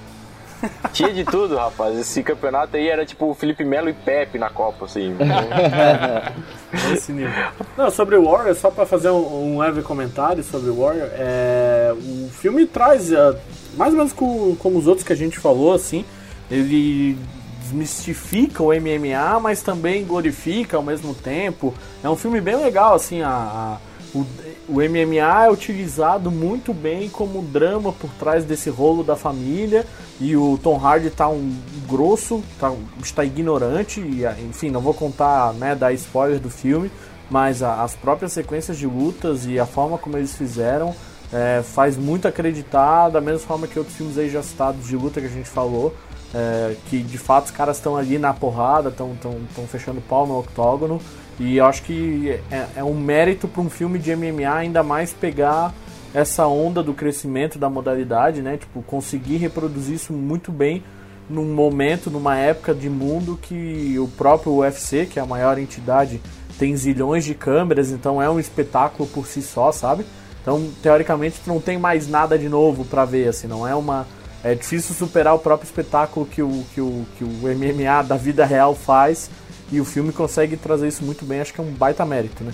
Tinha 0.94 1.12
de 1.14 1.24
tudo, 1.24 1.56
rapaz. 1.56 1.98
Esse 1.98 2.22
campeonato 2.24 2.76
aí 2.78 2.88
era 2.88 3.06
tipo 3.06 3.34
Felipe 3.34 3.64
Melo 3.66 3.90
e 3.90 3.94
Pepe 3.94 4.38
na 4.38 4.50
Copa, 4.50 4.86
assim. 4.86 5.16
Esse 6.94 7.12
nível. 7.12 7.32
Não, 7.78 7.90
sobre 7.92 8.16
o 8.16 8.24
Warrior, 8.30 8.56
só 8.56 8.72
pra 8.72 8.86
fazer 8.86 9.10
um, 9.10 9.56
um 9.56 9.58
leve 9.60 9.82
comentário 9.82 10.44
sobre 10.44 10.70
o 10.70 10.80
Warrior, 10.82 11.10
é, 11.14 11.94
o 11.96 12.30
filme 12.30 12.66
traz, 12.66 13.12
é, 13.12 13.36
mais 13.76 13.92
ou 13.94 13.98
menos 13.98 14.14
co- 14.14 14.56
como 14.60 14.78
os 14.78 14.88
outros 14.88 15.06
que 15.06 15.14
a 15.14 15.16
gente 15.16 15.40
falou, 15.40 15.74
assim, 15.74 16.04
ele 16.50 17.18
desmistifica 17.62 18.62
o 18.64 18.68
MMA, 18.74 19.40
mas 19.42 19.62
também 19.62 20.04
glorifica 20.04 20.78
ao 20.78 20.84
mesmo 20.84 21.14
tempo. 21.14 21.74
É 22.04 22.10
um 22.10 22.16
filme 22.16 22.42
bem 22.42 22.56
legal, 22.56 22.94
assim, 22.96 23.22
a, 23.22 23.30
a- 23.30 23.78
o, 24.14 24.26
o 24.68 24.76
MMA 24.82 25.46
é 25.46 25.50
utilizado 25.52 26.32
muito 26.32 26.74
bem 26.74 27.10
como 27.10 27.42
drama 27.42 27.92
por 27.92 28.10
trás 28.12 28.46
desse 28.46 28.70
rolo 28.70 29.04
da 29.04 29.16
família 29.16 29.86
e 30.22 30.36
o 30.38 30.58
Tom 30.62 30.78
Hardy 30.78 31.10
tá 31.10 31.28
um 31.28 31.54
grosso, 31.90 32.42
tá, 32.60 32.72
está 33.04 33.26
ignorante, 33.26 34.00
e, 34.00 34.26
a- 34.26 34.36
enfim, 34.40 34.70
não 34.70 34.80
vou 34.82 34.94
contar, 34.94 35.54
né, 35.54 35.76
dar 35.76 35.92
spoiler 35.94 36.40
do 36.40 36.50
filme, 36.50 36.90
mas 37.30 37.62
a- 37.62 37.84
as 37.84 37.94
próprias 37.96 38.32
sequências 38.32 38.78
de 38.78 38.88
lutas 38.88 39.46
e 39.46 39.60
a 39.60 39.66
forma 39.66 39.98
como 39.98 40.18
eles 40.18 40.34
fizeram 40.36 40.96
é, 41.36 41.64
faz 41.64 41.98
muito 41.98 42.28
acreditar, 42.28 43.10
da 43.10 43.20
mesma 43.20 43.40
forma 43.40 43.66
que 43.66 43.80
outros 43.80 43.98
filmes 43.98 44.20
aí 44.20 44.30
já 44.30 44.44
citados 44.44 44.86
de 44.88 44.96
luta 44.96 45.20
que 45.20 45.26
a 45.26 45.30
gente 45.32 45.50
falou, 45.50 45.92
é, 46.32 46.76
que 46.90 47.00
de 47.02 47.18
fato 47.18 47.46
os 47.46 47.52
caras 47.52 47.78
estão 47.78 47.98
ali 47.98 48.20
na 48.20 48.34
porrada, 48.36 48.90
estão 48.90 49.16
tão, 49.20 49.38
tão 49.56 49.66
fechando 49.68 50.00
pau 50.02 50.28
no 50.28 50.38
octógono, 50.38 51.02
e 51.40 51.58
eu 51.58 51.66
acho 51.66 51.84
que 51.84 52.40
é, 52.52 52.68
é 52.78 52.84
um 52.84 52.94
mérito 52.94 53.48
para 53.48 53.62
um 53.62 53.70
filme 53.70 53.98
de 53.98 54.16
MMA 54.16 54.54
ainda 54.54 54.84
mais 54.84 55.14
pegar 55.14 55.74
essa 56.14 56.46
onda 56.46 56.84
do 56.84 56.94
crescimento 56.94 57.58
da 57.58 57.70
modalidade, 57.70 58.42
né? 58.42 58.58
Tipo, 58.58 58.84
conseguir 58.84 59.38
reproduzir 59.38 59.96
isso 59.96 60.14
muito 60.14 60.52
bem 60.52 60.84
num 61.30 61.54
momento, 61.54 62.12
numa 62.12 62.38
época 62.38 62.74
de 62.74 62.90
mundo 62.90 63.40
que 63.42 63.98
o 63.98 64.08
próprio 64.08 64.54
UFC, 64.54 65.06
que 65.06 65.18
é 65.18 65.22
a 65.22 65.26
maior 65.26 65.58
entidade, 65.58 66.22
tem 66.60 66.76
zilhões 66.76 67.26
de 67.26 67.34
câmeras, 67.34 67.90
então 67.92 68.22
é 68.22 68.30
um 68.30 68.40
espetáculo 68.40 69.10
por 69.10 69.26
si 69.26 69.42
só, 69.42 69.72
sabe? 69.72 70.06
Então, 70.42 70.70
teoricamente, 70.82 71.42
não 71.48 71.60
tem 71.60 71.78
mais 71.80 72.08
nada 72.08 72.38
de 72.38 72.50
novo 72.50 72.86
pra 72.86 73.06
ver, 73.06 73.30
assim, 73.30 73.48
não 73.48 73.68
é 73.68 73.74
uma 73.74 74.06
é 74.44 74.54
difícil 74.56 74.94
superar 74.96 75.34
o 75.36 75.40
próprio 75.40 75.66
espetáculo 75.66 76.26
que 76.26 76.42
o, 76.42 76.64
que 76.74 76.82
o, 76.82 77.06
que 77.18 77.24
o 77.24 77.28
MMA 77.28 78.04
da 78.04 78.16
vida 78.18 78.46
real 78.46 78.76
faz 78.76 79.30
e 79.72 79.80
o 79.80 79.86
filme 79.86 80.12
consegue 80.12 80.58
trazer 80.58 80.88
isso 80.88 81.04
muito 81.04 81.26
bem, 81.26 81.42
acho 81.42 81.54
que 81.54 81.62
é 81.62 81.64
um 81.64 81.72
baita 81.72 82.06
mérito, 82.06 82.44
né? 82.44 82.54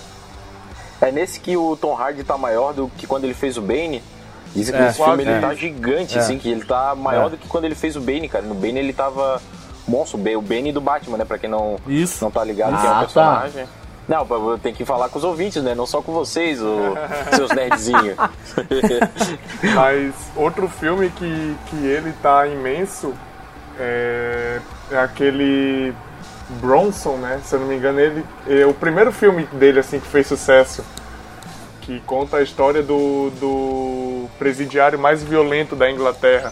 É 1.01 1.11
nesse 1.11 1.39
que 1.39 1.55
o 1.55 1.75
Tom 1.77 1.95
Hardy 1.95 2.23
tá 2.23 2.37
maior 2.37 2.73
do 2.73 2.89
que 2.97 3.07
quando 3.07 3.23
ele 3.23 3.33
fez 3.33 3.57
o 3.57 3.61
Bane. 3.61 4.03
Dizem 4.53 4.73
que 4.75 4.81
É, 4.81 4.85
nesse 4.85 4.97
filme 4.97 5.23
quase 5.23 5.29
ele 5.29 5.41
tá 5.41 5.53
gigante, 5.53 6.17
É. 6.17 6.21
assim, 6.21 6.37
que 6.37 6.49
ele 6.49 6.63
tá 6.65 6.93
maior 6.95 7.27
É. 7.27 7.29
do 7.31 7.37
que 7.37 7.47
quando 7.47 7.65
ele 7.65 7.75
fez 7.75 7.95
o 7.95 8.01
Bane, 8.01 8.27
cara. 8.27 8.43
No 8.45 8.53
Bane 8.55 8.79
ele 8.79 8.93
tava 8.93 9.41
monstro, 9.87 10.19
o 10.19 10.41
Bane 10.41 10.71
do 10.71 10.81
Batman, 10.81 11.17
né? 11.17 11.25
Pra 11.25 11.37
quem 11.37 11.49
não, 11.49 11.77
Isso. 11.87 12.23
não 12.23 12.29
tá 12.31 12.43
ligado, 12.43 12.79
que 12.79 12.85
é 12.85 12.89
Ah, 12.89 13.01
um 13.01 13.13
tá. 13.13 13.49
Não, 14.09 14.57
tem 14.57 14.73
que 14.73 14.83
falar 14.83 15.07
com 15.09 15.19
os 15.19 15.23
ouvintes, 15.23 15.61
né? 15.61 15.75
Não 15.75 15.85
só 15.85 16.01
com 16.01 16.11
vocês, 16.11 16.59
o, 16.59 16.95
seus 17.35 17.51
nerdzinhos. 17.51 18.15
Mas 19.75 20.15
outro 20.35 20.67
filme 20.67 21.11
que, 21.11 21.55
que 21.67 21.85
ele 21.85 22.11
tá 22.19 22.47
imenso 22.47 23.13
é, 23.79 24.59
é 24.89 24.97
aquele 24.97 25.93
Bronson, 26.59 27.17
né? 27.17 27.39
Se 27.43 27.55
eu 27.55 27.59
não 27.59 27.67
me 27.67 27.75
engano, 27.75 27.99
ele 27.99 28.25
é 28.47 28.65
o 28.65 28.73
primeiro 28.73 29.11
filme 29.11 29.43
dele 29.53 29.79
assim 29.79 29.99
que 29.99 30.07
fez 30.07 30.25
sucesso, 30.25 30.83
que 31.81 31.99
conta 31.99 32.37
a 32.37 32.41
história 32.41 32.81
do, 32.81 33.29
do 33.39 34.27
presidiário 34.39 34.97
mais 34.97 35.23
violento 35.23 35.75
da 35.75 35.89
Inglaterra. 35.89 36.51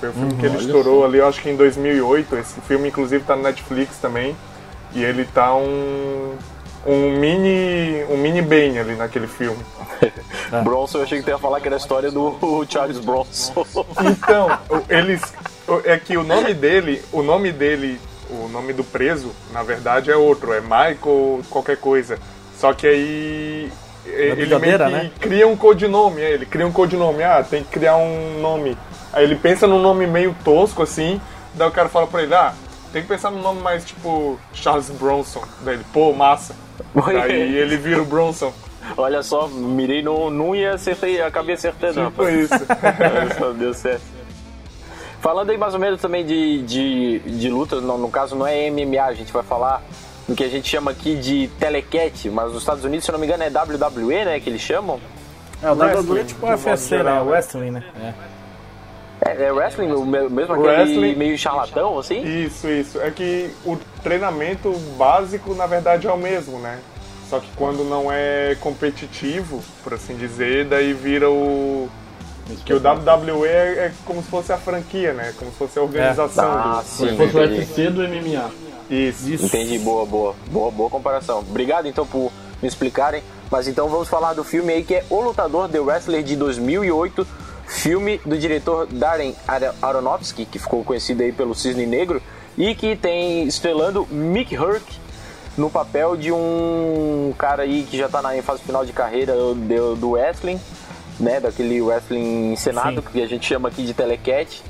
Foi 0.00 0.08
o 0.08 0.12
filme 0.12 0.34
que 0.36 0.46
ele 0.46 0.56
estourou 0.56 1.04
ali, 1.04 1.18
eu 1.18 1.28
acho 1.28 1.42
que 1.42 1.50
em 1.50 1.56
2008. 1.56 2.34
Esse 2.36 2.60
filme 2.62 2.88
inclusive 2.88 3.22
tá 3.24 3.36
no 3.36 3.42
Netflix 3.42 3.98
também. 3.98 4.34
E 4.94 5.02
ele 5.02 5.24
tá 5.24 5.54
um 5.54 6.34
um 6.86 7.10
mini 7.18 8.04
um 8.10 8.16
mini 8.16 8.42
Bane 8.42 8.78
ali 8.78 8.94
naquele 8.94 9.26
filme. 9.26 9.62
Bronson, 10.64 10.98
eu 10.98 11.04
achei 11.04 11.18
que 11.18 11.24
tu 11.24 11.30
ia 11.30 11.38
falar 11.38 11.60
que 11.60 11.66
era 11.68 11.76
a 11.76 11.78
história 11.78 12.10
do 12.10 12.36
Charles 12.68 12.98
Bronson. 12.98 13.64
Então, 14.04 14.58
eles. 14.88 15.22
É 15.84 15.98
que 15.98 16.16
o 16.16 16.22
nome 16.22 16.52
dele, 16.52 17.02
o 17.10 17.22
nome 17.22 17.50
dele, 17.50 17.98
o 18.28 18.48
nome 18.48 18.72
do 18.72 18.84
preso, 18.84 19.30
na 19.52 19.62
verdade 19.62 20.10
é 20.10 20.16
outro, 20.16 20.52
é 20.52 20.60
Michael 20.60 21.40
qualquer 21.48 21.76
coisa. 21.78 22.18
Só 22.58 22.72
que 22.74 22.86
aí. 22.86 23.72
e- 24.06 24.10
Ele 24.10 24.58
meio 24.58 24.78
que 24.78 24.84
né? 24.84 25.10
cria 25.18 25.48
um 25.48 25.56
codinome, 25.56 26.20
é, 26.20 26.32
ele 26.32 26.44
cria 26.46 26.66
um 26.66 26.72
codinome, 26.72 27.22
ah, 27.22 27.42
tem 27.42 27.62
que 27.64 27.70
criar 27.70 27.96
um 27.96 28.40
nome. 28.40 28.76
Aí 29.12 29.24
ele 29.24 29.36
pensa 29.36 29.66
num 29.66 29.80
nome 29.80 30.06
meio 30.06 30.34
tosco 30.44 30.82
assim, 30.82 31.20
daí 31.54 31.68
o 31.68 31.70
cara 31.72 31.88
fala 31.88 32.06
pra 32.06 32.22
ele, 32.22 32.34
ah, 32.34 32.52
tem 32.94 33.02
que 33.02 33.08
pensar 33.08 33.32
num 33.32 33.42
nome 33.42 33.60
mais 33.60 33.84
tipo 33.84 34.38
Charles 34.52 34.88
Bronson. 34.88 35.42
Daí 35.62 35.74
ele, 35.74 35.84
pô, 35.92 36.12
massa. 36.12 36.54
Aí 37.24 37.56
ele 37.56 37.76
vira 37.76 38.00
o 38.00 38.04
Bronson. 38.04 38.52
Olha 38.96 39.20
só, 39.20 39.48
mirei 39.48 40.00
no, 40.00 40.30
num 40.30 40.54
e 40.54 40.64
acertei, 40.64 41.20
acabei 41.20 41.56
acertando. 41.56 41.94
Tipo 41.94 42.22
rapaz. 42.22 42.34
isso. 42.38 42.54
Só, 43.36 43.50
deu 43.52 43.74
certo. 43.74 44.02
Falando 45.20 45.50
aí 45.50 45.58
mais 45.58 45.74
ou 45.74 45.80
menos 45.80 46.00
também 46.00 46.24
de, 46.24 46.62
de, 46.62 47.18
de 47.18 47.48
luta, 47.48 47.80
no, 47.80 47.98
no 47.98 48.10
caso 48.10 48.36
não 48.36 48.46
é 48.46 48.70
MMA, 48.70 49.02
a 49.02 49.14
gente 49.14 49.32
vai 49.32 49.42
falar 49.42 49.82
do 50.28 50.36
que 50.36 50.44
a 50.44 50.48
gente 50.48 50.68
chama 50.68 50.90
aqui 50.92 51.16
de 51.16 51.48
telecat, 51.58 52.28
mas 52.30 52.52
nos 52.52 52.62
Estados 52.62 52.84
Unidos, 52.84 53.06
se 53.06 53.10
eu 53.10 53.14
não 53.14 53.18
me 53.18 53.26
engano, 53.26 53.42
é 53.42 53.48
WWE, 53.48 54.24
né, 54.24 54.38
que 54.38 54.50
eles 54.50 54.60
chamam. 54.60 55.00
É, 55.62 55.70
o 55.70 55.74
WWE 55.74 56.20
é 56.20 56.24
tipo 56.24 56.46
UFC, 56.46 56.98
né? 56.98 57.04
né? 57.04 57.20
wrestling, 57.22 57.70
né? 57.70 57.82
É. 58.00 58.33
É, 59.24 59.44
é 59.44 59.52
wrestling, 59.52 59.88
mesmo 59.88 60.52
aquele 60.54 60.58
Wrestling. 60.68 61.14
meio 61.16 61.38
charlatão, 61.38 61.98
assim? 61.98 62.22
Isso, 62.22 62.68
isso. 62.68 63.00
É 63.00 63.10
que 63.10 63.50
o 63.64 63.76
treinamento 64.02 64.70
básico, 64.98 65.54
na 65.54 65.66
verdade, 65.66 66.06
é 66.06 66.12
o 66.12 66.16
mesmo, 66.18 66.58
né? 66.58 66.78
Só 67.30 67.40
que 67.40 67.48
quando 67.56 67.84
não 67.84 68.12
é 68.12 68.54
competitivo, 68.60 69.62
por 69.82 69.94
assim 69.94 70.14
dizer, 70.16 70.66
daí 70.66 70.92
vira 70.92 71.30
o. 71.30 71.88
Que 72.66 72.74
o 72.74 72.76
WWE 72.76 73.48
é, 73.48 73.86
é 73.86 73.92
como 74.04 74.22
se 74.22 74.28
fosse 74.28 74.52
a 74.52 74.58
franquia, 74.58 75.14
né? 75.14 75.32
Como 75.38 75.50
se 75.50 75.56
fosse 75.56 75.78
a 75.78 75.82
organização 75.82 76.44
Ah, 76.52 76.82
do. 76.82 76.88
sim. 76.88 77.08
Se 77.08 77.16
fosse 77.16 77.34
o 77.36 77.40
UFC 77.40 77.90
do 77.90 78.02
MMA. 78.02 78.50
Isso. 78.90 79.30
Isso. 79.30 79.46
Entendi, 79.46 79.78
boa, 79.78 80.04
boa, 80.04 80.34
boa, 80.48 80.70
boa 80.70 80.90
comparação. 80.90 81.38
Obrigado 81.38 81.88
então 81.88 82.06
por 82.06 82.30
me 82.60 82.68
explicarem. 82.68 83.22
Mas 83.50 83.66
então 83.66 83.88
vamos 83.88 84.08
falar 84.08 84.34
do 84.34 84.44
filme 84.44 84.72
aí 84.74 84.84
que 84.84 84.94
é 84.96 85.04
O 85.08 85.20
Lutador 85.22 85.68
The 85.70 85.78
Wrestler 85.80 86.22
de 86.22 86.36
2008, 86.36 87.26
filme 87.66 88.20
do 88.24 88.36
diretor 88.36 88.86
Darren 88.86 89.34
Ar- 89.46 89.74
Aronofsky, 89.80 90.44
que 90.44 90.58
ficou 90.58 90.84
conhecido 90.84 91.22
aí 91.22 91.32
pelo 91.32 91.54
Cisne 91.54 91.86
Negro 91.86 92.22
e 92.56 92.74
que 92.74 92.96
tem 92.96 93.44
estrelando 93.46 94.06
Mick 94.10 94.56
Hurk 94.56 94.84
no 95.56 95.70
papel 95.70 96.16
de 96.16 96.32
um 96.32 97.32
cara 97.38 97.62
aí 97.62 97.86
que 97.88 97.96
já 97.96 98.08
tá 98.08 98.20
na 98.20 98.30
fase 98.42 98.62
final 98.62 98.84
de 98.84 98.92
carreira 98.92 99.34
do, 99.34 99.96
do 99.96 100.10
wrestling, 100.10 100.60
né, 101.18 101.38
daquele 101.40 101.80
wrestling 101.80 102.52
encenado 102.52 103.00
Sim. 103.00 103.08
que 103.12 103.22
a 103.22 103.26
gente 103.26 103.46
chama 103.46 103.68
aqui 103.68 103.82
de 103.82 103.94
telecat. 103.94 104.62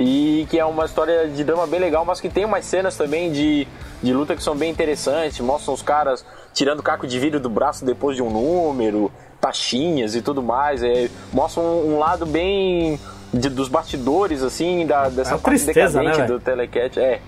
E 0.00 0.46
que 0.48 0.56
é 0.56 0.64
uma 0.64 0.84
história 0.84 1.26
de 1.26 1.42
drama 1.42 1.66
bem 1.66 1.80
legal, 1.80 2.04
mas 2.04 2.20
que 2.20 2.28
tem 2.28 2.44
umas 2.44 2.64
cenas 2.64 2.96
também 2.96 3.32
de, 3.32 3.66
de 4.00 4.12
luta 4.12 4.36
que 4.36 4.42
são 4.42 4.54
bem 4.54 4.70
interessantes. 4.70 5.40
Mostram 5.40 5.74
os 5.74 5.82
caras 5.82 6.24
tirando 6.54 6.84
caco 6.84 7.04
de 7.04 7.18
vidro 7.18 7.40
do 7.40 7.50
braço 7.50 7.84
depois 7.84 8.14
de 8.14 8.22
um 8.22 8.30
número, 8.30 9.10
taxinhas 9.40 10.14
e 10.14 10.22
tudo 10.22 10.42
mais. 10.42 10.82
É, 10.82 11.08
mostra 11.32 11.62
um, 11.62 11.94
um 11.94 11.98
lado 11.98 12.26
bem 12.26 12.98
de- 13.32 13.48
dos 13.48 13.68
bastidores, 13.68 14.42
assim, 14.42 14.86
da, 14.86 15.08
dessa 15.08 15.34
É 15.34 15.38
parte 15.38 15.44
tristeza, 15.64 15.98
decadente 16.00 16.20
né, 16.20 16.26
do 16.26 16.40
telecat. 16.40 16.98
É, 16.98 17.20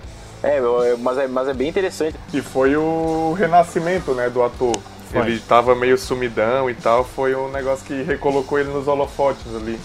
é, 0.43 0.61
mas 0.99 1.17
é, 1.17 1.27
mas 1.27 1.47
é 1.47 1.53
bem 1.53 1.69
interessante. 1.69 2.15
E 2.33 2.41
foi 2.41 2.75
o 2.75 3.33
renascimento, 3.37 4.13
né, 4.13 4.29
do 4.29 4.41
ator. 4.43 4.75
Ele 5.13 5.39
tava 5.41 5.75
meio 5.75 5.97
sumidão 5.97 6.69
e 6.69 6.73
tal, 6.73 7.03
foi 7.03 7.35
um 7.35 7.49
negócio 7.51 7.85
que 7.85 8.01
recolocou 8.01 8.57
ele 8.57 8.69
nos 8.69 8.87
holofotes 8.87 9.45
ali. 9.53 9.77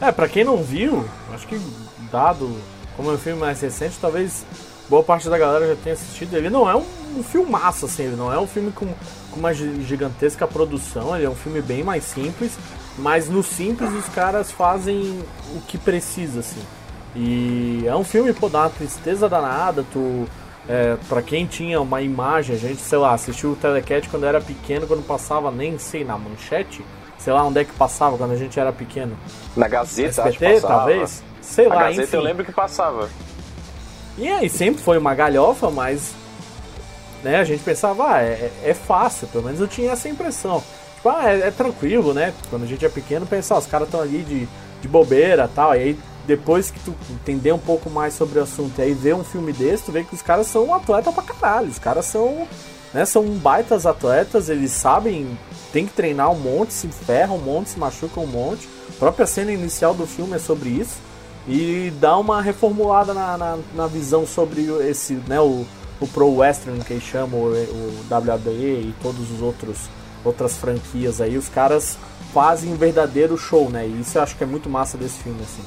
É, 0.00 0.10
pra 0.10 0.26
quem 0.26 0.42
não 0.42 0.56
viu, 0.56 1.04
acho 1.32 1.46
que 1.46 1.60
dado 2.10 2.50
como 2.96 3.10
é 3.10 3.14
um 3.14 3.18
filme 3.18 3.38
mais 3.40 3.60
recente, 3.60 3.96
talvez 4.00 4.44
boa 4.88 5.02
parte 5.02 5.28
da 5.28 5.36
galera 5.36 5.66
já 5.68 5.76
tenha 5.76 5.94
assistido. 5.94 6.34
Ele 6.34 6.48
não 6.48 6.68
é 6.68 6.74
um, 6.74 6.84
um 7.16 7.22
filmaço, 7.22 7.86
assim, 7.86 8.04
ele 8.04 8.16
não 8.16 8.32
é 8.32 8.38
um 8.38 8.46
filme 8.46 8.70
com, 8.72 8.86
com 9.30 9.38
uma 9.40 9.52
gi- 9.54 9.82
gigantesca 9.82 10.46
produção, 10.46 11.14
ele 11.16 11.24
é 11.26 11.30
um 11.30 11.34
filme 11.34 11.60
bem 11.62 11.82
mais 11.82 12.04
simples, 12.04 12.52
mas 12.98 13.28
no 13.28 13.42
simples 13.42 13.92
os 13.92 14.06
caras 14.14 14.50
fazem 14.50 15.20
o 15.54 15.60
que 15.62 15.76
precisa, 15.78 16.40
assim. 16.40 16.62
E 17.16 17.84
é 17.86 17.94
um 17.94 18.04
filme, 18.04 18.32
pô, 18.32 18.48
dá 18.48 18.60
uma 18.62 18.70
tristeza 18.70 19.28
danada, 19.28 19.84
tu. 19.92 20.26
É, 20.66 20.96
pra 21.10 21.20
quem 21.20 21.44
tinha 21.46 21.78
uma 21.78 22.00
imagem, 22.00 22.56
a 22.56 22.58
gente, 22.58 22.80
sei 22.80 22.96
lá, 22.96 23.12
assistiu 23.12 23.50
o 23.52 23.56
Telecat 23.56 24.08
quando 24.08 24.24
era 24.24 24.40
pequeno, 24.40 24.86
quando 24.86 25.06
passava, 25.06 25.50
nem 25.50 25.76
sei, 25.78 26.04
na 26.04 26.16
manchete, 26.16 26.82
sei 27.18 27.34
lá 27.34 27.44
onde 27.44 27.60
é 27.60 27.64
que 27.64 27.72
passava 27.74 28.16
quando 28.16 28.30
a 28.32 28.36
gente 28.36 28.58
era 28.58 28.72
pequeno. 28.72 29.14
Na 29.54 29.68
Gazeta, 29.68 30.24
acho 30.24 30.38
que 30.38 30.54
passava. 30.54 30.74
talvez? 30.74 31.22
Sei 31.42 31.66
A 31.66 31.68
lá, 31.68 31.82
Gazeta 31.82 32.02
enfim. 32.04 32.16
eu 32.16 32.22
lembro 32.22 32.44
que 32.46 32.52
passava. 32.52 33.10
E 34.16 34.26
aí 34.26 34.48
sempre 34.48 34.82
foi 34.82 34.96
uma 34.96 35.14
galhofa, 35.14 35.70
mas 35.70 36.14
né, 37.24 37.36
a 37.38 37.44
gente 37.44 37.64
pensava, 37.64 38.16
ah, 38.16 38.22
é, 38.22 38.52
é 38.62 38.74
fácil, 38.74 39.26
pelo 39.28 39.44
menos 39.44 39.58
eu 39.58 39.66
tinha 39.66 39.92
essa 39.92 40.08
impressão. 40.08 40.62
Tipo, 40.96 41.08
ah, 41.08 41.32
é, 41.32 41.48
é 41.48 41.50
tranquilo, 41.50 42.12
né? 42.12 42.34
Quando 42.50 42.64
a 42.64 42.66
gente 42.66 42.84
é 42.84 42.88
pequeno, 42.88 43.26
pensa, 43.26 43.54
ah, 43.54 43.58
os 43.58 43.66
caras 43.66 43.88
estão 43.88 44.00
ali 44.00 44.22
de, 44.22 44.46
de 44.82 44.86
bobeira 44.88 45.50
tal. 45.52 45.74
E 45.74 45.78
aí 45.78 45.98
depois 46.26 46.70
que 46.70 46.78
tu 46.80 46.94
entender 47.10 47.52
um 47.52 47.58
pouco 47.58 47.88
mais 47.90 48.14
sobre 48.14 48.38
o 48.38 48.42
assunto 48.42 48.78
e 48.78 48.82
aí 48.82 48.94
ver 48.94 49.14
um 49.14 49.24
filme 49.24 49.52
desse, 49.52 49.84
tu 49.84 49.92
vê 49.92 50.04
que 50.04 50.14
os 50.14 50.22
caras 50.22 50.46
são 50.46 50.74
atleta 50.74 51.10
pra 51.10 51.22
caralho. 51.22 51.68
Os 51.68 51.78
caras 51.78 52.04
são, 52.04 52.46
né, 52.92 53.04
são 53.04 53.24
baitas 53.24 53.86
atletas, 53.86 54.50
eles 54.50 54.72
sabem, 54.72 55.38
tem 55.72 55.86
que 55.86 55.92
treinar 55.92 56.30
um 56.30 56.38
monte, 56.38 56.72
se 56.72 56.88
ferram 56.88 57.36
um 57.36 57.40
monte, 57.40 57.70
se 57.70 57.78
machucam 57.78 58.24
um 58.24 58.26
monte. 58.26 58.68
A 58.88 58.98
própria 58.98 59.26
cena 59.26 59.52
inicial 59.52 59.94
do 59.94 60.06
filme 60.06 60.36
é 60.36 60.38
sobre 60.38 60.68
isso. 60.68 60.96
E 61.46 61.92
dá 62.00 62.16
uma 62.16 62.40
reformulada 62.40 63.12
na, 63.12 63.36
na, 63.36 63.58
na 63.74 63.86
visão 63.86 64.26
sobre 64.26 64.62
esse, 64.88 65.14
né, 65.26 65.40
o, 65.40 65.66
o 66.00 66.06
Pro 66.06 66.28
Western 66.36 66.82
que 66.84 66.92
eles 66.92 67.04
chamam, 67.04 67.40
o, 67.40 68.04
WWE 68.10 68.50
e 68.88 68.94
todos 69.02 69.30
os 69.30 69.40
outros 69.40 69.88
outras 70.24 70.56
franquias 70.56 71.20
aí. 71.20 71.36
Os 71.36 71.48
caras 71.50 71.98
fazem 72.32 72.72
um 72.72 72.76
verdadeiro 72.76 73.36
show, 73.36 73.68
né? 73.68 73.86
E 73.86 74.00
isso 74.00 74.16
eu 74.16 74.22
acho 74.22 74.34
que 74.36 74.42
é 74.42 74.46
muito 74.46 74.70
massa 74.70 74.96
desse 74.96 75.22
filme, 75.22 75.40
assim. 75.42 75.62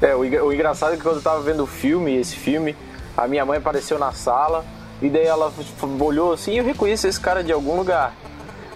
É, 0.00 0.14
o, 0.14 0.20
o 0.20 0.52
engraçado 0.52 0.94
é 0.94 0.96
que 0.96 1.02
quando 1.02 1.16
eu 1.16 1.22
tava 1.22 1.40
vendo 1.42 1.62
o 1.62 1.66
filme, 1.66 2.16
esse 2.16 2.36
filme, 2.36 2.74
a 3.16 3.26
minha 3.28 3.44
mãe 3.44 3.58
apareceu 3.58 3.98
na 3.98 4.12
sala 4.12 4.64
e 5.00 5.08
daí 5.10 5.26
ela 5.26 5.50
f- 5.50 5.86
olhou 6.02 6.32
assim 6.32 6.52
e 6.52 6.58
eu 6.58 6.64
reconheço 6.64 7.06
esse 7.06 7.20
cara 7.20 7.42
de 7.44 7.52
algum 7.52 7.76
lugar. 7.76 8.14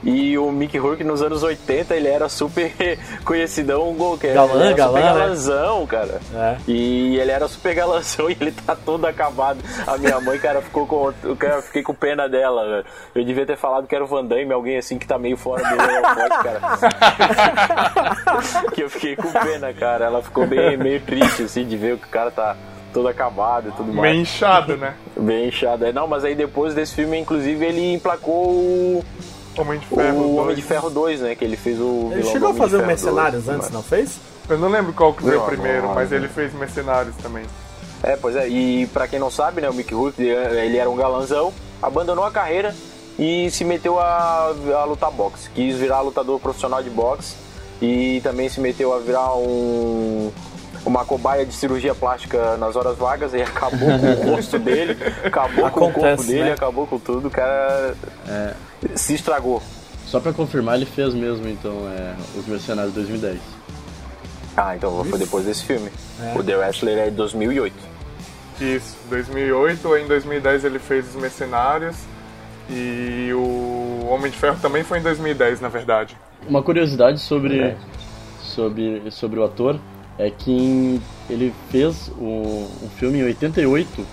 E 0.02 0.38
o 0.38 0.50
Mickey 0.50 0.78
Rourke 0.78 1.04
nos 1.04 1.20
anos 1.22 1.42
80 1.42 1.94
ele 1.94 2.08
era 2.08 2.28
super 2.28 2.72
conhecidão, 3.24 3.92
gol, 3.94 4.16
que 4.16 4.28
Galã, 4.28 4.64
era 4.64 4.72
galã, 4.74 4.98
super 5.00 5.04
né? 5.04 5.18
galanzão, 5.20 5.86
cara. 5.86 6.20
É. 6.34 6.56
E 6.66 7.18
ele 7.18 7.30
era 7.30 7.46
super 7.48 7.74
galanzão 7.74 8.30
e 8.30 8.36
ele 8.40 8.52
tá 8.52 8.74
todo 8.74 9.04
acabado. 9.06 9.58
A 9.86 9.98
minha 9.98 10.20
mãe, 10.20 10.38
cara, 10.38 10.62
ficou 10.62 10.86
com. 10.86 11.12
Eu 11.22 11.36
cara, 11.36 11.60
fiquei 11.62 11.82
com 11.82 11.94
pena 11.94 12.28
dela, 12.28 12.66
velho. 12.66 12.84
Eu 13.14 13.24
devia 13.24 13.44
ter 13.44 13.56
falado 13.56 13.86
que 13.86 13.94
era 13.94 14.04
o 14.04 14.06
Van 14.06 14.24
Damme, 14.24 14.52
alguém 14.52 14.78
assim 14.78 14.98
que 14.98 15.06
tá 15.06 15.18
meio 15.18 15.36
fora 15.36 15.62
do 15.62 15.74
holofote, 15.74 16.42
cara. 16.42 16.60
que 18.74 18.82
eu 18.82 18.90
fiquei 18.90 19.16
com 19.16 19.30
pena, 19.30 19.72
cara. 19.72 20.06
Ela 20.06 20.22
ficou 20.22 20.46
bem, 20.46 20.76
meio 20.76 21.00
triste, 21.00 21.42
assim, 21.42 21.64
de 21.66 21.76
ver 21.76 21.98
que 21.98 22.06
o 22.06 22.10
cara 22.10 22.30
tá 22.30 22.56
todo 22.92 23.08
acabado 23.08 23.68
e 23.68 23.72
tudo 23.72 23.92
mais. 23.92 24.10
Meio 24.10 24.22
inchado, 24.22 24.76
né? 24.76 24.94
Bem 25.16 25.48
inchado. 25.48 25.86
É, 25.86 25.92
Não, 25.92 26.06
mas 26.06 26.24
aí 26.24 26.34
depois 26.34 26.74
desse 26.74 26.94
filme, 26.94 27.18
inclusive, 27.18 27.64
ele 27.64 27.94
emplacou 27.94 28.48
o, 28.48 29.04
Homem 29.60 29.78
de 29.78 29.86
Ferro. 29.86 30.18
o 30.20 30.22
2. 30.34 30.38
Homem 30.38 30.56
de 30.56 30.62
Ferro 30.62 30.90
2, 30.90 31.20
né? 31.20 31.34
Que 31.34 31.44
ele 31.44 31.56
fez 31.56 31.78
o. 31.80 32.10
Ele 32.12 32.22
chegou 32.24 32.50
a 32.50 32.54
fazer 32.54 32.76
o 32.78 32.86
Mercenários 32.86 33.44
2, 33.44 33.56
antes, 33.56 33.66
mas- 33.70 33.74
não 33.74 33.82
fez? 33.82 34.18
Eu 34.48 34.58
não 34.58 34.68
lembro 34.68 34.92
qual 34.92 35.12
que 35.14 35.22
foi 35.22 35.36
Não, 35.36 35.42
o 35.42 35.46
primeiro, 35.46 35.82
não, 35.86 35.94
mas 35.94 36.10
não. 36.10 36.16
ele 36.18 36.28
fez 36.28 36.52
Mercenários 36.54 37.14
também. 37.22 37.44
É, 38.02 38.16
pois 38.16 38.34
é, 38.34 38.48
e 38.48 38.86
pra 38.88 39.06
quem 39.06 39.18
não 39.20 39.30
sabe, 39.30 39.60
né, 39.60 39.68
o 39.70 39.74
Mickey 39.74 39.94
Rourke, 39.94 40.22
ele 40.22 40.76
era 40.78 40.88
um 40.90 40.96
galanzão, 40.96 41.52
abandonou 41.82 42.24
a 42.24 42.30
carreira 42.30 42.74
e 43.18 43.50
se 43.50 43.62
meteu 43.64 44.00
a, 44.00 44.52
a 44.80 44.84
lutar 44.84 45.10
boxe. 45.10 45.50
Quis 45.50 45.76
virar 45.76 46.00
lutador 46.00 46.40
profissional 46.40 46.82
de 46.82 46.88
boxe 46.90 47.34
e 47.80 48.20
também 48.22 48.48
se 48.48 48.58
meteu 48.60 48.92
a 48.94 48.98
virar 48.98 49.34
um 49.36 50.32
uma 50.82 51.04
cobaia 51.04 51.44
de 51.44 51.52
cirurgia 51.52 51.94
plástica 51.94 52.56
nas 52.56 52.74
horas 52.74 52.96
vagas 52.96 53.34
e 53.34 53.42
acabou 53.42 53.86
com 53.98 54.06
o 54.30 54.34
rosto 54.34 54.58
dele, 54.58 54.96
acabou 55.22 55.64
com 55.64 55.68
o 55.68 55.70
corpo 55.92 56.00
Acontece, 56.00 56.26
dele, 56.26 56.44
né? 56.44 56.52
acabou 56.52 56.86
com 56.86 56.98
tudo, 56.98 57.28
o 57.28 57.30
cara 57.30 57.94
se 58.94 59.14
estragou. 59.14 59.62
Só 60.06 60.18
pra 60.20 60.32
confirmar, 60.32 60.76
ele 60.76 60.86
fez 60.86 61.14
mesmo, 61.14 61.48
então, 61.48 61.88
é, 61.88 62.14
Os 62.36 62.46
Mercenários 62.46 62.92
2010. 62.94 63.38
Ah, 64.56 64.74
então 64.76 65.04
foi 65.04 65.18
depois 65.18 65.44
desse 65.44 65.64
filme. 65.64 65.90
É. 66.20 66.36
O 66.38 66.42
The 66.42 66.56
Wrestler 66.56 66.98
é 66.98 67.04
de 67.10 67.16
2008. 67.16 67.74
Isso, 68.60 68.96
2008, 69.08 69.96
em 69.96 70.06
2010 70.06 70.64
ele 70.64 70.78
fez 70.78 71.08
Os 71.08 71.14
Mercenários 71.20 71.96
e 72.68 73.30
o 73.32 74.06
Homem 74.10 74.30
de 74.30 74.36
Ferro 74.36 74.58
também 74.60 74.82
foi 74.84 74.98
em 74.98 75.02
2010, 75.02 75.60
na 75.60 75.68
verdade. 75.68 76.16
Uma 76.48 76.62
curiosidade 76.62 77.20
sobre, 77.20 77.58
É. 77.58 77.76
sobre, 78.42 79.10
sobre 79.10 79.38
o 79.38 79.44
ator 79.44 79.78
é 80.18 80.30
que 80.30 81.00
ele 81.30 81.54
fez 81.70 82.10
um, 82.20 82.66
um 82.82 82.90
filme 82.98 83.18
em 83.20 83.24
88 83.24 84.04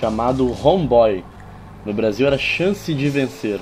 chamado 0.00 0.50
Homeboy. 0.66 1.22
No 1.84 1.92
Brasil 1.92 2.26
era 2.26 2.38
Chance 2.38 2.92
de 2.94 3.08
Vencer. 3.10 3.60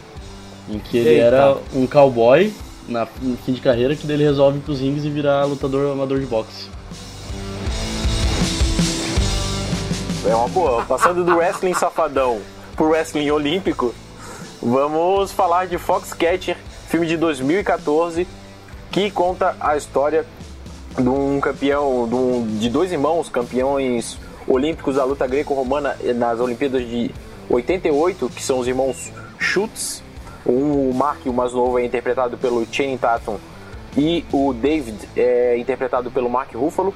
Em 0.72 0.78
que 0.78 0.96
ele 0.96 1.10
Eita. 1.10 1.22
era 1.24 1.56
um 1.74 1.86
cowboy 1.86 2.52
na, 2.88 3.06
no 3.20 3.36
fim 3.36 3.52
de 3.52 3.60
carreira 3.60 3.94
que 3.94 4.06
daí 4.06 4.16
ele 4.16 4.24
resolve 4.24 4.58
ir 4.58 4.62
pros 4.62 4.80
rings 4.80 5.04
e 5.04 5.10
virar 5.10 5.44
lutador 5.44 5.92
amador 5.92 6.18
de 6.18 6.26
boxe. 6.26 6.68
É 10.28 10.34
uma 10.34 10.48
boa. 10.48 10.84
Passando 10.84 11.24
do 11.24 11.36
wrestling 11.36 11.74
safadão 11.74 12.40
pro 12.76 12.88
wrestling 12.90 13.28
olímpico, 13.30 13.94
vamos 14.62 15.32
falar 15.32 15.66
de 15.66 15.76
Foxcatcher, 15.78 16.56
filme 16.88 17.06
de 17.06 17.16
2014, 17.16 18.26
que 18.90 19.10
conta 19.10 19.56
a 19.60 19.76
história 19.76 20.24
de 20.96 21.08
um 21.08 21.40
campeão, 21.40 22.06
de, 22.08 22.14
um- 22.14 22.58
de 22.58 22.68
dois 22.70 22.92
irmãos 22.92 23.28
campeões 23.28 24.18
olímpicos 24.46 24.96
da 24.96 25.04
luta 25.04 25.26
greco-romana 25.26 25.96
nas 26.14 26.38
Olimpíadas 26.40 26.82
de 26.88 27.10
88, 27.50 28.30
que 28.34 28.42
são 28.42 28.58
os 28.58 28.68
irmãos 28.68 29.10
Schutz. 29.38 30.02
O 30.44 30.92
Mark, 30.94 31.24
o 31.26 31.32
mais 31.32 31.52
novo, 31.52 31.78
é 31.78 31.84
interpretado 31.84 32.36
pelo 32.36 32.66
Channing 32.70 32.96
Tatum 32.98 33.36
e 33.96 34.24
o 34.32 34.52
David 34.52 34.96
é 35.16 35.56
interpretado 35.58 36.10
pelo 36.10 36.28
Mark 36.28 36.52
Ruffalo, 36.54 36.94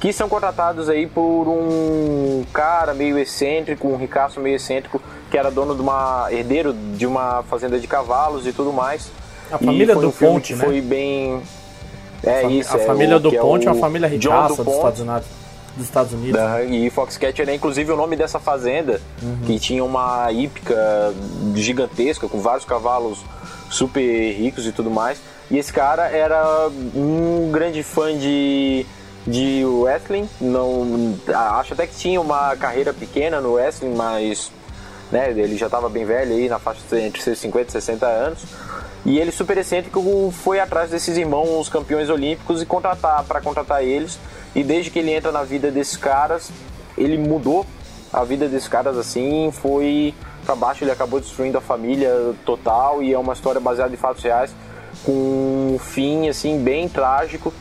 que 0.00 0.12
são 0.12 0.28
contratados 0.28 0.88
aí 0.88 1.06
por 1.06 1.48
um 1.48 2.44
cara 2.52 2.92
meio 2.94 3.18
excêntrico, 3.18 3.88
um 3.88 3.96
ricaço 3.96 4.38
meio 4.40 4.56
excêntrico, 4.56 5.00
que 5.30 5.38
era 5.38 5.50
dono 5.50 5.74
de 5.74 5.80
uma 5.80 6.26
herdeiro 6.30 6.72
de 6.72 7.06
uma 7.06 7.42
fazenda 7.44 7.78
de 7.78 7.86
cavalos 7.88 8.46
e 8.46 8.52
tudo 8.52 8.72
mais. 8.72 9.10
A 9.50 9.58
família 9.58 9.94
do 9.94 10.08
um 10.08 10.10
Ponte, 10.10 10.54
né? 10.54 10.64
Foi 10.64 10.80
bem 10.80 11.40
é 12.22 12.42
Fami- 12.42 12.58
isso, 12.60 12.76
a 12.76 12.80
é 12.80 12.86
família 12.86 13.16
o- 13.16 13.20
do 13.20 13.30
que 13.30 13.38
Ponte 13.38 13.66
é 13.66 13.70
uma 13.72 13.80
família 13.80 14.08
ricaça 14.08 14.56
do 14.56 14.64
dos. 14.64 14.74
Estados 14.74 15.00
Unidos. 15.00 15.26
Dos 15.76 15.86
Estados 15.86 16.12
Unidos. 16.12 16.32
Da- 16.40 16.62
E 16.64 16.88
Foxcatcher 16.90 17.48
é 17.48 17.54
inclusive 17.54 17.90
o 17.92 17.96
nome 17.96 18.16
dessa 18.16 18.38
fazenda, 18.38 19.00
que 19.46 19.58
tinha 19.58 19.84
uma 19.84 20.30
hípica 20.32 21.12
gigantesca, 21.54 22.28
com 22.28 22.40
vários 22.40 22.64
cavalos 22.64 23.18
super 23.70 24.32
ricos 24.32 24.66
e 24.66 24.72
tudo 24.72 24.90
mais. 24.90 25.18
E 25.50 25.58
esse 25.58 25.72
cara 25.72 26.04
era 26.08 26.68
um 26.94 27.50
grande 27.52 27.82
fã 27.82 28.16
de, 28.16 28.86
de 29.26 29.64
wrestling, 29.64 30.28
não, 30.40 31.14
acho 31.58 31.74
até 31.74 31.86
que 31.86 31.94
tinha 31.96 32.20
uma 32.20 32.56
carreira 32.56 32.92
pequena 32.94 33.40
no 33.40 33.54
wrestling, 33.54 33.94
mas 33.94 34.50
né, 35.12 35.30
ele 35.30 35.56
já 35.56 35.66
estava 35.66 35.88
bem 35.88 36.04
velho 36.04 36.32
aí, 36.34 36.48
na 36.48 36.58
faixa 36.58 36.80
entre 36.98 37.20
seus 37.20 37.38
50 37.38 37.68
e 37.68 37.72
60 37.72 38.06
anos. 38.06 38.40
E 39.04 39.18
ele, 39.18 39.30
super 39.30 39.58
excêntrico, 39.58 40.32
foi 40.42 40.58
atrás 40.60 40.88
desses 40.90 41.16
irmãos 41.18 41.68
campeões 41.68 42.08
olímpicos 42.08 42.62
e 42.62 42.66
contratar 42.66 43.22
para 43.24 43.38
contratar 43.40 43.84
eles. 43.84 44.18
E 44.54 44.62
desde 44.62 44.90
que 44.90 44.98
ele 44.98 45.12
entra 45.12 45.32
na 45.32 45.42
vida 45.42 45.70
desses 45.70 45.96
caras, 45.96 46.50
ele 46.96 47.18
mudou 47.18 47.66
a 48.12 48.22
vida 48.22 48.48
desses 48.48 48.68
caras 48.68 48.96
assim, 48.96 49.50
foi 49.52 50.14
para 50.46 50.54
baixo, 50.54 50.84
ele 50.84 50.90
acabou 50.92 51.18
destruindo 51.20 51.58
a 51.58 51.60
família 51.60 52.34
total 52.44 53.02
e 53.02 53.12
é 53.12 53.18
uma 53.18 53.32
história 53.32 53.60
baseada 53.60 53.92
em 53.92 53.96
fatos 53.96 54.22
reais 54.22 54.54
com 55.04 55.12
um 55.74 55.78
fim 55.78 56.28
assim 56.28 56.62
bem 56.62 56.88
trágico. 56.88 57.52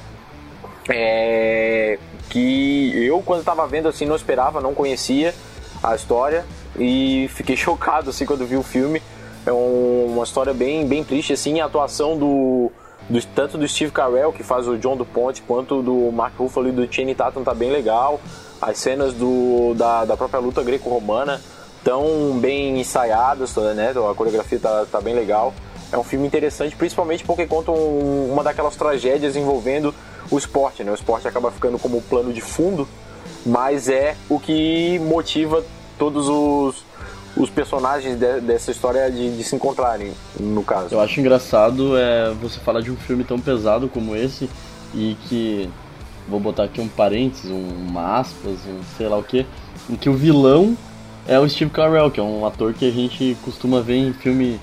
É, 0.90 1.98
que 2.30 2.92
eu 3.06 3.22
quando 3.22 3.40
estava 3.40 3.66
vendo 3.68 3.88
assim 3.88 4.06
não 4.06 4.16
esperava, 4.16 4.60
não 4.60 4.74
conhecia 4.74 5.34
a 5.82 5.96
história 5.96 6.46
e 6.78 7.30
fiquei 7.34 7.56
chocado 7.58 8.10
assim 8.10 8.26
quando 8.26 8.46
vi 8.46 8.58
o 8.58 8.64
filme. 8.64 9.02
É 9.46 9.52
um- 9.52 10.14
uma 10.14 10.24
história 10.24 10.54
bem, 10.54 10.86
bem 10.86 11.04
triste 11.04 11.34
assim, 11.34 11.60
a 11.60 11.66
atuação 11.66 12.18
do, 12.18 12.72
do- 13.10 13.26
tanto 13.28 13.58
do 13.58 13.68
Steve 13.68 13.92
Carell 13.92 14.32
que 14.34 14.44
faz 14.44 14.68
o 14.68 14.78
John 14.78 14.96
do 14.98 15.06
Ponte 15.06 15.42
quanto 15.42 15.82
do 15.82 16.12
Mark 16.12 16.34
Ruffalo 16.38 16.70
e 16.70 16.72
do 16.72 16.92
Channing 16.92 17.14
Tatum 17.16 17.44
tá 17.44 17.54
bem 17.54 17.72
legal. 17.72 18.20
As 18.62 18.78
cenas 18.78 19.14
do, 19.14 19.74
da, 19.76 20.06
da 20.06 20.16
própria 20.16 20.40
luta 20.40 20.64
greco-romana 20.64 21.42
tão 21.84 22.38
bem 22.40 22.80
ensaiadas, 22.80 23.54
né? 23.76 23.92
A 24.10 24.16
coreografia 24.16 24.58
tá, 24.58 24.86
tá 24.90 25.02
bem 25.02 25.14
legal. 25.14 25.54
É 25.92 25.98
um 25.98 26.04
filme 26.04 26.26
interessante, 26.26 26.76
principalmente 26.76 27.24
porque 27.26 27.46
conta 27.46 27.72
um- 27.72 28.32
uma 28.32 28.42
daquelas 28.44 28.76
tragédias 28.76 29.36
envolvendo 29.36 29.94
o 30.32 30.38
esporte, 30.38 30.84
né? 30.84 30.92
O 30.92 30.96
esporte 30.96 31.28
acaba 31.28 31.52
ficando 31.52 31.78
como 31.78 32.02
plano 32.02 32.32
de 32.32 32.40
fundo, 32.40 32.88
mas 33.46 33.90
é 33.90 34.16
o 34.30 34.40
que 34.40 34.98
motiva 35.00 35.62
todos 36.00 36.30
os, 36.30 36.86
os 37.36 37.50
personagens 37.50 38.18
de- 38.20 38.42
dessa 38.42 38.72
história 38.72 39.10
de, 39.12 39.36
de 39.38 39.44
se 39.44 39.56
encontrarem, 39.56 40.12
no 40.40 40.64
caso. 40.64 40.88
Eu 40.94 41.00
acho 41.02 41.20
engraçado 41.20 41.98
é 41.98 42.32
você 42.42 42.60
falar 42.60 42.82
de 42.82 42.92
um 42.92 42.96
filme 42.96 43.24
tão 43.24 43.40
pesado 43.40 43.88
como 43.90 44.16
esse 44.16 44.50
e 44.94 45.18
que 45.28 45.70
vou 46.28 46.40
botar 46.40 46.64
aqui 46.66 46.80
um 46.80 46.88
parênteses, 46.88 47.50
um, 47.52 47.68
uma 47.90 48.20
aspas, 48.20 48.60
um 48.68 48.80
sei 48.98 49.08
lá 49.08 49.18
o 49.18 49.24
que, 49.24 49.46
em 49.90 49.96
que 49.96 50.10
o 50.10 50.14
vilão 50.14 50.78
é 51.28 51.40
o 51.40 51.50
Steve 51.50 51.72
Carell, 51.72 52.12
que 52.12 52.20
é 52.20 52.24
um 52.24 52.46
ator 52.46 52.74
que 52.74 52.88
a 52.88 52.92
gente 52.92 53.36
costuma 53.44 53.82
ver 53.82 53.96
em 53.96 54.14
filme 54.14 54.60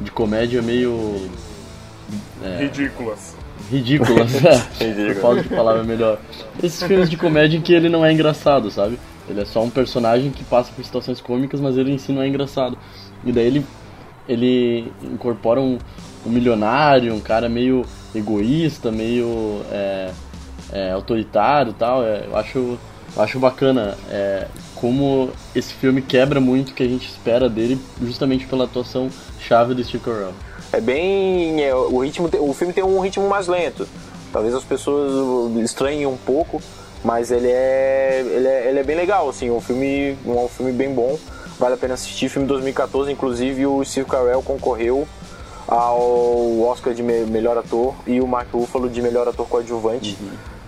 de 0.00 0.10
comédia 0.10 0.62
meio 0.62 1.28
Ridículas. 2.58 3.34
ridículas, 3.70 4.30
Ridículo. 4.78 5.14
por 5.14 5.20
falta 5.20 5.42
de 5.42 5.48
palavra 5.48 5.82
melhor. 5.82 6.18
Esses 6.62 6.82
filmes 6.82 7.10
de 7.10 7.16
comédia 7.16 7.56
em 7.58 7.60
que 7.60 7.72
ele 7.72 7.88
não 7.88 8.04
é 8.04 8.12
engraçado, 8.12 8.70
sabe? 8.70 8.98
Ele 9.28 9.40
é 9.40 9.44
só 9.44 9.62
um 9.62 9.70
personagem 9.70 10.30
que 10.30 10.44
passa 10.44 10.72
por 10.72 10.84
situações 10.84 11.20
cômicas, 11.20 11.60
mas 11.60 11.76
ele 11.76 11.92
em 11.92 11.98
si 11.98 12.12
não 12.12 12.22
é 12.22 12.28
engraçado. 12.28 12.78
E 13.24 13.32
daí 13.32 13.46
ele, 13.46 13.66
ele 14.28 14.92
incorpora 15.02 15.60
um, 15.60 15.78
um 16.24 16.30
milionário, 16.30 17.14
um 17.14 17.20
cara 17.20 17.48
meio 17.48 17.84
egoísta, 18.14 18.90
meio. 18.92 19.62
é, 19.70 20.10
é, 20.72 20.92
autoritário 20.92 21.70
e 21.70 21.74
tal. 21.74 22.04
É, 22.04 22.26
eu 22.26 22.36
acho, 22.36 22.78
eu 23.16 23.22
acho 23.22 23.38
bacana 23.38 23.96
é, 24.10 24.46
como 24.74 25.30
esse 25.54 25.72
filme 25.74 26.02
quebra 26.02 26.40
muito 26.40 26.70
o 26.70 26.74
que 26.74 26.82
a 26.82 26.88
gente 26.88 27.08
espera 27.08 27.48
dele, 27.48 27.78
justamente 28.02 28.46
pela 28.46 28.64
atuação 28.64 29.08
chave 29.40 29.74
do 29.74 29.84
Steve 29.84 30.04
Carell. 30.04 30.32
É 30.72 30.80
bem. 30.80 31.62
é, 31.62 31.74
o, 31.74 31.98
ritmo, 31.98 32.28
o 32.40 32.52
filme 32.52 32.72
tem 32.72 32.84
um 32.84 33.00
ritmo 33.00 33.28
mais 33.28 33.46
lento. 33.46 33.86
Talvez 34.32 34.54
as 34.54 34.64
pessoas 34.64 35.56
estranhem 35.58 36.06
um 36.06 36.16
pouco, 36.16 36.60
mas 37.04 37.30
ele 37.30 37.48
é, 37.50 38.20
ele 38.24 38.46
é, 38.48 38.68
ele 38.68 38.78
é 38.80 38.82
bem 38.82 38.96
legal. 38.96 39.28
Assim, 39.28 39.50
um 39.50 39.60
filme, 39.60 40.16
um 40.26 40.48
filme 40.48 40.72
bem 40.72 40.92
bom. 40.92 41.18
Vale 41.58 41.74
a 41.74 41.76
pena 41.78 41.94
assistir. 41.94 42.28
Filme 42.28 42.46
2014, 42.48 43.10
inclusive 43.12 43.66
o 43.66 43.82
Steve 43.84 44.08
Carell 44.08 44.42
concorreu 44.42 45.06
ao 45.66 46.60
Oscar 46.62 46.94
de 46.94 47.02
me- 47.02 47.24
melhor 47.26 47.56
ator 47.58 47.94
e 48.06 48.20
o 48.20 48.26
Mark 48.26 48.48
Ruffalo 48.52 48.88
de 48.88 49.02
melhor 49.02 49.26
ator 49.28 49.46
coadjuvante. 49.48 50.16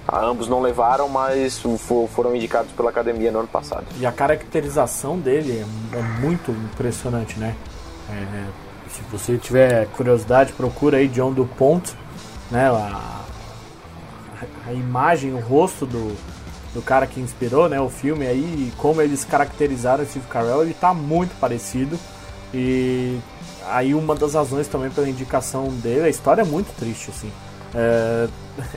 Ah, 0.06 0.24
Ambos 0.24 0.48
não 0.48 0.60
levaram, 0.60 1.08
mas 1.08 1.58
fo- 1.58 2.08
foram 2.14 2.34
indicados 2.34 2.72
pela 2.72 2.88
academia 2.90 3.30
no 3.30 3.40
ano 3.40 3.48
passado. 3.48 3.84
E 4.00 4.06
a 4.06 4.12
caracterização 4.12 5.18
dele 5.18 5.62
é, 5.92 5.98
é 5.98 6.02
muito 6.20 6.50
impressionante, 6.50 7.38
né? 7.38 7.54
É, 8.10 8.44
se 8.90 9.02
você 9.12 9.36
tiver 9.36 9.86
curiosidade, 9.88 10.52
procura 10.54 10.96
aí 10.96 11.08
John 11.08 11.32
DuPont, 11.32 11.94
né? 12.50 12.68
A, 12.70 13.20
a 14.66 14.72
imagem, 14.72 15.32
o 15.32 15.38
rosto 15.38 15.86
do, 15.86 16.16
do 16.74 16.82
cara 16.82 17.06
que 17.06 17.20
inspirou 17.20 17.68
né, 17.68 17.80
o 17.80 17.88
filme 17.88 18.26
aí, 18.26 18.72
como 18.76 19.00
eles 19.00 19.24
caracterizaram 19.24 20.04
o 20.04 20.06
Steve 20.06 20.26
Carell, 20.26 20.62
ele 20.62 20.74
tá 20.74 20.92
muito 20.92 21.38
parecido. 21.40 21.98
E 22.52 23.18
aí 23.66 23.94
uma 23.94 24.14
das 24.14 24.34
razões 24.34 24.68
também 24.68 24.90
pela 24.90 25.08
indicação 25.08 25.68
dele, 25.68 26.02
a 26.02 26.08
história 26.08 26.42
é 26.42 26.44
muito 26.44 26.74
triste, 26.76 27.10
assim. 27.10 27.30
É, 27.74 28.28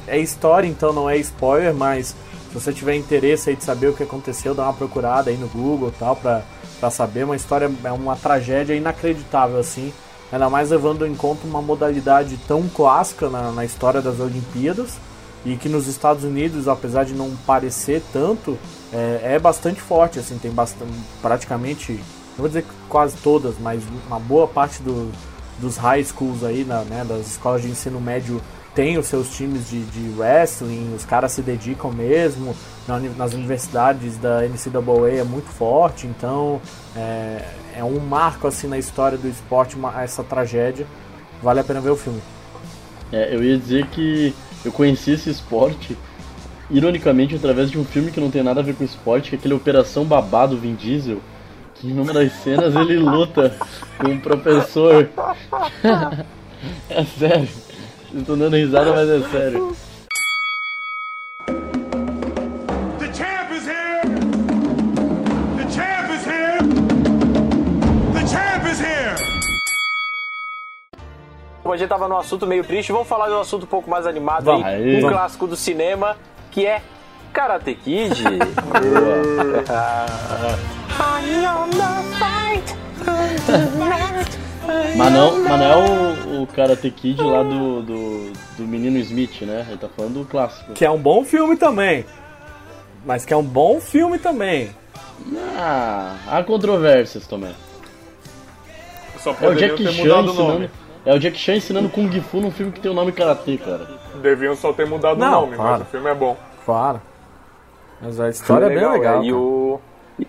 é 0.07 0.19
história, 0.19 0.67
então 0.67 0.91
não 0.91 1.09
é 1.09 1.17
spoiler, 1.17 1.73
mas 1.73 2.07
se 2.07 2.53
você 2.53 2.73
tiver 2.73 2.95
interesse 2.95 3.49
aí 3.49 3.55
de 3.55 3.63
saber 3.63 3.87
o 3.87 3.93
que 3.93 4.03
aconteceu, 4.03 4.53
dá 4.53 4.63
uma 4.63 4.73
procurada 4.73 5.29
aí 5.29 5.37
no 5.37 5.47
Google 5.47 5.93
tal, 5.97 6.15
pra, 6.15 6.43
pra 6.79 6.89
saber. 6.89 7.23
Uma 7.23 7.35
história, 7.35 7.71
é 7.83 7.91
uma 7.91 8.15
tragédia 8.15 8.75
inacreditável, 8.75 9.59
assim. 9.59 9.93
Ainda 10.31 10.49
mais 10.49 10.69
levando 10.69 11.05
em 11.05 11.15
conta 11.15 11.45
uma 11.45 11.61
modalidade 11.61 12.37
tão 12.47 12.67
clássica 12.67 13.29
na, 13.29 13.51
na 13.51 13.65
história 13.65 14.01
das 14.01 14.19
Olimpíadas 14.19 14.97
e 15.45 15.55
que 15.55 15.67
nos 15.67 15.87
Estados 15.87 16.23
Unidos, 16.23 16.67
apesar 16.67 17.03
de 17.05 17.13
não 17.13 17.31
parecer 17.45 18.01
tanto, 18.13 18.57
é, 18.93 19.35
é 19.35 19.39
bastante 19.39 19.81
forte, 19.81 20.19
assim, 20.19 20.37
tem 20.37 20.51
bastante, 20.51 20.91
praticamente, 21.21 21.93
não 21.93 22.37
vou 22.37 22.47
dizer 22.47 22.65
quase 22.87 23.17
todas, 23.17 23.55
mas 23.59 23.81
uma 24.07 24.19
boa 24.19 24.47
parte 24.47 24.81
do, 24.83 25.11
dos 25.59 25.77
high 25.77 26.03
schools 26.03 26.43
aí, 26.43 26.63
na, 26.63 26.81
né, 26.83 27.03
das 27.07 27.27
escolas 27.27 27.61
de 27.61 27.69
ensino 27.69 27.99
médio 27.99 28.41
tem 28.73 28.97
os 28.97 29.07
seus 29.07 29.29
times 29.35 29.69
de, 29.69 29.83
de 29.83 30.17
wrestling, 30.17 30.93
os 30.95 31.03
caras 31.03 31.33
se 31.33 31.41
dedicam 31.41 31.91
mesmo, 31.91 32.55
na 32.87 32.99
nas 32.99 33.33
universidades 33.33 34.17
da 34.17 34.41
NCAA 34.47 35.19
é 35.19 35.23
muito 35.23 35.49
forte, 35.49 36.07
então 36.07 36.61
é, 36.95 37.43
é 37.77 37.83
um 37.83 37.99
marco 37.99 38.47
assim 38.47 38.67
na 38.67 38.77
história 38.77 39.17
do 39.17 39.27
esporte, 39.27 39.75
uma- 39.75 40.01
essa 40.01 40.23
tragédia, 40.23 40.87
vale 41.43 41.59
a 41.59 41.63
pena 41.63 41.81
ver 41.81 41.89
o 41.89 41.97
filme. 41.97 42.21
É, 43.11 43.35
eu 43.35 43.43
ia 43.43 43.57
dizer 43.57 43.87
que 43.87 44.33
eu 44.63 44.71
conheci 44.71 45.11
esse 45.11 45.29
esporte, 45.29 45.97
ironicamente, 46.69 47.35
através 47.35 47.69
de 47.69 47.77
um 47.77 47.85
filme 47.85 48.11
que 48.11 48.19
não 48.19 48.31
tem 48.31 48.43
nada 48.43 48.61
a 48.61 48.63
ver 48.63 48.75
com 48.75 48.83
esporte, 48.83 49.29
que 49.29 49.35
é 49.35 49.39
aquele 49.39 49.53
Operação 49.53 50.05
Babado 50.05 50.57
Vin 50.57 50.75
Diesel, 50.75 51.19
que 51.75 51.87
em 51.87 51.99
uma 51.99 52.13
das 52.13 52.31
cenas 52.33 52.75
ele 52.75 52.97
luta 52.97 53.55
com 53.97 54.09
um 54.09 54.19
professor. 54.19 55.09
é 56.89 57.03
sério. 57.03 57.49
Tô 58.25 58.35
dando 58.35 58.55
risada, 58.55 58.91
mas 58.91 59.09
é 59.09 59.21
sério. 59.29 59.75
Gente 71.81 71.89
tava 71.89 72.07
num 72.07 72.17
assunto 72.17 72.45
meio 72.47 72.63
triste, 72.63 72.91
vamos 72.91 73.07
falar 73.07 73.27
de 73.27 73.33
um 73.33 73.39
assunto 73.41 73.63
um 73.63 73.67
pouco 73.67 73.89
mais 73.89 74.05
animado 74.07 74.45
Vamos. 74.45 74.65
aí, 74.65 74.97
um 74.97 75.01
Vamos. 75.01 75.15
clássico 75.17 75.47
do 75.47 75.55
cinema, 75.55 76.15
que 76.51 76.65
é 76.65 76.81
Karate 77.33 77.75
Kid. 77.75 78.23
Mas 84.95 85.11
não, 85.13 85.39
mas 85.43 85.59
não 85.59 85.65
é 85.65 85.75
o, 85.75 86.43
o 86.43 86.47
Karate 86.47 86.91
Kid 86.91 87.21
lá 87.21 87.41
do, 87.43 87.81
do, 87.81 88.33
do 88.57 88.63
menino 88.63 88.97
Smith, 88.99 89.41
né? 89.41 89.65
Ele 89.67 89.77
tá 89.77 89.89
falando 89.89 90.19
do 90.19 90.25
clássico. 90.25 90.73
Que 90.73 90.85
é 90.85 90.91
um 90.91 90.99
bom 90.99 91.23
filme 91.25 91.55
também. 91.57 92.05
Mas 93.05 93.25
que 93.25 93.33
é 93.33 93.37
um 93.37 93.43
bom 93.43 93.79
filme 93.81 94.19
também. 94.19 94.69
Ah, 95.57 96.15
há 96.27 96.43
controvérsias 96.43 97.25
também. 97.27 97.55
Só 99.19 99.31
É 99.31 99.33
o 99.33 99.35
poderiam 99.37 99.75
Jack 99.75 99.83
ter 99.83 99.91
Chan 99.93 100.03
mudado 100.03 100.31
o 100.31 100.33
nome. 100.33 100.65
ensinando. 100.65 100.80
É 101.05 101.13
o 101.13 101.19
Jack 101.19 101.37
Chan 101.37 101.55
ensinando 101.55 101.89
Kung 101.89 102.09
Fu 102.21 102.39
num 102.39 102.51
filme 102.51 102.71
que 102.71 102.79
tem 102.79 102.91
o 102.91 102.93
nome 102.93 103.11
Karate, 103.11 103.57
cara. 103.57 103.87
Deviam 104.21 104.55
só 104.55 104.71
ter 104.71 104.85
mudado 104.85 105.17
Não, 105.19 105.39
o 105.39 105.45
nome, 105.45 105.55
claro. 105.55 105.71
mas 105.71 105.81
o 105.81 105.85
filme 105.85 106.09
é 106.09 106.13
bom. 106.13 106.37
Claro. 106.65 107.01
Mas 108.01 108.19
a 108.19 108.29
história 108.29 108.65
é 108.65 108.69
bem 108.69 108.77
legal. 108.77 109.23
E, 109.23 109.27
cara. 109.27 109.35
o, 109.37 109.79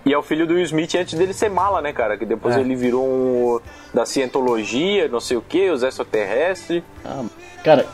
e 0.07 0.13
é 0.13 0.17
o 0.19 0.23
filho 0.23 0.47
do 0.47 0.55
Will 0.55 0.65
Smith 0.65 0.95
antes 0.95 1.19
dele 1.19 1.33
ser 1.35 1.51
mala, 1.51 1.83
né, 1.83 1.93
cara? 1.93 2.17
Que 2.17 2.25
depois 2.25 2.57
É. 2.57 2.61
ele 2.61 2.75
virou 2.75 3.05
um 3.07 3.61
da 3.93 4.07
cientologia, 4.07 5.09
não 5.09 5.21
sei 5.21 5.37
o 5.37 5.43
que, 5.43 5.69
os 5.71 5.83
extraterrestres. 5.83 6.83
Ah, 7.05 7.25
cara, 7.63 7.87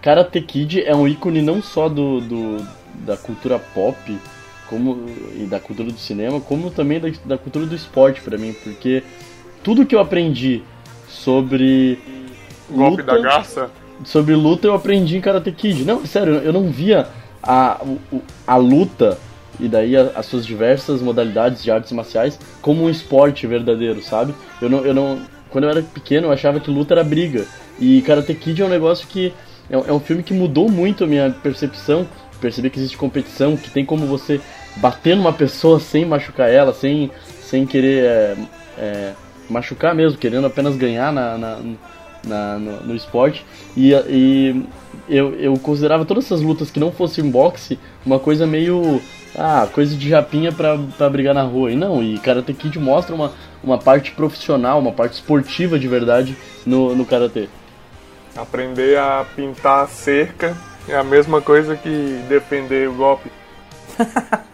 Karate 0.00 0.40
Kid 0.40 0.84
é 0.84 0.94
um 0.94 1.06
ícone 1.08 1.42
não 1.42 1.60
só 1.62 1.88
do, 1.88 2.20
do- 2.20 2.66
da 2.94 3.16
cultura 3.16 3.58
pop 3.58 3.96
como, 4.68 5.06
e 5.34 5.44
da 5.46 5.58
cultura 5.58 5.90
do 5.90 5.98
cinema, 5.98 6.40
como 6.40 6.70
também 6.70 7.00
da, 7.00 7.08
da 7.24 7.38
cultura 7.38 7.66
do 7.66 7.74
esporte 7.74 8.20
pra 8.20 8.38
mim, 8.38 8.52
porque 8.62 9.02
tudo 9.62 9.84
que 9.86 9.94
eu 9.94 10.00
aprendi 10.00 10.62
sobre 11.12 11.98
Golpe 12.70 13.02
luta, 13.02 13.12
da 13.12 13.18
garça. 13.18 13.70
sobre 14.04 14.34
luta 14.34 14.66
eu 14.66 14.74
aprendi 14.74 15.16
em 15.16 15.20
Karate 15.20 15.52
Kid. 15.52 15.84
Não, 15.84 16.04
sério, 16.06 16.34
eu 16.36 16.52
não 16.52 16.68
via 16.70 17.06
a, 17.42 17.80
a 18.46 18.56
luta 18.56 19.18
e 19.60 19.68
daí 19.68 19.94
as 19.96 20.26
suas 20.26 20.44
diversas 20.46 21.02
modalidades 21.02 21.62
de 21.62 21.70
artes 21.70 21.92
marciais 21.92 22.38
como 22.60 22.84
um 22.84 22.90
esporte 22.90 23.46
verdadeiro, 23.46 24.02
sabe? 24.02 24.34
Eu 24.60 24.70
não, 24.70 24.78
eu 24.84 24.94
não, 24.94 25.20
quando 25.50 25.64
eu 25.64 25.70
era 25.70 25.82
pequeno 25.82 26.28
eu 26.28 26.32
achava 26.32 26.58
que 26.58 26.70
luta 26.70 26.94
era 26.94 27.04
briga 27.04 27.44
e 27.78 28.00
Karate 28.02 28.34
Kid 28.34 28.62
é 28.62 28.64
um 28.64 28.68
negócio 28.70 29.06
que 29.06 29.32
é, 29.70 29.76
um- 29.76 29.84
é 29.86 29.92
um 29.92 30.00
filme 30.00 30.22
que 30.22 30.32
mudou 30.32 30.68
muito 30.70 31.04
a 31.04 31.06
minha 31.06 31.30
percepção, 31.42 32.08
perceber 32.40 32.70
que 32.70 32.78
existe 32.78 32.96
competição, 32.96 33.56
que 33.56 33.70
tem 33.70 33.84
como 33.84 34.06
você 34.06 34.40
bater 34.76 35.14
numa 35.14 35.32
pessoa 35.32 35.78
sem 35.78 36.04
machucar 36.06 36.50
ela, 36.50 36.72
sem, 36.72 37.10
sem 37.42 37.66
querer 37.66 38.04
é, 38.04 38.36
é, 38.78 39.12
machucar 39.52 39.94
mesmo, 39.94 40.18
querendo 40.18 40.46
apenas 40.46 40.74
ganhar 40.76 41.12
na, 41.12 41.38
na- 41.38 41.58
na- 42.26 42.58
no, 42.58 42.80
no 42.88 42.94
esporte. 42.96 43.44
E, 43.76 43.92
e 44.08 44.64
eu, 45.08 45.34
eu 45.34 45.54
considerava 45.58 46.04
todas 46.04 46.24
essas 46.24 46.40
lutas 46.40 46.70
que 46.70 46.80
não 46.80 46.90
fossem 46.92 47.28
boxe 47.30 47.78
uma 48.04 48.18
coisa 48.18 48.46
meio. 48.46 49.00
Ah, 49.34 49.66
coisa 49.72 49.96
de 49.96 50.08
japinha 50.10 50.52
pra, 50.52 50.78
pra 50.98 51.08
brigar 51.08 51.34
na 51.34 51.42
rua. 51.42 51.72
E 51.72 51.76
não, 51.76 52.02
e 52.02 52.18
Karate 52.18 52.52
Kid 52.52 52.78
mostra 52.78 53.14
uma, 53.14 53.32
uma 53.64 53.78
parte 53.78 54.12
profissional, 54.12 54.78
uma 54.78 54.92
parte 54.92 55.14
esportiva 55.14 55.78
de 55.78 55.88
verdade 55.88 56.36
no, 56.66 56.94
no 56.94 57.04
Karate. 57.06 57.48
Aprender 58.36 58.98
a 58.98 59.24
pintar 59.34 59.84
a 59.84 59.86
cerca 59.86 60.54
é 60.88 60.96
a 60.96 61.02
mesma 61.04 61.40
coisa 61.40 61.76
que 61.76 62.20
defender 62.28 62.88
o 62.88 62.94
golpe. 62.94 63.30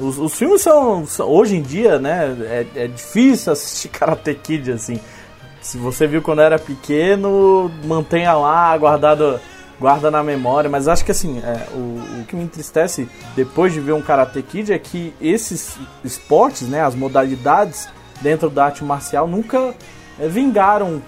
Os, 0.00 0.18
os 0.18 0.34
filmes 0.34 0.60
são, 0.62 1.06
são- 1.06 1.28
Hoje 1.28 1.56
em 1.56 1.62
dia, 1.62 1.98
né? 1.98 2.36
É, 2.74 2.84
é 2.84 2.86
difícil 2.88 3.52
assistir 3.52 3.88
Karate 3.96 4.34
Kid 4.34 4.72
assim. 4.72 4.98
Se 5.60 5.78
você 5.78 6.06
viu 6.06 6.20
quando 6.20 6.42
era 6.42 6.58
pequeno, 6.58 7.70
mantenha 7.84 8.34
lá, 8.34 8.76
guardado, 8.76 9.40
guarda 9.80 10.10
na 10.10 10.22
memória. 10.22 10.68
Mas 10.68 10.88
acho 10.88 11.04
que 11.04 11.10
assim, 11.10 11.38
é, 11.38 11.66
o, 11.72 12.20
o 12.20 12.24
que 12.26 12.36
me 12.36 12.42
entristece 12.44 13.08
depois 13.34 13.72
de 13.72 13.80
ver 13.80 13.92
um 13.92 14.02
Karate 14.02 14.42
Kid 14.42 14.72
é 14.72 14.78
que 14.78 15.14
esses 15.20 15.76
esportes, 16.04 16.68
né? 16.68 16.82
As 16.82 16.94
modalidades 16.94 17.88
dentro 18.20 18.50
da 18.50 18.66
arte 18.66 18.84
marcial 18.84 19.26
nunca 19.26 19.74
é, 20.18 20.28
vingaram, 20.28 21.00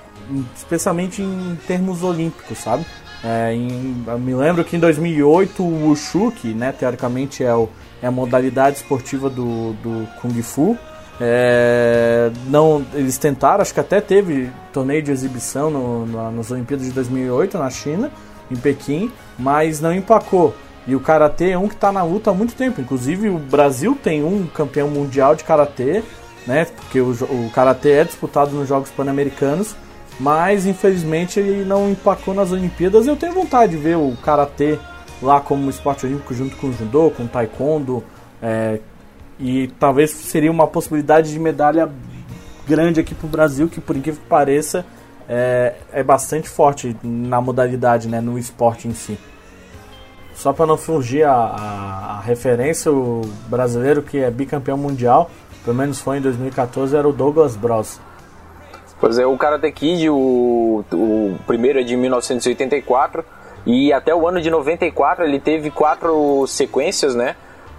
especialmente 0.56 1.20
em 1.22 1.58
termos 1.66 2.02
olímpicos, 2.02 2.58
sabe? 2.58 2.86
É, 3.24 3.52
em- 3.52 4.04
me 4.20 4.34
lembro 4.34 4.64
que 4.64 4.76
em 4.76 4.80
2008 4.80 5.62
o 5.62 5.88
Wushu, 5.88 6.30
que 6.32 6.48
né, 6.54 6.72
teoricamente 6.72 7.42
é, 7.44 7.54
o- 7.54 7.68
é 8.06 8.08
a 8.08 8.12
modalidade 8.12 8.76
esportiva 8.76 9.28
do, 9.28 9.72
do 9.82 10.06
Kung 10.22 10.40
Fu, 10.42 10.78
é, 11.20 12.30
não, 12.48 12.84
eles 12.94 13.16
tentaram, 13.18 13.62
acho 13.62 13.72
que 13.74 13.80
até 13.80 14.00
teve 14.00 14.50
torneio 14.72 15.02
de 15.02 15.10
exibição 15.10 15.70
no, 15.70 16.06
na- 16.06 16.30
nas 16.30 16.50
Olimpíadas 16.50 16.86
de 16.86 16.92
2008 16.92 17.58
na 17.58 17.70
China, 17.70 18.10
em 18.50 18.56
Pequim, 18.56 19.10
mas 19.38 19.80
não 19.80 19.92
empacou. 19.92 20.54
E 20.86 20.94
o 20.94 21.00
Karatê 21.00 21.50
é 21.50 21.58
um 21.58 21.66
que 21.68 21.74
está 21.74 21.90
na 21.90 22.02
luta 22.04 22.30
há 22.30 22.34
muito 22.34 22.54
tempo. 22.54 22.80
Inclusive 22.80 23.28
o 23.28 23.38
Brasil 23.38 23.98
tem 24.00 24.22
um 24.22 24.46
campeão 24.46 24.88
mundial 24.88 25.34
de 25.34 25.42
Karatê, 25.42 26.02
né? 26.46 26.64
Porque 26.66 27.00
o, 27.00 27.10
o 27.10 27.50
Karatê 27.52 27.90
é 27.92 28.04
disputado 28.04 28.52
nos 28.52 28.68
Jogos 28.68 28.90
Pan-Americanos, 28.90 29.74
mas 30.20 30.64
infelizmente 30.64 31.40
ele 31.40 31.64
não 31.64 31.90
empacou 31.90 32.34
nas 32.34 32.52
Olimpíadas. 32.52 33.06
Eu 33.08 33.16
tenho 33.16 33.32
vontade 33.32 33.72
de 33.72 33.78
ver 33.78 33.96
o 33.96 34.14
Karatê 34.22 34.78
lá 35.22 35.40
como 35.40 35.70
esporte 35.70 36.06
olímpico 36.06 36.34
junto 36.34 36.56
com 36.56 36.68
o 36.68 36.72
judô, 36.72 37.10
com 37.10 37.24
o 37.24 37.28
taekwondo, 37.28 38.02
é, 38.42 38.80
e 39.38 39.68
talvez 39.78 40.10
seria 40.10 40.50
uma 40.50 40.66
possibilidade 40.66 41.32
de 41.32 41.38
medalha 41.38 41.90
grande 42.66 43.00
aqui 43.00 43.14
para 43.14 43.26
o 43.26 43.30
Brasil, 43.30 43.68
que 43.68 43.80
por 43.80 43.96
incrível 43.96 44.20
que 44.20 44.28
pareça 44.28 44.84
é, 45.28 45.74
é 45.92 46.02
bastante 46.02 46.48
forte 46.48 46.96
na 47.02 47.40
modalidade, 47.40 48.08
né, 48.08 48.20
no 48.20 48.38
esporte 48.38 48.88
em 48.88 48.94
si. 48.94 49.18
Só 50.34 50.52
para 50.52 50.66
não 50.66 50.76
fugir 50.76 51.24
a, 51.24 51.32
a, 51.32 52.16
a 52.18 52.20
referência, 52.20 52.92
o 52.92 53.22
brasileiro 53.48 54.02
que 54.02 54.18
é 54.18 54.30
bicampeão 54.30 54.76
mundial, 54.76 55.30
pelo 55.64 55.76
menos 55.76 56.00
foi 56.00 56.18
em 56.18 56.20
2014, 56.20 56.94
era 56.94 57.08
o 57.08 57.12
Douglas 57.12 57.56
Bros. 57.56 58.00
Pois 59.00 59.18
é, 59.18 59.26
o 59.26 59.36
Karate 59.36 59.70
Kid, 59.72 60.08
o, 60.08 60.84
o 60.92 61.38
primeiro 61.46 61.80
é 61.80 61.82
de 61.82 61.96
1984 61.96 63.24
e 63.66 63.92
até 63.92 64.14
o 64.14 64.26
ano 64.26 64.40
de 64.40 64.48
94 64.48 65.24
ele 65.24 65.40
teve 65.40 65.70
quatro 65.70 66.46
sequências, 66.46 67.14
né? 67.14 67.34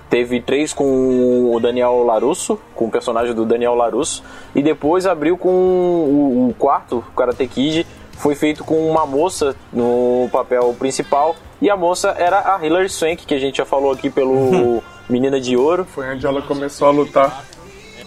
Teve 0.10 0.42
três 0.42 0.74
com 0.74 1.54
o 1.54 1.60
Daniel 1.60 2.04
Larusso, 2.04 2.60
com 2.76 2.86
o 2.86 2.92
personagem 2.92 3.34
do 3.34 3.46
Daniel 3.46 3.74
Larusso, 3.74 4.24
e 4.54 4.62
depois 4.62 5.06
abriu 5.06 5.38
com 5.38 5.50
o, 5.50 6.50
o 6.50 6.54
quarto, 6.54 6.98
o 6.98 7.12
Karate 7.14 7.48
Kid, 7.48 7.86
foi 8.18 8.36
feito 8.36 8.64
com 8.64 8.90
uma 8.90 9.06
moça 9.06 9.56
no 9.72 10.30
papel 10.32 10.76
principal, 10.78 11.36
e 11.62 11.70
a 11.70 11.76
moça 11.76 12.16
era 12.18 12.56
a 12.56 12.66
Hilary 12.66 12.90
Swank, 12.90 13.26
que 13.26 13.34
a 13.34 13.40
gente 13.40 13.58
já 13.58 13.66
falou 13.66 13.92
aqui 13.92 14.10
pelo 14.10 14.84
Menina 15.10 15.40
de 15.42 15.58
Ouro. 15.58 15.86
Foi 15.86 16.08
onde 16.14 16.26
ela 16.26 16.42
começou 16.42 16.88
a 16.88 16.92
lutar. 16.92 17.46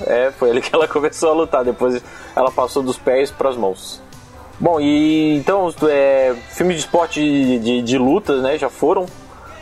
É, 0.07 0.31
foi 0.31 0.51
ali 0.51 0.61
que 0.61 0.75
ela 0.75 0.87
começou 0.89 1.31
a 1.31 1.33
lutar. 1.33 1.65
Depois 1.65 2.03
ela 2.37 2.51
passou 2.51 2.83
dos 2.83 2.97
pés 2.97 3.31
para 3.31 3.49
as 3.49 3.57
mãos. 3.57 4.01
Bom, 4.61 4.79
e 4.79 5.37
então, 5.37 5.73
é, 5.89 6.35
filmes 6.51 6.77
de 6.77 6.83
esporte 6.83 7.19
de, 7.19 7.59
de, 7.59 7.83
de 7.83 7.99
lutas, 7.99 8.43
né, 8.43 8.59
já 8.59 8.69
foram. 8.69 9.07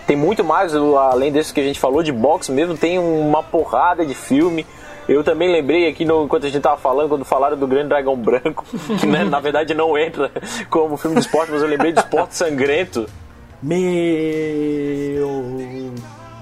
Tem 0.09 0.16
muito 0.16 0.42
mais, 0.42 0.74
além 0.74 1.30
desse 1.30 1.55
que 1.55 1.61
a 1.61 1.62
gente 1.62 1.78
falou, 1.78 2.03
de 2.03 2.11
boxe 2.11 2.51
mesmo, 2.51 2.76
tem 2.76 2.99
uma 2.99 3.42
porrada 3.42 4.05
de 4.05 4.14
filme. 4.14 4.66
Eu 5.09 5.22
também 5.22 5.53
lembrei 5.53 5.86
aqui, 5.88 6.05
no, 6.05 6.24
enquanto 6.24 6.46
a 6.46 6.49
gente 6.49 6.61
tava 6.62 6.76
falando, 6.76 7.11
quando 7.11 7.24
falaram 7.24 7.57
do 7.57 7.66
Grande 7.66 7.90
Dragão 7.90 8.16
Branco, 8.16 8.64
que 8.99 9.07
né, 9.07 9.24
na 9.24 9.38
verdade 9.38 9.72
não 9.72 9.96
entra 9.96 10.32
como 10.68 10.96
filme 10.96 11.16
de 11.16 11.22
esporte, 11.22 11.53
mas 11.53 11.62
eu 11.62 11.68
lembrei 11.68 11.92
de 11.92 12.01
Esporte 12.01 12.34
Sangrento. 12.34 13.07
Meu. 13.62 15.28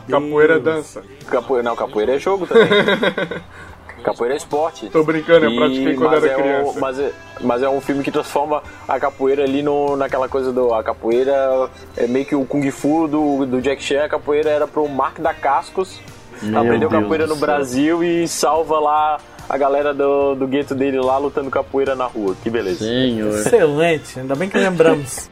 Capoeira 0.09 0.59
Deus. 0.59 0.64
dança. 0.64 1.02
Capoeira, 1.28 1.62
não, 1.62 1.76
capoeira 1.76 2.14
é 2.14 2.18
jogo 2.18 2.46
também. 2.46 2.68
Capoeira 4.07 4.34
é 4.34 4.36
esporte. 4.36 4.88
Tô 4.88 5.02
brincando, 5.02 5.46
eu 5.46 5.50
E- 5.50 5.57
pratiquei 5.57 5.94
quando 5.96 6.11
mas 6.12 6.22
era 6.24 6.32
é 6.32 6.36
um- 6.36 6.40
criança. 6.40 6.80
mas, 6.80 6.98
é, 7.00 7.12
mas 7.40 7.62
é 7.64 7.68
um 7.68 7.80
filme 7.80 8.04
que 8.04 8.12
transforma 8.12 8.62
a 8.86 9.00
capoeira 9.00 9.42
ali 9.42 9.62
no, 9.64 9.96
naquela 9.96 10.28
coisa 10.28 10.52
do. 10.52 10.72
A 10.72 10.84
capoeira 10.84 11.68
é 11.96 12.07
meio 12.07 12.24
que 12.24 12.36
o 12.36 12.44
Kung 12.44 12.70
Fu 12.70 13.09
do, 13.09 13.44
do 13.44 13.61
Jack 13.61 13.82
Chan. 13.82 14.04
A 14.04 14.09
capoeira 14.09 14.48
era 14.48 14.64
pro 14.68 14.88
Mark 14.88 15.18
da 15.18 15.34
Cascos. 15.34 15.98
Meu 16.40 16.61
aprendeu 16.61 16.88
Deus 16.88 17.02
capoeira 17.02 17.26
no. 17.26 17.34
Brasil 17.34 18.04
e 18.04 18.28
salva 18.28 18.78
lá 18.78 19.18
a 19.48 19.59
galera 19.59 19.92
do, 19.92 20.36
do 20.36 20.46
gueto 20.46 20.72
dele 20.72 21.00
lá 21.00 21.18
lutando 21.18 21.50
capoeira 21.50 21.96
na 21.96 22.04
rua. 22.07 22.36
Que 22.44 22.48
beleza. 22.48 22.84
Senhor. 22.84 23.34
Excelente, 23.34 24.20
ainda 24.20 24.36
bem 24.36 24.48
que 24.48 24.57
lembramos. 24.57 25.28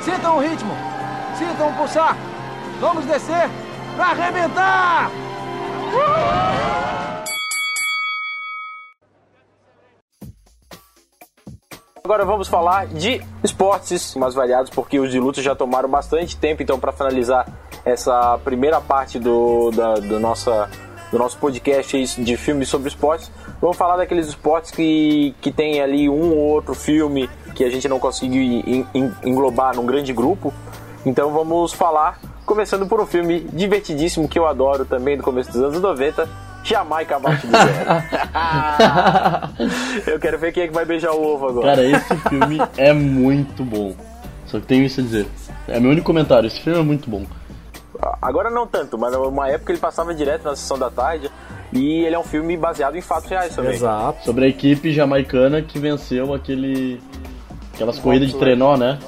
Sintam 0.00 0.36
o 0.36 0.40
ritmo, 0.40 0.74
sintam 1.38 1.70
o 1.70 1.72
pulsar. 1.76 2.16
Vamos 2.80 3.04
descer 3.06 3.48
pra 3.96 4.06
arrebentar! 4.06 5.10
Agora 12.02 12.24
vamos 12.24 12.48
falar 12.48 12.86
de 12.86 13.22
esportes 13.42 14.14
mais 14.16 14.34
variados, 14.34 14.70
porque 14.70 14.98
os 15.00 15.10
de 15.10 15.18
luta 15.18 15.40
já 15.40 15.54
tomaram 15.54 15.88
bastante 15.88 16.36
tempo. 16.36 16.62
Então, 16.62 16.78
para 16.78 16.92
finalizar 16.92 17.46
essa 17.84 18.38
primeira 18.44 18.80
parte 18.80 19.18
do, 19.18 19.70
da, 19.70 19.94
do, 19.94 20.20
nossa, 20.20 20.68
do 21.10 21.18
nosso 21.18 21.38
podcast 21.38 22.22
de 22.22 22.36
filmes 22.36 22.68
sobre 22.68 22.88
esportes, 22.88 23.30
vamos 23.58 23.76
falar 23.78 23.96
daqueles 23.96 24.28
esportes 24.28 24.70
que, 24.70 25.34
que 25.40 25.50
tem 25.50 25.80
ali 25.80 26.08
um 26.08 26.30
ou 26.32 26.48
outro 26.48 26.74
filme 26.74 27.28
que 27.54 27.64
a 27.64 27.70
gente 27.70 27.88
não 27.88 27.98
conseguiu 27.98 28.42
en- 28.42 28.86
en- 28.94 29.12
englobar 29.24 29.74
num 29.74 29.86
grande 29.86 30.12
grupo. 30.12 30.52
Então, 31.04 31.30
vamos 31.32 31.72
falar, 31.72 32.18
começando 32.46 32.86
por 32.86 33.00
um 33.00 33.06
filme 33.06 33.40
divertidíssimo 33.52 34.28
que 34.28 34.38
eu 34.38 34.46
adoro 34.46 34.84
também, 34.84 35.16
do 35.16 35.22
começo 35.22 35.52
dos 35.52 35.60
anos 35.60 35.80
90. 35.80 36.28
Jamaica 36.64 37.16
abaixo 37.16 37.46
do 37.46 37.52
zero. 37.52 37.68
eu 40.10 40.18
quero 40.18 40.38
ver 40.38 40.50
quem 40.50 40.62
é 40.62 40.66
que 40.66 40.72
vai 40.72 40.86
beijar 40.86 41.12
o 41.12 41.22
ovo 41.22 41.48
agora. 41.48 41.66
Cara, 41.66 41.84
esse 41.86 42.16
filme 42.28 42.58
é 42.78 42.92
muito 42.92 43.62
bom. 43.62 43.94
Só 44.46 44.58
que 44.58 44.66
tenho 44.66 44.84
isso 44.84 45.00
a 45.00 45.02
dizer. 45.02 45.26
É 45.68 45.78
meu 45.78 45.90
único 45.90 46.06
comentário, 46.06 46.46
esse 46.46 46.60
filme 46.60 46.78
é 46.78 46.82
muito 46.82 47.10
bom. 47.10 47.26
Agora 48.20 48.50
não 48.50 48.66
tanto, 48.66 48.96
mas 48.98 49.14
uma 49.14 49.48
época 49.48 49.72
ele 49.72 49.78
passava 49.78 50.14
direto 50.14 50.44
na 50.44 50.56
sessão 50.56 50.78
da 50.78 50.90
tarde 50.90 51.30
e 51.72 52.04
ele 52.04 52.14
é 52.14 52.18
um 52.18 52.24
filme 52.24 52.56
baseado 52.56 52.96
em 52.96 53.00
fatos 53.00 53.28
reais 53.28 53.54
também. 53.54 53.74
Exato. 53.74 54.24
Sobre 54.24 54.46
a 54.46 54.48
equipe 54.48 54.92
jamaicana 54.92 55.60
que 55.60 55.78
venceu 55.78 56.32
aquele. 56.32 57.00
aquelas 57.74 57.98
corridas 57.98 58.28
de 58.28 58.38
trenó, 58.38 58.76
né? 58.76 58.98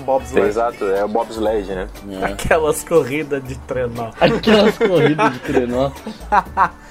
Bobsled. 0.00 0.48
Exato, 0.48 0.84
é 0.86 1.04
o 1.04 1.08
bobsled, 1.08 1.66
né? 1.74 1.88
É. 2.20 2.24
Aquelas 2.26 2.82
corridas 2.82 3.42
de 3.44 3.56
trenó. 3.60 4.10
Aquelas 4.20 4.76
corridas 4.78 5.32
de 5.32 5.38
trenó. 5.40 5.90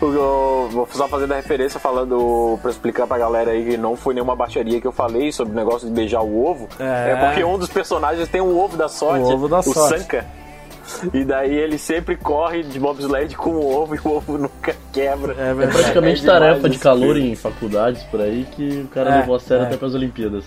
Eu- 0.00 0.12
eu 0.12 0.68
vou 0.72 0.88
só 0.90 1.06
fazendo 1.06 1.30
a 1.32 1.36
referência 1.36 1.78
falando 1.78 2.58
pra 2.60 2.68
explicar 2.70 3.06
pra 3.06 3.16
galera 3.16 3.52
aí 3.52 3.64
que 3.64 3.76
não 3.76 3.94
foi 3.96 4.12
nenhuma 4.12 4.34
baixaria 4.34 4.80
que 4.80 4.86
eu 4.88 4.90
falei 4.92 5.30
sobre 5.30 5.52
o 5.52 5.56
negócio 5.56 5.86
de 5.86 5.94
beijar 5.94 6.20
o 6.20 6.44
ovo. 6.44 6.68
É. 6.80 7.12
É, 7.12 7.16
porque 7.26 7.44
um 7.44 7.56
dos 7.56 7.68
personagens 7.68 8.28
tem 8.28 8.40
o 8.40 8.58
ovo 8.58 8.76
da 8.76 8.88
sorte, 8.88 9.22
O 9.22 9.34
ovo 9.34 9.48
da 9.48 9.62
sorte. 9.62 10.00
Sanka. 10.00 10.26
E 11.14 11.22
daí 11.22 11.54
ele 11.54 11.78
sempre 11.78 12.16
corre 12.16 12.64
de 12.64 12.80
bobsled 12.80 13.36
com 13.36 13.50
o 13.50 13.72
ovo 13.72 13.94
e 13.94 14.00
o 14.02 14.16
ovo 14.16 14.36
nunca 14.36 14.74
quebra. 14.92 15.32
É 15.38 15.50
É 15.50 15.66
praticamente 15.68 16.22
É 16.22 16.26
tarefa 16.26 16.68
de 16.68 16.78
calor 16.78 17.14
filme. 17.14 17.30
em 17.32 17.36
faculdades 17.36 18.02
por 18.04 18.20
aí 18.20 18.48
que 18.50 18.80
o 18.84 18.88
cara 18.88 19.14
É, 19.14 19.20
levou 19.20 19.36
a 19.36 19.40
sério 19.40 19.62
é. 19.64 19.66
até 19.68 19.76
pras 19.76 19.94
Olimpíadas. 19.94 20.44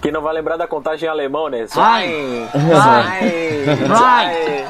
Quem 0.00 0.12
não 0.12 0.20
vai 0.22 0.34
lembrar 0.34 0.56
da 0.56 0.66
contagem 0.68 1.06
em 1.06 1.10
alemão, 1.10 1.48
né? 1.48 1.66
Vai. 1.74 2.48
Vai! 2.52 3.64
Vai. 3.88 4.66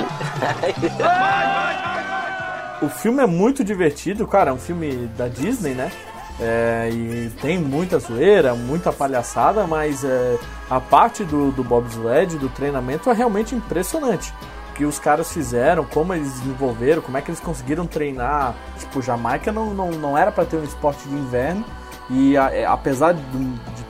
O 2.82 2.88
filme 2.88 3.22
é 3.22 3.26
muito 3.26 3.64
divertido, 3.64 4.26
cara. 4.26 4.50
É 4.50 4.52
um 4.52 4.58
filme 4.58 5.08
da 5.16 5.28
Disney, 5.28 5.72
né? 5.74 5.90
É, 6.38 6.90
e 6.92 7.30
tem 7.40 7.58
muita 7.58 7.98
zoeira, 7.98 8.54
muita 8.54 8.92
palhaçada, 8.92 9.66
mas 9.66 10.04
é, 10.04 10.36
a 10.68 10.78
parte 10.78 11.24
do, 11.24 11.50
do 11.50 11.64
bobsled, 11.64 12.36
do 12.36 12.48
treinamento, 12.50 13.08
é 13.10 13.14
realmente 13.14 13.54
impressionante. 13.54 14.32
O 14.70 14.74
que 14.74 14.84
os 14.84 14.98
caras 14.98 15.32
fizeram, 15.32 15.84
como 15.84 16.12
eles 16.12 16.30
desenvolveram, 16.40 17.00
como 17.00 17.16
é 17.16 17.22
que 17.22 17.30
eles 17.30 17.40
conseguiram 17.40 17.86
treinar. 17.86 18.54
Tipo, 18.78 19.00
Jamaica 19.00 19.50
não, 19.50 19.72
não, 19.72 19.90
não 19.92 20.16
era 20.18 20.30
para 20.30 20.44
ter 20.44 20.56
um 20.58 20.64
esporte 20.64 21.08
de 21.08 21.14
inverno. 21.14 21.64
E 22.10 22.36
a- 22.36 22.50
é, 22.54 22.66
apesar 22.66 23.14
de 23.14 23.20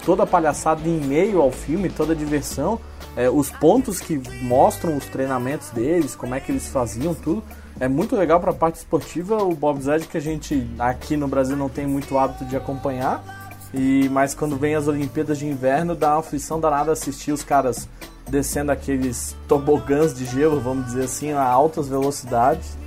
toda 0.07 0.23
a 0.23 0.27
palhaçada 0.27 0.89
em 0.89 1.01
meio 1.01 1.43
ao 1.43 1.51
filme, 1.51 1.91
toda 1.91 2.13
a 2.13 2.17
diversão, 2.17 2.79
é, 3.17 3.29
os 3.29 3.51
pontos 3.51 3.99
que 3.99 4.23
mostram 4.41 4.97
os 4.97 5.05
treinamentos 5.07 5.71
deles, 5.71 6.15
como 6.15 6.33
é 6.33 6.41
que 6.41 6.53
eles 6.53 6.69
faziam 6.69 7.13
tudo, 7.13 7.43
é 7.81 7.89
muito 7.89 8.15
legal 8.15 8.39
para 8.39 8.53
a 8.53 8.55
parte 8.55 8.77
esportiva. 8.77 9.43
O 9.43 9.53
bobsled 9.53 10.07
que 10.07 10.17
a 10.17 10.21
gente 10.21 10.65
aqui 10.79 11.17
no 11.17 11.27
Brasil 11.27 11.57
não 11.57 11.69
tem 11.69 11.89
muito 11.89 12.17
hábito 12.17 12.45
de 12.45 12.57
acompanhar, 12.57 13.51
e 13.75 14.09
mas 14.11 14.33
quando 14.33 14.57
vem 14.57 14.77
as 14.77 14.87
Olimpíadas 14.87 15.39
de 15.39 15.47
Inverno 15.47 15.97
dá 15.97 16.13
uma 16.13 16.21
aflição 16.21 16.61
danada 16.61 16.93
assistir 16.93 17.33
os 17.33 17.43
caras 17.43 17.89
descendo 18.29 18.71
aqueles 18.71 19.37
tobogãs 19.49 20.15
de 20.15 20.25
gelo, 20.25 20.61
vamos 20.61 20.87
dizer 20.87 21.05
assim, 21.05 21.33
a 21.33 21.43
altas 21.43 21.89
velocidades. 21.89 22.79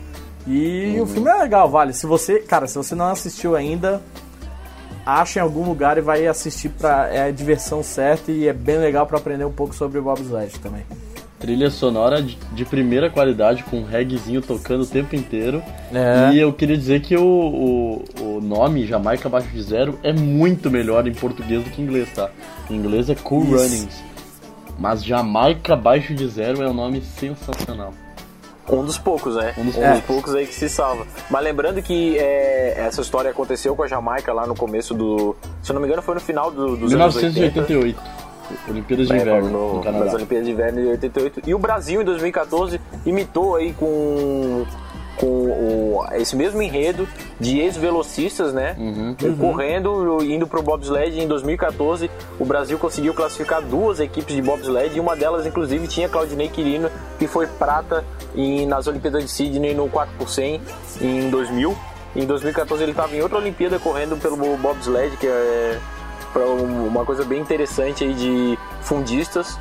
E 0.47 0.97
o 1.01 1.05
filme 1.05 1.29
é 1.29 1.35
legal, 1.35 1.69
vale. 1.69 1.91
Se 1.91 2.05
você, 2.05 2.39
cara, 2.39 2.65
se 2.65 2.77
você 2.77 2.95
não 2.95 3.07
assistiu 3.07 3.55
ainda, 3.55 4.01
acha 5.17 5.39
em 5.39 5.41
algum 5.41 5.65
lugar 5.65 5.97
e 5.97 6.01
vai 6.01 6.27
assistir 6.27 6.69
pra. 6.69 7.07
É 7.11 7.27
a 7.27 7.31
diversão 7.31 7.81
certa 7.81 8.31
e 8.31 8.47
é 8.47 8.53
bem 8.53 8.77
legal 8.77 9.05
para 9.07 9.17
aprender 9.17 9.45
um 9.45 9.51
pouco 9.51 9.73
sobre 9.73 9.99
o 9.99 10.03
bobsled 10.03 10.59
também. 10.59 10.83
Trilha 11.39 11.69
sonora 11.69 12.21
de, 12.21 12.37
de 12.51 12.65
primeira 12.65 13.09
qualidade, 13.09 13.63
com 13.63 13.77
um 13.77 13.85
reggaezinho 13.85 14.41
tocando 14.41 14.83
o 14.83 14.85
tempo 14.85 15.15
inteiro. 15.15 15.63
É. 15.93 16.33
E 16.33 16.39
eu 16.39 16.51
queria 16.51 16.77
dizer 16.77 16.99
que 16.99 17.15
o, 17.15 17.23
o, 17.23 18.03
o 18.19 18.41
nome 18.41 18.85
Jamaica 18.85 19.29
Abaixo 19.29 19.47
de 19.47 19.63
Zero 19.63 19.97
é 20.03 20.11
muito 20.11 20.69
melhor 20.69 21.07
em 21.07 21.13
português 21.13 21.63
do 21.63 21.69
que 21.69 21.81
em 21.81 21.85
inglês, 21.85 22.09
tá? 22.13 22.29
Em 22.69 22.75
inglês 22.75 23.09
é 23.09 23.15
Cool 23.15 23.43
Isso. 23.43 23.55
Runnings. 23.55 24.03
Mas 24.77 25.03
Jamaica 25.03 25.73
Abaixo 25.73 26.13
de 26.13 26.27
Zero 26.27 26.61
é 26.61 26.69
um 26.69 26.73
nome 26.73 27.01
sensacional. 27.01 27.93
Um 28.71 28.83
dos 28.83 28.97
poucos, 28.97 29.35
né? 29.35 29.53
Um 29.57 29.65
dos 29.65 29.75
poucos. 29.75 30.01
poucos. 30.01 30.35
aí 30.35 30.45
que 30.45 30.53
se 30.53 30.69
salva. 30.69 31.05
Mas 31.29 31.43
lembrando 31.43 31.81
que 31.81 32.17
é, 32.17 32.75
essa 32.77 33.01
história 33.01 33.31
aconteceu 33.31 33.75
com 33.75 33.83
a 33.83 33.87
Jamaica 33.87 34.31
lá 34.33 34.45
no 34.45 34.55
começo 34.55 34.93
do. 34.93 35.35
Se 35.63 35.71
eu 35.71 35.73
não 35.73 35.81
me 35.81 35.87
engano, 35.87 36.01
foi 36.01 36.15
no 36.15 36.21
final 36.21 36.51
do, 36.51 36.77
dos 36.77 36.93
anos 36.93 37.15
80. 37.15 37.39
1988. 37.39 38.29
Olimpíadas 38.67 39.07
de 39.07 39.13
É, 39.13 39.21
Inverno 39.21 39.49
no, 39.49 39.83
no. 39.83 40.13
Olimpíadas 40.13 40.47
de 40.47 40.53
Inverno 40.53 40.81
de 40.81 40.87
88. 40.87 41.41
E 41.45 41.53
o 41.53 41.59
Brasil, 41.59 42.01
em 42.01 42.05
2014, 42.05 42.81
imitou 43.05 43.55
aí 43.55 43.73
com, 43.73 44.65
com 45.19 45.25
o, 45.27 46.05
esse 46.13 46.35
mesmo 46.35 46.61
enredo 46.61 47.07
de 47.39 47.59
ex-velocistas, 47.59 48.53
né? 48.53 48.75
Uhum. 48.77 49.15
Correndo, 49.37 50.23
indo 50.23 50.47
pro 50.47 50.61
bobsled. 50.63 51.19
Em 51.19 51.27
2014, 51.27 52.09
o 52.39 52.45
Brasil 52.45 52.77
conseguiu 52.79 53.13
classificar 53.13 53.61
duas 53.61 53.99
equipes 53.99 54.33
de 54.35 54.41
bobsled 54.41 54.95
e 54.95 54.99
uma 54.99 55.15
delas, 55.15 55.45
inclusive, 55.45 55.87
tinha 55.87 56.07
Claudinei 56.07 56.47
Quirino, 56.47 56.89
que 57.17 57.27
foi 57.27 57.47
prata 57.47 58.03
em, 58.35 58.65
nas 58.65 58.87
Olimpíadas 58.87 59.23
de 59.23 59.29
Sydney 59.29 59.73
no 59.73 59.89
4 59.89 60.13
por 60.17 60.29
100 60.29 60.61
em 61.01 61.29
2000. 61.29 61.75
Em 62.15 62.25
2014 62.25 62.81
ele 62.81 62.91
estava 62.91 63.15
em 63.15 63.21
outra 63.21 63.37
Olimpíada 63.37 63.77
correndo 63.77 64.17
pelo 64.17 64.37
bobsled, 64.57 65.15
que 65.17 65.27
é 65.27 65.77
um- 66.35 66.87
uma 66.87 67.05
coisa 67.05 67.23
bem 67.25 67.39
interessante 67.41 68.03
aí 68.03 68.13
de 68.13 68.57
fundistas 68.81 69.59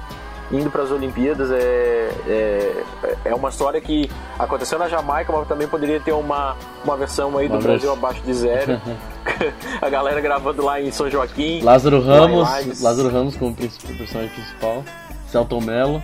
indo 0.51 0.71
para 0.71 0.83
as 0.83 0.91
Olimpíadas. 0.91 1.51
É, 1.51 2.11
é, 2.27 2.85
é 3.27 3.35
uma 3.35 3.49
história 3.49 3.81
que 3.81 4.11
aconteceu 4.39 4.79
na 4.79 4.89
Jamaica, 4.89 5.33
mas 5.33 5.49
também 5.49 5.69
poderia 5.69 6.01
ter 6.01 6.13
uma, 6.13 6.57
uma 6.85 6.97
versão 6.97 7.37
aí 7.39 7.49
do 7.49 7.59
Brasil 7.59 7.93
abaixo 7.93 8.23
de 8.23 8.35
zero. 8.35 8.81
A 9.81 9.89
galera 9.89 10.21
gravando 10.21 10.65
lá 10.65 10.81
em 10.81 10.91
São 10.91 11.09
Joaquim. 11.11 11.61
Lázaro 11.63 12.01
Ramos. 12.01 12.81
Lázaro 12.81 13.09
Ramos 13.09 13.37
como 13.37 13.55
personagem 13.55 14.31
principal, 14.31 14.83
Celton 15.29 15.61
Mello. 15.61 16.03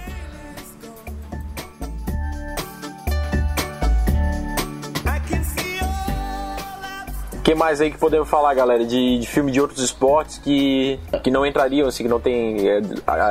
Que 7.44 7.54
mais 7.54 7.78
aí 7.78 7.90
que 7.90 7.98
podemos 7.98 8.26
falar, 8.28 8.54
galera, 8.54 8.86
de, 8.86 9.18
de 9.18 9.26
filme 9.26 9.52
de 9.52 9.60
outros 9.60 9.82
esportes 9.84 10.38
que, 10.38 10.98
que 11.22 11.30
não 11.30 11.44
entrariam, 11.44 11.86
assim, 11.86 12.02
que 12.02 12.08
não 12.08 12.18
tem 12.18 12.66
é, 12.66 12.80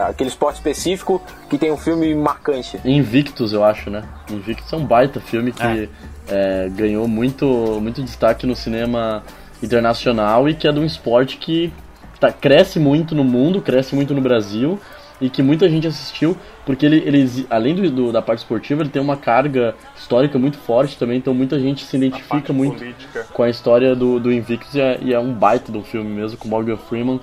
aquele 0.08 0.30
esporte 0.30 0.58
específico 0.58 1.20
que 1.50 1.58
tem 1.58 1.72
um 1.72 1.78
filme 1.78 2.14
marcante. 2.14 2.80
Invictus, 2.86 3.54
eu 3.54 3.64
acho, 3.64 3.90
né? 3.90 4.04
Invictus 4.30 4.72
é 4.72 4.76
um 4.76 4.86
baita 4.86 5.20
filme 5.20 5.52
que 5.52 5.90
é, 6.28 6.70
ganhou 6.70 7.08
muito, 7.08 7.46
muito 7.82 8.04
destaque 8.04 8.46
no 8.46 8.56
cinema 8.56 9.24
internacional 9.64 10.48
e 10.48 10.54
que 10.54 10.68
é 10.68 10.72
de 10.72 10.80
um 10.80 10.86
esporte 10.86 11.38
que 11.38 11.74
tá, 12.20 12.32
cresce 12.32 12.78
muito 12.80 13.16
no 13.16 13.24
mundo, 13.24 13.64
cresce 13.64 13.96
muito 13.96 14.14
no 14.14 14.22
Brasil 14.22 14.80
e 15.22 15.30
que 15.30 15.42
muita 15.42 15.70
gente 15.70 15.88
assistiu 15.88 16.36
porque 16.66 16.86
ele, 16.86 16.98
ele 17.06 17.46
além 17.50 17.76
do, 17.76 17.90
do- 17.90 18.12
da 18.12 18.22
parte 18.22 18.40
esportiva, 18.40 18.82
ele 18.82 18.90
tem 18.90 19.02
uma 19.02 19.16
carga 19.18 19.76
histórica 19.96 20.38
muito 20.40 20.58
forte 20.58 20.98
também, 20.98 21.18
então 21.18 21.34
muita 21.34 21.60
gente 21.60 21.84
se 21.86 21.96
identifica 21.98 22.52
muito 22.54 22.78
política. 22.80 23.28
com 23.34 23.44
a 23.44 23.50
história 23.50 23.96
do, 23.96 24.20
do 24.20 24.32
Invictus 24.32 24.74
e 24.76 24.82
é, 24.82 25.00
e 25.02 25.14
é 25.14 25.20
um 25.20 25.34
baita 25.34 25.72
do 25.72 25.82
filme 25.84 26.10
mesmo, 26.10 26.38
com 26.38 26.48
Morgan 26.48 26.78
Freeman 26.78 27.20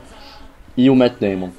e 0.76 0.88
o 0.88 0.94
Matt 0.96 1.14
Damon. 1.20 1.50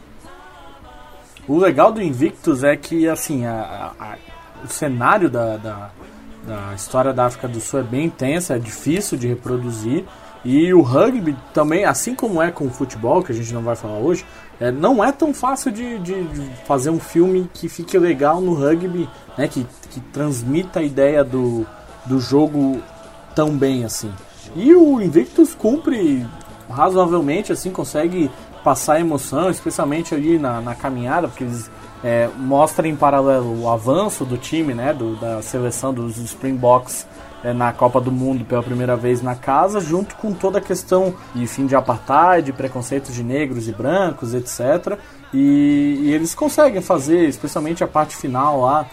O 1.47 1.57
legal 1.57 1.91
do 1.91 2.01
Invictus 2.01 2.63
é 2.63 2.75
que, 2.75 3.07
assim, 3.07 3.45
a- 3.45 3.93
a- 3.99 4.05
a- 4.05 4.15
o 4.63 4.67
cenário 4.67 5.29
da, 5.29 5.57
da, 5.57 5.89
da 6.47 6.73
história 6.75 7.11
da 7.11 7.25
África 7.25 7.47
do 7.47 7.59
Sul 7.59 7.79
é 7.79 7.83
bem 7.83 8.05
intensa, 8.05 8.55
é 8.55 8.59
difícil 8.59 9.17
de 9.17 9.27
reproduzir. 9.27 10.05
E 10.45 10.73
o 10.73 10.81
rugby 10.81 11.35
também, 11.53 11.83
assim 11.83 12.15
como 12.15 12.41
é 12.41 12.51
com 12.51 12.65
o 12.65 12.69
futebol, 12.69 13.21
que 13.23 13.31
a 13.31 13.35
gente 13.35 13.53
não 13.53 13.61
vai 13.61 13.75
falar 13.75 13.97
hoje, 13.97 14.23
é, 14.61 14.71
não 14.71 15.03
é 15.03 15.11
tão 15.11 15.33
fácil 15.33 15.71
de, 15.71 15.97
de- 15.99 16.23
de 16.23 16.49
fazer 16.65 16.89
um 16.91 16.99
filme 16.99 17.49
que 17.53 17.67
fique 17.67 17.97
legal 17.97 18.39
no 18.39 18.53
rugby, 18.53 19.09
né, 19.37 19.47
que, 19.47 19.65
que 19.89 19.99
transmita 19.99 20.79
a 20.79 20.83
ideia 20.83 21.23
do, 21.23 21.65
do 22.05 22.19
jogo 22.19 22.79
tão 23.35 23.49
bem 23.57 23.83
assim. 23.83 24.11
E 24.55 24.73
o 24.73 25.01
Invictus 25.01 25.53
cumpre 25.53 26.25
razoavelmente, 26.69 27.51
assim, 27.51 27.71
consegue 27.71 28.29
passar 28.63 28.99
emoção, 28.99 29.49
especialmente 29.49 30.13
ali 30.13 30.37
na, 30.37 30.61
na 30.61 30.75
caminhada, 30.75 31.27
porque 31.27 31.43
eles 31.43 31.69
é, 32.03 32.29
mostram 32.37 32.87
em 32.87 32.95
paralelo 32.95 33.61
o 33.63 33.69
avanço 33.69 34.23
do 34.25 34.37
time, 34.37 34.73
né, 34.73 34.93
do, 34.93 35.15
da 35.15 35.41
seleção 35.41 35.93
dos 35.93 36.17
Springboks 36.17 37.05
é, 37.43 37.53
na 37.53 37.73
Copa 37.73 37.99
do 37.99 38.11
Mundo 38.11 38.45
pela 38.45 38.61
primeira 38.61 38.95
vez 38.95 39.21
na 39.21 39.35
casa, 39.35 39.79
junto 39.79 40.15
com 40.15 40.33
toda 40.33 40.59
a 40.59 40.61
questão 40.61 41.13
de 41.33 41.47
fim 41.47 41.65
de 41.65 41.75
apartheid, 41.75 42.51
preconceitos 42.53 43.13
de 43.13 43.23
negros 43.23 43.67
e 43.67 43.71
brancos, 43.71 44.33
etc. 44.33 44.97
E, 45.33 45.99
e 46.01 46.13
eles 46.13 46.35
conseguem 46.35 46.81
fazer, 46.81 47.27
especialmente 47.27 47.83
a 47.83 47.87
parte 47.87 48.15
final 48.15 48.61
lá, 48.61 48.85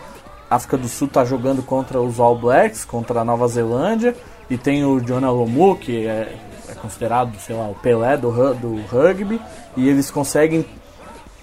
a 0.51 0.57
África 0.57 0.76
do 0.76 0.88
Sul 0.88 1.09
está 1.09 1.24
jogando 1.24 1.62
contra 1.62 2.01
os 2.01 2.18
All 2.18 2.38
Blacks, 2.38 2.84
contra 2.84 3.20
a 3.20 3.24
Nova 3.24 3.46
Zelândia, 3.49 4.16
e 4.49 4.57
tem 4.57 4.84
o 4.84 4.99
Jonah 4.99 5.30
Lomu, 5.30 5.76
que 5.76 6.07
é, 6.07 6.34
é 6.68 6.74
considerado, 6.74 7.38
sei 7.38 7.55
lá, 7.55 7.68
o 7.68 7.74
Pelé 7.74 8.16
do, 8.16 8.30
do 8.55 8.80
rugby, 8.86 9.40
e 9.76 9.88
eles 9.88 10.11
conseguem 10.11 10.64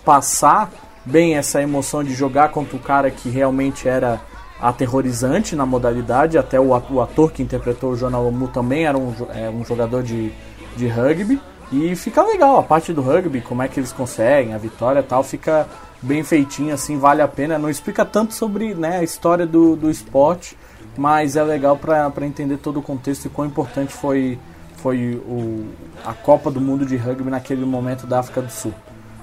passar 0.03 0.71
bem 1.05 1.35
essa 1.35 1.61
emoção 1.61 2.03
de 2.03 2.15
jogar 2.15 2.49
contra 2.49 2.75
o 2.75 2.79
cara 2.79 3.11
que 3.11 3.29
realmente 3.29 3.87
era 3.87 4.19
aterrorizante 4.59 5.55
na 5.55 5.65
modalidade, 5.65 6.37
até 6.37 6.59
o 6.59 6.73
at- 6.73 6.89
o 6.91 7.01
ator 7.01 7.31
que 7.31 7.43
interpretou 7.43 7.91
o 7.91 7.95
Jonah 7.97 8.19
Lomu 8.19 8.47
também 8.47 8.85
era 8.85 8.97
um, 8.97 9.13
é, 9.33 9.49
um 9.49 9.63
jogador 9.65 10.03
de, 10.03 10.31
de 10.75 10.87
rugby, 10.87 11.39
e 11.71 11.95
fica 11.95 12.23
legal 12.23 12.57
a 12.59 12.63
parte 12.63 12.93
do 12.93 13.01
rugby, 13.01 13.41
como 13.41 13.61
é 13.63 13.67
que 13.67 13.79
eles 13.79 13.91
conseguem, 13.91 14.53
a 14.53 14.57
vitória 14.57 14.99
e 14.99 15.03
tal, 15.03 15.23
fica 15.23 15.67
bem 16.01 16.23
feitinho, 16.23 16.73
assim, 16.73 16.97
vale 16.99 17.21
a 17.21 17.27
pena. 17.27 17.57
Não 17.57 17.69
explica 17.69 18.05
tanto 18.05 18.33
sobre 18.33 18.75
né, 18.75 18.99
a 18.99 19.03
história 19.03 19.45
do, 19.47 19.75
do 19.75 19.89
esporte, 19.89 20.55
mas 20.95 21.35
é 21.35 21.43
legal 21.43 21.75
para 21.75 22.25
entender 22.25 22.57
todo 22.57 22.79
o 22.79 22.81
contexto 22.81 23.25
e 23.25 23.29
quão 23.29 23.47
importante 23.47 23.91
foi, 23.91 24.37
foi 24.77 25.15
o, 25.27 25.65
a 26.05 26.13
Copa 26.13 26.51
do 26.51 26.61
Mundo 26.61 26.85
de 26.85 26.95
Rugby 26.95 27.31
naquele 27.31 27.65
momento 27.65 28.05
da 28.05 28.19
África 28.19 28.41
do 28.43 28.51
Sul. 28.51 28.73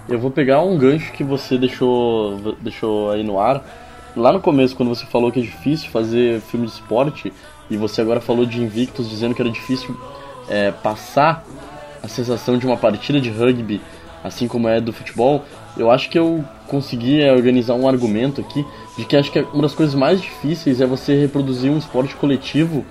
Eu 0.08 0.18
vou 0.18 0.30
pegar 0.30 0.60
um 0.62 0.76
gancho 0.76 1.12
que 1.12 1.22
você 1.22 1.56
deixou, 1.56 2.56
deixou 2.60 3.12
aí 3.12 3.22
no 3.22 3.38
ar. 3.38 3.64
Lá 4.16 4.32
no 4.32 4.40
começo, 4.40 4.76
quando 4.76 4.90
você 4.90 5.06
falou 5.06 5.32
que 5.32 5.40
é 5.40 5.42
difícil 5.42 5.90
fazer 5.90 6.40
filme 6.40 6.66
de 6.66 6.72
esporte, 6.72 7.32
e 7.70 7.76
você 7.76 8.00
agora 8.00 8.20
falou 8.20 8.44
de 8.44 8.62
Invictus 8.62 9.08
dizendo 9.08 9.34
que 9.34 9.40
era 9.40 9.50
difícil 9.50 9.98
é, 10.48 10.70
passar 10.70 11.44
a 12.02 12.08
sensação 12.08 12.58
de 12.58 12.66
uma 12.66 12.76
partida 12.76 13.20
de 13.20 13.30
rugby, 13.30 13.80
assim 14.22 14.46
como 14.46 14.68
é 14.68 14.80
do 14.80 14.92
futebol, 14.92 15.44
eu 15.76 15.90
acho 15.90 16.10
que 16.10 16.18
eu 16.18 16.44
consegui 16.66 17.22
é, 17.22 17.32
organizar 17.32 17.74
um 17.74 17.88
argumento 17.88 18.40
aqui 18.40 18.64
de 18.98 19.04
que 19.04 19.16
acho 19.16 19.32
que 19.32 19.40
uma 19.52 19.62
das 19.62 19.74
coisas 19.74 19.94
mais 19.94 20.20
difíceis 20.20 20.80
é 20.80 20.86
você 20.86 21.18
reproduzir 21.18 21.70
um 21.70 21.78
esporte 21.78 22.14
coletivo 22.16 22.84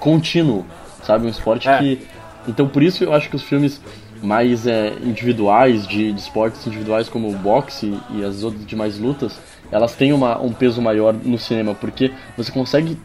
contínuo, 0.00 0.66
sabe? 1.04 1.26
Um 1.26 1.30
esporte 1.30 1.68
É. 1.68 1.78
que. 1.78 2.00
Então 2.48 2.68
por 2.68 2.82
isso 2.82 3.04
eu 3.04 3.12
acho 3.12 3.28
que 3.28 3.36
os 3.36 3.42
filmes 3.42 3.80
mais 4.22 4.66
é, 4.66 4.94
individuais, 5.02 5.86
de, 5.86 6.12
de 6.12 6.20
esportes 6.20 6.66
individuais 6.66 7.08
como 7.08 7.28
o 7.28 7.32
boxe 7.32 7.96
e 8.10 8.24
as 8.24 8.42
outras 8.42 8.66
demais 8.66 8.98
lutas, 8.98 9.38
elas 9.70 9.94
têm 9.94 10.12
uma, 10.12 10.40
um 10.40 10.52
peso 10.52 10.80
maior 10.80 11.12
no 11.12 11.38
cinema, 11.38 11.74
porque 11.74 12.12
você 12.36 12.50
consegue 12.52 12.98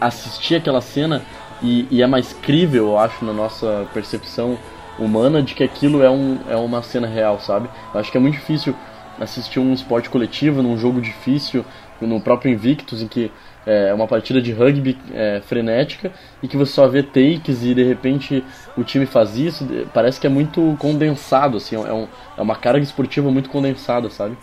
assistir 0.00 0.56
aquela 0.56 0.80
cena 0.80 1.22
e, 1.62 1.86
e 1.90 2.02
é 2.02 2.06
mais 2.06 2.32
crível, 2.32 2.88
eu 2.88 2.98
acho, 2.98 3.24
na 3.24 3.32
nossa 3.32 3.86
percepção 3.92 4.58
humana 4.98 5.42
de 5.42 5.54
que 5.54 5.64
aquilo 5.64 6.02
é, 6.02 6.10
um, 6.10 6.38
é 6.48 6.56
uma 6.56 6.82
cena 6.82 7.06
real, 7.06 7.40
sabe? 7.40 7.68
Eu 7.92 8.00
acho 8.00 8.10
que 8.10 8.16
é 8.16 8.20
muito 8.20 8.34
difícil 8.34 8.74
assistir 9.20 9.60
um 9.60 9.72
esporte 9.72 10.10
coletivo, 10.10 10.62
num 10.62 10.76
jogo 10.76 11.00
difícil, 11.00 11.64
no 12.00 12.20
próprio 12.20 12.52
Invictus, 12.52 13.02
em 13.02 13.08
que 13.08 13.30
é 13.66 13.94
uma 13.94 14.06
partida 14.06 14.42
de 14.42 14.52
rugby 14.52 14.98
é, 15.12 15.40
frenética 15.46 16.12
e 16.42 16.48
que 16.48 16.56
você 16.56 16.72
só 16.72 16.86
vê 16.86 17.02
takes 17.02 17.64
e 17.64 17.74
de 17.74 17.82
repente 17.82 18.44
o 18.76 18.84
time 18.84 19.06
faz 19.06 19.38
isso, 19.38 19.66
parece 19.94 20.20
que 20.20 20.26
é 20.26 20.30
muito 20.30 20.76
condensado, 20.78 21.56
assim, 21.56 21.76
é, 21.76 21.92
um, 21.92 22.06
é 22.36 22.42
uma 22.42 22.56
carga 22.56 22.82
esportiva 22.82 23.30
muito 23.30 23.48
condensada, 23.48 24.10
sabe? 24.10 24.36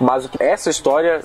Mas 0.00 0.28
essa 0.38 0.70
história, 0.70 1.22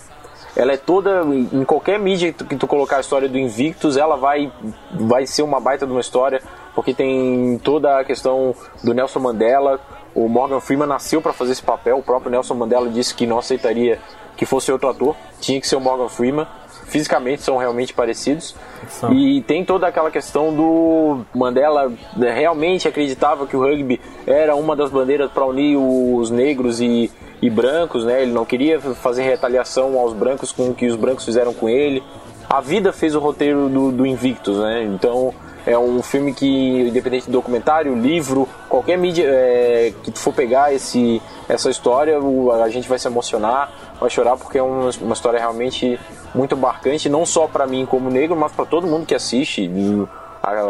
ela 0.55 0.73
é 0.73 0.77
toda 0.77 1.23
em 1.25 1.63
qualquer 1.63 1.99
mídia 1.99 2.31
que 2.33 2.55
tu, 2.55 2.67
colocar 2.67 2.97
a 2.97 3.01
história 3.01 3.27
do 3.27 3.37
Invictus, 3.37 3.97
ela 3.97 4.15
vai 4.15 4.51
vai 4.91 5.25
ser 5.25 5.43
uma 5.43 5.59
baita 5.59 5.85
de 5.85 5.91
uma 5.91 6.01
história, 6.01 6.41
porque 6.73 6.93
tem 6.93 7.59
toda 7.63 7.99
a 7.99 8.03
questão 8.03 8.55
do 8.83 8.93
Nelson 8.93 9.19
Mandela. 9.19 9.79
O 10.13 10.27
Morgan 10.27 10.59
Freeman 10.59 10.87
nasceu 10.87 11.21
para 11.21 11.31
fazer 11.31 11.53
esse 11.53 11.63
papel. 11.63 11.97
O 11.97 12.03
próprio 12.03 12.31
Nelson 12.31 12.53
Mandela 12.53 12.89
disse 12.89 13.15
que 13.15 13.25
não 13.25 13.39
aceitaria 13.39 13.99
que 14.35 14.45
fosse 14.45 14.71
outro 14.71 14.89
ator, 14.89 15.15
tinha 15.39 15.61
que 15.61 15.67
ser 15.67 15.75
o 15.75 15.79
Morgan 15.79 16.09
Freeman. 16.09 16.47
Fisicamente 16.87 17.43
são 17.43 17.57
realmente 17.57 17.93
parecidos. 17.93 18.55
São. 18.89 19.13
E 19.13 19.41
tem 19.43 19.63
toda 19.63 19.87
aquela 19.87 20.11
questão 20.11 20.53
do 20.53 21.21
Mandela 21.33 21.93
né, 22.17 22.33
realmente 22.33 22.87
acreditava 22.87 23.45
que 23.45 23.55
o 23.55 23.61
rugby 23.61 24.01
era 24.25 24.55
uma 24.55 24.75
das 24.75 24.89
bandeiras 24.89 25.31
para 25.31 25.45
unir 25.45 25.77
os 25.77 26.29
negros 26.29 26.81
e, 26.81 27.09
e 27.41 27.49
brancos, 27.49 28.05
né? 28.05 28.21
Ele 28.21 28.31
não 28.31 28.45
queria 28.45 28.79
fazer 28.79 29.23
retaliação 29.23 29.97
aos 29.97 30.13
brancos 30.13 30.51
com 30.51 30.69
o 30.69 30.73
que 30.73 30.87
os 30.87 30.95
brancos 30.95 31.25
fizeram 31.25 31.53
com 31.53 31.67
ele. 31.67 32.03
A 32.49 32.61
vida 32.61 32.91
fez 32.93 33.15
o 33.15 33.19
roteiro 33.19 33.69
do, 33.69 33.91
do 33.91 34.05
Invictus, 34.05 34.57
né? 34.57 34.83
Então 34.83 35.33
é 35.65 35.77
um 35.77 36.01
filme 36.01 36.33
que, 36.33 36.45
independente 36.45 37.25
de 37.25 37.31
documentário, 37.31 37.95
livro, 37.95 38.47
qualquer 38.67 38.97
mídia 38.97 39.25
é, 39.27 39.93
que 40.03 40.11
for 40.11 40.33
pegar 40.33 40.73
esse, 40.73 41.21
essa 41.47 41.69
história, 41.69 42.17
a 42.63 42.69
gente 42.69 42.89
vai 42.89 42.97
se 42.97 43.07
emocionar, 43.07 43.71
vai 43.99 44.09
chorar, 44.09 44.37
porque 44.37 44.57
é 44.57 44.63
uma, 44.63 44.89
uma 45.01 45.13
história 45.13 45.39
realmente 45.39 45.99
muito 46.33 46.57
marcante, 46.57 47.09
não 47.09 47.25
só 47.25 47.47
pra 47.47 47.67
mim 47.67 47.85
como 47.85 48.09
negro, 48.09 48.35
mas 48.35 48.51
pra 48.51 48.65
todo 48.65 48.87
mundo 48.87 49.05
que 49.05 49.15
assiste. 49.15 49.63
E 49.63 50.07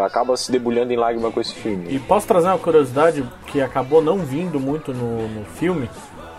acaba 0.06 0.36
se 0.36 0.52
debulhando 0.52 0.92
em 0.92 0.98
lágrima 0.98 1.32
com 1.32 1.40
esse 1.40 1.54
filme. 1.54 1.86
E 1.90 1.98
posso 1.98 2.28
trazer 2.28 2.48
uma 2.48 2.58
curiosidade 2.58 3.24
que 3.48 3.62
acabou 3.62 4.02
não 4.02 4.18
vindo 4.18 4.60
muito 4.60 4.94
no, 4.94 5.28
no 5.30 5.46
filme, 5.46 5.90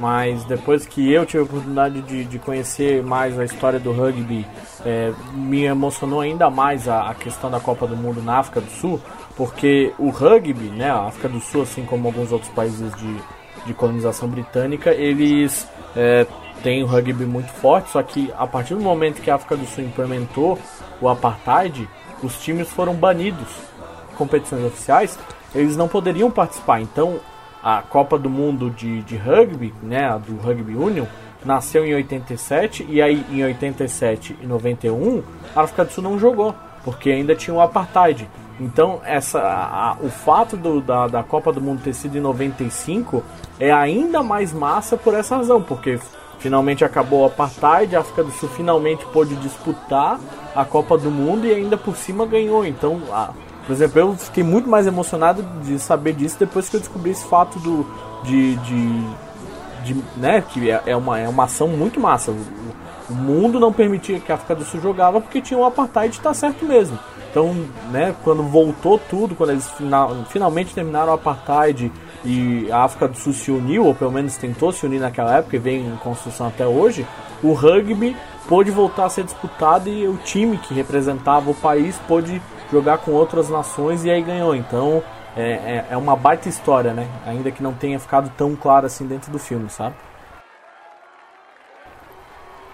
mas 0.03 0.43
depois 0.47 0.85
que 0.85 1.13
eu 1.13 1.25
tive 1.25 1.39
a 1.39 1.43
oportunidade 1.45 2.03
de, 2.03 2.25
de 2.25 2.37
conhecer 2.37 3.05
mais 3.05 3.39
a 3.39 3.45
história 3.45 3.79
do 3.79 3.93
rugby, 3.93 4.45
é, 4.85 5.13
me 5.33 5.63
emocionou 5.63 6.21
ainda 6.21 6.51
mais 6.51 6.89
a, 6.89 7.09
a, 7.09 7.15
questão 7.15 7.49
da 7.49 7.61
Copa 7.61 7.87
do 7.87 7.97
Mundo 7.97 8.21
na 8.21 8.39
África 8.39 8.61
do 8.61 8.69
Sul, 8.69 9.01
porque 9.37 9.95
o 10.01 10.11
rugby, 10.11 10.71
né, 10.71 10.91
a 10.91 11.07
África 11.07 11.29
do 11.29 11.39
Sul, 11.39 11.63
assim 11.63 11.85
como 11.85 12.09
alguns 12.09 12.33
outros 12.33 12.51
países 12.51 12.93
de, 12.97 13.17
de 13.65 13.73
colonização 13.75 14.29
britânica, 14.29 14.91
eles 14.91 15.69
é, 15.95 16.27
têm 16.65 16.83
o 16.83 16.87
rugby 16.87 17.25
muito 17.25 17.53
forte, 17.53 17.91
só 17.91 18.03
que 18.03 18.29
a 18.37 18.45
partir 18.45 18.75
do 18.75 18.81
momento 18.81 19.23
que 19.23 19.31
a 19.31 19.37
África 19.37 19.57
do 19.57 19.67
Sul 19.67 19.85
implementou 19.85 20.59
o 21.01 21.09
apartheid, 21.09 21.89
os 22.25 22.43
times 22.43 22.69
foram 22.69 22.95
banidos 22.95 23.47
competições 24.19 24.65
oficiais, 24.65 25.17
eles 25.55 25.77
não 25.77 25.87
poderiam 25.87 26.29
participar. 26.29 26.81
Então, 26.81 27.21
a 27.63 27.83
Copa 27.83 28.19
do 28.19 28.29
Mundo 28.29 28.71
de, 28.71 29.03
de 29.03 29.17
rugby, 29.17 29.73
né, 29.83 30.21
do 30.27 30.37
Rugby 30.37 30.75
Union, 30.75 31.07
nasceu 31.45 31.85
em 31.85 31.95
87 31.95 32.87
e 32.89 33.01
aí 33.01 33.25
em 33.31 33.45
87 33.45 34.39
e 34.43 34.47
91 34.47 35.23
a 35.55 35.63
África 35.63 35.85
do 35.85 35.93
Sul 35.93 36.05
não 36.05 36.19
jogou, 36.19 36.55
porque 36.85 37.11
ainda 37.11 37.35
tinha 37.35 37.55
o 37.55 37.61
apartheid. 37.61 38.29
Então, 38.61 39.01
essa, 39.05 39.41
a, 39.41 39.97
o 40.01 40.09
fato 40.09 40.57
do, 40.57 40.81
da, 40.81 41.09
da 41.09 41.23
Copa 41.23 41.53
do 41.53 41.61
Mundo 41.61 41.83
ter 41.83 41.95
sido 41.95 42.17
em 42.17 42.21
95 42.21 43.23
é 43.59 43.73
ainda 43.73 44.23
mais 44.23 44.53
massa 44.53 44.97
por 44.97 45.15
essa 45.15 45.37
razão, 45.37 45.63
porque 45.63 45.99
finalmente 46.39 46.85
acabou 46.85 47.23
o 47.23 47.27
apartheid, 47.27 47.97
a 47.97 48.01
África 48.01 48.25
do 48.25 48.31
Sul 48.33 48.49
finalmente 48.51 49.05
pôde 49.07 49.35
disputar 49.37 50.21
a 50.55 50.65
Copa 50.65 50.99
do 50.99 51.11
Mundo 51.11 51.47
e 51.47 51.53
ainda 51.53 51.77
por 51.77 51.97
cima 51.97 52.27
ganhou. 52.27 52.65
Então, 52.65 53.01
a, 53.11 53.31
por 53.67 53.73
exemplo, 53.73 54.01
eu 54.01 54.17
fiquei 54.17 54.43
muito 54.43 54.69
mais 54.69 54.87
emocionado 54.87 55.43
de 55.63 55.79
saber 55.79 56.15
disso 56.15 56.37
depois 56.39 56.69
que 56.69 56.77
eu 56.77 56.81
descobri 56.81 57.11
esse 57.11 57.25
fato 57.25 57.59
do, 57.61 57.87
de, 58.25 58.57
de, 58.57 59.05
de 59.85 60.05
né, 60.17 60.43
que 60.49 60.71
é, 60.71 60.83
é 60.87 60.97
uma, 60.97 61.19
é 61.19 61.29
uma 61.29 61.45
ação 61.45 61.69
muito 61.69 62.01
massa. 62.01 62.33
O, 62.33 62.37
o, 63.11 63.15
mundo 63.15 63.61
não 63.61 63.73
permitia 63.73 64.19
que 64.19 64.33
a 64.33 64.35
África 64.35 64.55
do 64.55 64.65
Sul 64.65 64.81
jogava 64.81 65.21
porque 65.21 65.41
tinha 65.41 65.59
o 65.59 65.65
apartheid, 65.65 66.19
tá 66.21 66.35
certo 66.35 66.65
mesmo. 66.65 66.99
Então, 67.31 67.55
né, 67.91 68.15
quando 68.25 68.43
voltou 68.43 68.99
tudo, 68.99 69.35
quando 69.35 69.51
eles 69.51 69.71
final, 69.71 70.25
finalmente 70.29 70.75
terminaram 70.75 71.13
o 71.13 71.15
apartheid 71.15 71.91
e 72.25 72.71
a 72.71 72.85
África 72.85 73.09
do 73.09 73.17
Sul 73.17 73.33
se 73.33 73.51
uniu, 73.51 73.85
ou 73.87 73.95
pelo 73.95 74.13
menos 74.13 74.37
tentou 74.37 74.73
se 74.73 74.85
unir 74.85 75.01
naquela 75.01 75.39
época 75.39 75.57
e 75.57 75.59
vem 75.59 75.87
em 75.87 75.97
construção 75.97 76.49
até 76.49 76.67
hoje, 76.67 77.07
o 77.43 77.53
rugby 77.53 78.17
pôde 78.49 78.71
voltar 78.71 79.07
a 79.07 79.09
ser 79.09 79.25
disputado 79.25 79.89
e 79.89 80.07
o 80.07 80.17
time 80.19 80.59
que 80.59 80.75
representava 80.75 81.51
o 81.51 81.55
país 81.55 81.97
pôde 82.07 82.41
jogar 82.73 82.99
com 82.99 83.11
outras 83.11 83.51
nações 83.51 84.05
e 84.05 84.11
aí 84.11 84.23
ganhou. 84.23 84.57
Então 84.57 85.05
é, 85.37 85.53
é, 85.53 85.87
é, 85.91 85.97
uma 85.97 86.17
baita 86.17 86.49
história, 86.49 86.95
né? 86.95 87.07
Ainda 87.27 87.51
que 87.51 87.63
não 87.63 87.75
tenha 87.75 88.01
ficado 88.01 88.33
tão 88.37 88.57
claro 88.57 88.87
assim 88.87 89.07
dentro 89.07 89.31
do 89.31 89.39
filme, 89.39 89.69
sabe? 89.69 89.95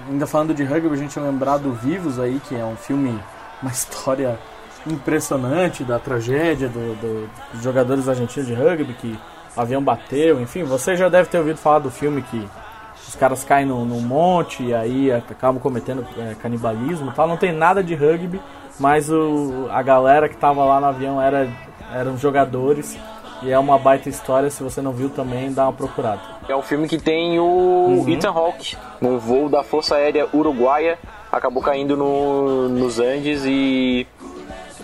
Ainda 0.08 0.26
falando 0.26 0.54
de 0.54 0.62
rugby, 0.62 0.94
a 0.94 0.96
gente 0.96 1.18
lembrar 1.18 1.58
do 1.58 1.72
Vivos 1.72 2.20
aí, 2.20 2.40
que 2.48 2.54
é 2.54 2.64
um 2.64 2.76
filme, 2.76 3.18
uma 3.60 3.70
história 3.72 4.38
impressionante 4.86 5.82
da 5.82 5.98
tragédia 5.98 6.68
do, 6.68 6.94
do, 6.94 7.30
dos 7.52 7.62
jogadores 7.62 8.08
argentinos 8.08 8.46
de 8.46 8.54
rugby, 8.54 8.94
que 8.94 9.18
o 9.56 9.60
avião 9.60 9.82
bateu, 9.82 10.40
enfim, 10.40 10.62
você 10.62 10.96
já 10.96 11.08
deve 11.08 11.28
ter 11.28 11.38
ouvido 11.38 11.58
falar 11.58 11.80
do 11.80 11.90
filme 11.90 12.22
que 12.22 12.48
os 13.06 13.16
caras 13.16 13.42
caem 13.42 13.66
no 13.66 13.84
monte 14.00 14.62
e 14.62 14.74
aí 14.74 15.10
acabam 15.10 15.60
cometendo 15.60 16.06
é, 16.16 16.34
canibalismo 16.34 17.12
tal. 17.12 17.26
Não 17.26 17.36
tem 17.36 17.52
nada 17.52 17.82
de 17.82 17.94
rugby, 17.94 18.40
mas 18.78 19.10
o, 19.10 19.66
a 19.70 19.82
galera 19.82 20.28
que 20.28 20.36
tava 20.36 20.64
lá 20.64 20.80
no 20.80 20.86
avião 20.86 21.20
era, 21.20 21.48
eram 21.92 22.16
jogadores. 22.16 22.98
E 23.42 23.50
é 23.52 23.58
uma 23.58 23.78
baita 23.78 24.08
história, 24.08 24.50
se 24.50 24.62
você 24.62 24.82
não 24.82 24.92
viu 24.92 25.08
também, 25.10 25.52
dá 25.52 25.64
uma 25.64 25.72
procurada. 25.72 26.20
É 26.48 26.56
um 26.56 26.62
filme 26.62 26.88
que 26.88 26.98
tem 26.98 27.38
o 27.38 27.44
uhum. 27.44 28.08
Ethan 28.08 28.30
Hawke, 28.30 28.76
num 29.00 29.16
voo 29.16 29.48
da 29.48 29.62
Força 29.62 29.94
Aérea 29.94 30.26
Uruguaia, 30.34 30.98
acabou 31.30 31.62
caindo 31.62 31.96
no, 31.96 32.68
nos 32.68 32.98
Andes 32.98 33.44
e. 33.44 34.06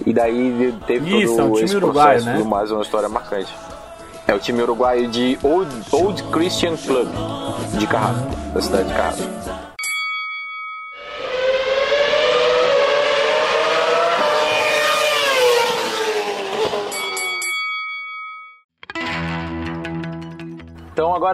E 0.07 0.13
daí 0.13 0.75
teve 0.87 1.23
Isso, 1.23 1.37
todo 1.37 1.41
é 1.41 1.45
um 1.45 1.53
time 1.53 1.65
esse 1.65 1.77
uruguaio, 1.77 2.09
processo 2.09 2.27
né? 2.27 2.37
tudo 2.37 2.49
mais, 2.49 2.71
uma 2.71 2.83
história 2.83 3.09
marcante. 3.09 3.55
É 4.27 4.35
o 4.35 4.39
time 4.39 4.63
uruguaio 4.63 5.09
de 5.09 5.39
Old, 5.43 5.71
Old 5.93 6.23
Christian 6.25 6.77
Club, 6.77 7.09
de 7.79 7.87
Carrasco, 7.87 8.31
da 8.53 8.61
cidade 8.61 8.89
de 8.89 8.95
Carrasco. 8.95 9.54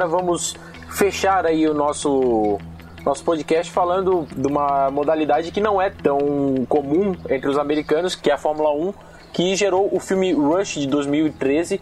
Agora 0.01 0.07
vamos 0.07 0.55
fechar 0.89 1.45
aí 1.45 1.69
o 1.69 1.75
nosso 1.75 2.59
nosso 3.05 3.25
podcast 3.25 3.71
falando 3.73 4.27
de 4.35 4.47
uma 4.47 4.91
modalidade 4.91 5.51
que 5.51 5.61
não 5.61 5.81
é 5.81 5.91
tão 5.91 6.67
comum 6.69 7.15
entre 7.29 7.49
os 7.49 7.59
americanos, 7.59 8.15
que 8.15 8.31
é 8.31 8.35
a 8.35 8.39
Fórmula 8.39 8.71
1, 8.75 8.93
que 9.33 9.57
gerou 9.57 9.89
o 9.91 9.99
filme 9.99 10.33
Rush 10.33 10.75
de 10.75 10.87
2013 10.87 11.81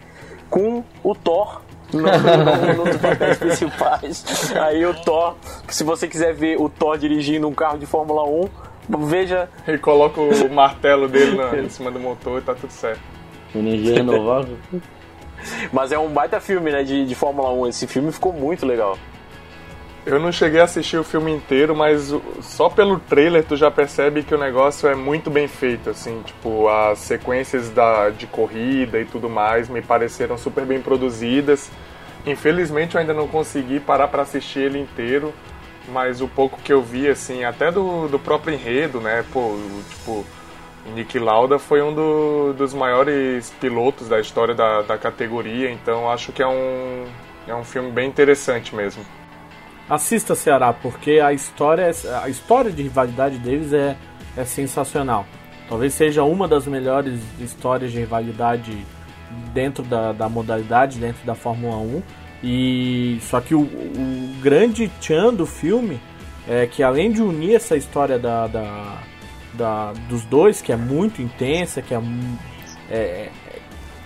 com 0.49 0.83
o 1.03 1.13
Thor 1.13 1.61
no, 1.91 2.01
nos 2.01 2.97
papéis 2.97 3.37
principais. 3.37 4.53
Aí 4.55 4.85
o 4.85 4.93
Thor, 4.93 5.35
se 5.67 5.83
você 5.83 6.07
quiser 6.07 6.33
ver 6.33 6.59
o 6.59 6.69
Thor 6.69 6.97
dirigindo 6.97 7.47
um 7.47 7.53
carro 7.53 7.77
de 7.77 7.85
Fórmula 7.85 8.23
1, 8.23 8.49
veja. 9.07 9.49
Ele 9.67 9.77
coloca 9.77 10.21
o 10.21 10.49
martelo 10.49 11.07
dele 11.07 11.35
na, 11.35 11.57
em 11.59 11.69
cima 11.69 11.91
do 11.91 11.99
motor 11.99 12.39
e 12.39 12.43
tá 12.43 12.53
tudo 12.53 12.71
certo. 12.71 13.01
Energia 13.53 13.95
renovável. 13.95 14.57
Mas 15.71 15.91
é 15.91 15.99
um 15.99 16.09
baita 16.09 16.39
filme, 16.39 16.71
né, 16.71 16.83
de, 16.83 17.05
de 17.05 17.15
Fórmula 17.15 17.51
1. 17.51 17.67
Esse 17.67 17.87
filme 17.87 18.11
ficou 18.11 18.33
muito 18.33 18.65
legal. 18.65 18.97
Eu 20.05 20.17
não 20.17 20.31
cheguei 20.31 20.61
a 20.61 20.63
assistir 20.63 20.97
o 20.97 21.03
filme 21.03 21.31
inteiro, 21.31 21.75
mas 21.75 22.13
só 22.41 22.69
pelo 22.69 22.99
trailer 22.99 23.43
tu 23.43 23.55
já 23.55 23.69
percebe 23.69 24.23
que 24.23 24.33
o 24.33 24.37
negócio 24.37 24.87
é 24.87 24.95
muito 24.95 25.29
bem 25.29 25.47
feito, 25.47 25.89
assim, 25.89 26.21
tipo, 26.23 26.67
as 26.69 26.99
sequências 26.99 27.69
da, 27.69 28.09
de 28.09 28.25
corrida 28.25 28.99
e 28.99 29.05
tudo 29.05 29.29
mais 29.29 29.67
me 29.67 29.81
pareceram 29.81 30.37
super 30.37 30.65
bem 30.65 30.81
produzidas. 30.81 31.69
Infelizmente 32.25 32.95
eu 32.95 33.01
ainda 33.01 33.13
não 33.13 33.27
consegui 33.27 33.79
parar 33.79 34.07
para 34.07 34.23
assistir 34.23 34.59
ele 34.59 34.79
inteiro, 34.79 35.33
mas 35.89 36.21
o 36.21 36.27
pouco 36.27 36.59
que 36.61 36.71
eu 36.71 36.81
vi, 36.81 37.07
assim, 37.07 37.43
até 37.43 37.69
do, 37.71 38.07
do 38.07 38.17
próprio 38.17 38.53
enredo, 38.53 39.01
né, 39.01 39.23
pô, 39.31 39.57
tipo, 39.89 40.25
Nick 40.93 41.17
Lauda 41.19 41.59
foi 41.59 41.81
um 41.81 41.93
do, 41.93 42.53
dos 42.53 42.73
maiores 42.73 43.53
pilotos 43.59 44.07
da 44.07 44.19
história 44.19 44.53
da, 44.53 44.81
da 44.81 44.97
categoria, 44.97 45.71
então 45.71 46.09
acho 46.09 46.31
que 46.31 46.41
é 46.41 46.47
um, 46.47 47.05
é 47.47 47.55
um 47.55 47.63
filme 47.63 47.91
bem 47.91 48.07
interessante 48.07 48.75
mesmo. 48.75 49.03
Assista 49.89 50.35
Ceará, 50.35 50.71
porque 50.71 51.19
a 51.19 51.33
história, 51.33 51.89
a 52.21 52.29
história 52.29 52.71
de 52.71 52.83
rivalidade 52.83 53.39
deles 53.39 53.73
é, 53.73 53.95
é 54.37 54.45
sensacional. 54.45 55.25
Talvez 55.67 55.93
seja 55.93 56.23
uma 56.23 56.47
das 56.47 56.67
melhores 56.67 57.19
histórias 57.39 57.91
de 57.91 57.99
rivalidade 57.99 58.85
dentro 59.53 59.83
da, 59.83 60.11
da 60.11 60.29
modalidade, 60.29 60.99
dentro 60.99 61.25
da 61.25 61.35
Fórmula 61.35 61.77
1. 61.77 62.03
E 62.43 63.19
só 63.21 63.41
que 63.41 63.53
o, 63.53 63.61
o 63.61 64.35
grande 64.41 64.89
tchan 64.99 65.33
do 65.33 65.45
filme 65.45 65.99
é 66.47 66.65
que 66.65 66.81
além 66.81 67.11
de 67.11 67.21
unir 67.21 67.55
essa 67.55 67.75
história 67.75 68.17
da, 68.17 68.47
da, 68.47 68.97
da 69.53 69.93
dos 70.07 70.23
dois, 70.23 70.61
que 70.61 70.71
é 70.71 70.75
muito 70.75 71.21
intensa, 71.21 71.81
que 71.81 71.93
é, 71.93 71.99
é, 72.89 73.29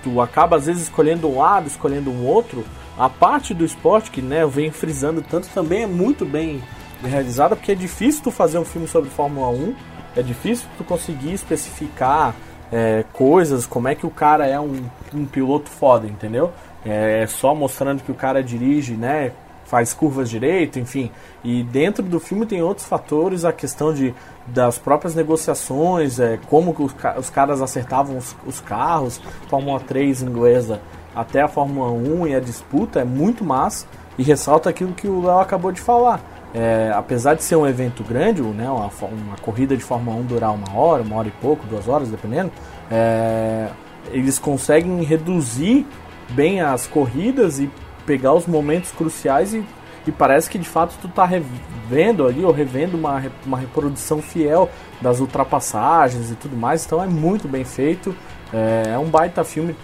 tu 0.04 0.22
acaba 0.22 0.58
às 0.58 0.66
vezes 0.66 0.84
escolhendo 0.84 1.28
um 1.28 1.38
lado, 1.39 1.68
escolhendo 1.68 2.12
um 2.12 2.26
outro, 2.26 2.66
a 2.98 3.10
parte 3.10 3.54
do 3.54 3.66
esporte, 3.66 4.12
que 4.12 4.22
né, 4.22 4.44
eu 4.44 4.50
venho 4.50 4.72
frisando 4.72 5.22
tanto, 5.22 5.48
também 5.50 5.84
é 5.84 5.88
muito 5.88 6.26
bem 6.26 6.62
realizada, 7.04 7.56
porque 7.56 7.72
é 7.72 7.76
difícil 7.76 8.24
tu 8.24 8.32
fazer 8.32 8.58
um 8.58 8.66
filme 8.66 8.88
sobre 8.88 9.10
Fórmula 9.10 9.50
1, 9.50 9.76
é 10.16 10.22
difícil 10.22 10.68
tu 10.78 10.84
conseguir 10.84 11.34
especificar 11.34 12.36
é, 12.72 13.04
coisas, 13.14 13.66
como 13.66 13.88
é 13.88 13.96
que 13.96 14.06
o 14.06 14.10
cara 14.10 14.48
é 14.48 14.60
um, 14.60 14.84
um 15.14 15.26
piloto 15.26 15.70
foda, 15.70 16.08
entendeu? 16.08 16.52
É 16.86 17.26
só 17.28 17.56
mostrando 17.56 18.04
que 18.04 18.12
o 18.12 18.16
cara 18.16 18.44
dirige, 18.44 18.94
né? 18.94 19.32
Faz 19.74 19.91
curvas 19.91 20.30
direito, 20.30 20.78
enfim. 20.78 21.09
E 21.43 21.63
dentro 21.63 22.03
do 22.03 22.19
filme 22.19 22.45
tem 22.45 22.61
outros 22.61 22.86
fatores, 22.86 23.43
a 23.43 23.51
questão 23.51 23.91
de, 23.91 24.13
das 24.45 24.78
próprias 24.78 25.15
negociações, 25.15 26.19
é, 26.19 26.38
como 26.47 26.76
os, 26.78 26.95
os 27.17 27.32
caras 27.32 27.59
acertavam 27.59 28.15
os, 28.15 28.36
os 28.45 28.59
carros, 28.59 29.19
Fórmula 29.49 29.80
3 29.80 30.21
inglesa 30.21 30.80
até 31.15 31.41
a 31.41 31.47
Fórmula 31.47 31.89
1 31.91 32.28
e 32.28 32.36
a 32.36 32.39
disputa 32.39 32.99
é 32.99 33.03
muito 33.03 33.43
massa 33.43 33.88
e 34.15 34.21
ressalta 34.21 34.69
aquilo 34.69 34.93
que 34.93 35.07
o 35.07 35.26
Léo 35.26 35.39
acabou 35.39 35.71
de 35.71 35.82
falar. 35.82 36.21
É, 36.53 36.91
apesar 36.93 37.34
de 37.34 37.43
ser 37.43 37.55
um 37.55 37.65
evento 37.65 38.03
grande, 38.03 38.43
né, 38.43 38.69
uma, 38.69 38.91
uma, 39.07 39.38
corrida 39.41 39.76
de 39.76 39.84
Fórmula 39.84 40.15
1 40.17 40.24
durar 40.26 40.53
uma 40.53 40.71
hora, 40.78 41.01
uma 41.01 41.15
hora 41.15 41.30
e 41.30 41.34
pouco, 41.41 41.65
duas 41.65 41.88
horas, 41.88 42.09
dependendo, 42.09 42.51
é, 42.91 43.69
eles 44.11 44.38
conseguem 44.38 45.01
reduzir 45.01 45.88
bem 46.30 46.61
as 46.61 46.86
corridas 46.86 47.57
e 47.57 47.67
pegar 48.06 48.34
os 48.34 48.45
momentos 48.45 48.91
cruciais 48.91 49.54
e, 49.54 49.64
e 50.06 50.12
parece 50.12 50.49
que 50.49 50.58
de 50.58 50.68
fato 50.68 50.95
tu 51.01 51.08
tá 51.08 51.26
revendo 51.26 52.26
ali 52.26 52.43
ou 52.43 52.51
revendo 52.51 52.97
uma, 52.97 53.24
uma 53.45 53.58
reprodução 53.58 54.22
fiel 54.22 54.70
das 55.01 55.20
ultrapassagens 55.20 56.32
e 56.32 56.36
tudo 56.36 56.56
mais, 56.56 56.86
então 56.86 57.04
é 57.04 57.08
muito 57.08 57.47
bem 57.47 57.64
feito. 57.64 58.16
É, 58.54 58.91
é 58.93 58.97
um 58.99 59.06
baita 59.06 59.43
filme 59.43 59.76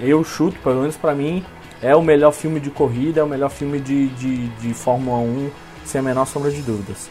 eu 0.00 0.22
chuto, 0.24 0.58
pelo 0.60 0.80
menos 0.80 0.96
para 0.96 1.14
mim, 1.14 1.44
é 1.82 1.94
o 1.94 2.02
melhor 2.02 2.32
filme 2.32 2.60
de 2.60 2.70
corrida, 2.70 3.20
é 3.20 3.24
o 3.24 3.28
melhor 3.28 3.50
filme 3.50 3.78
de, 3.78 4.08
de, 4.08 4.48
de 4.48 4.74
Fórmula 4.74 5.18
1, 5.18 5.50
sem 5.84 5.98
a 5.98 6.02
menor 6.02 6.26
sombra 6.26 6.50
de 6.50 6.62
dúvidas. 6.62 7.10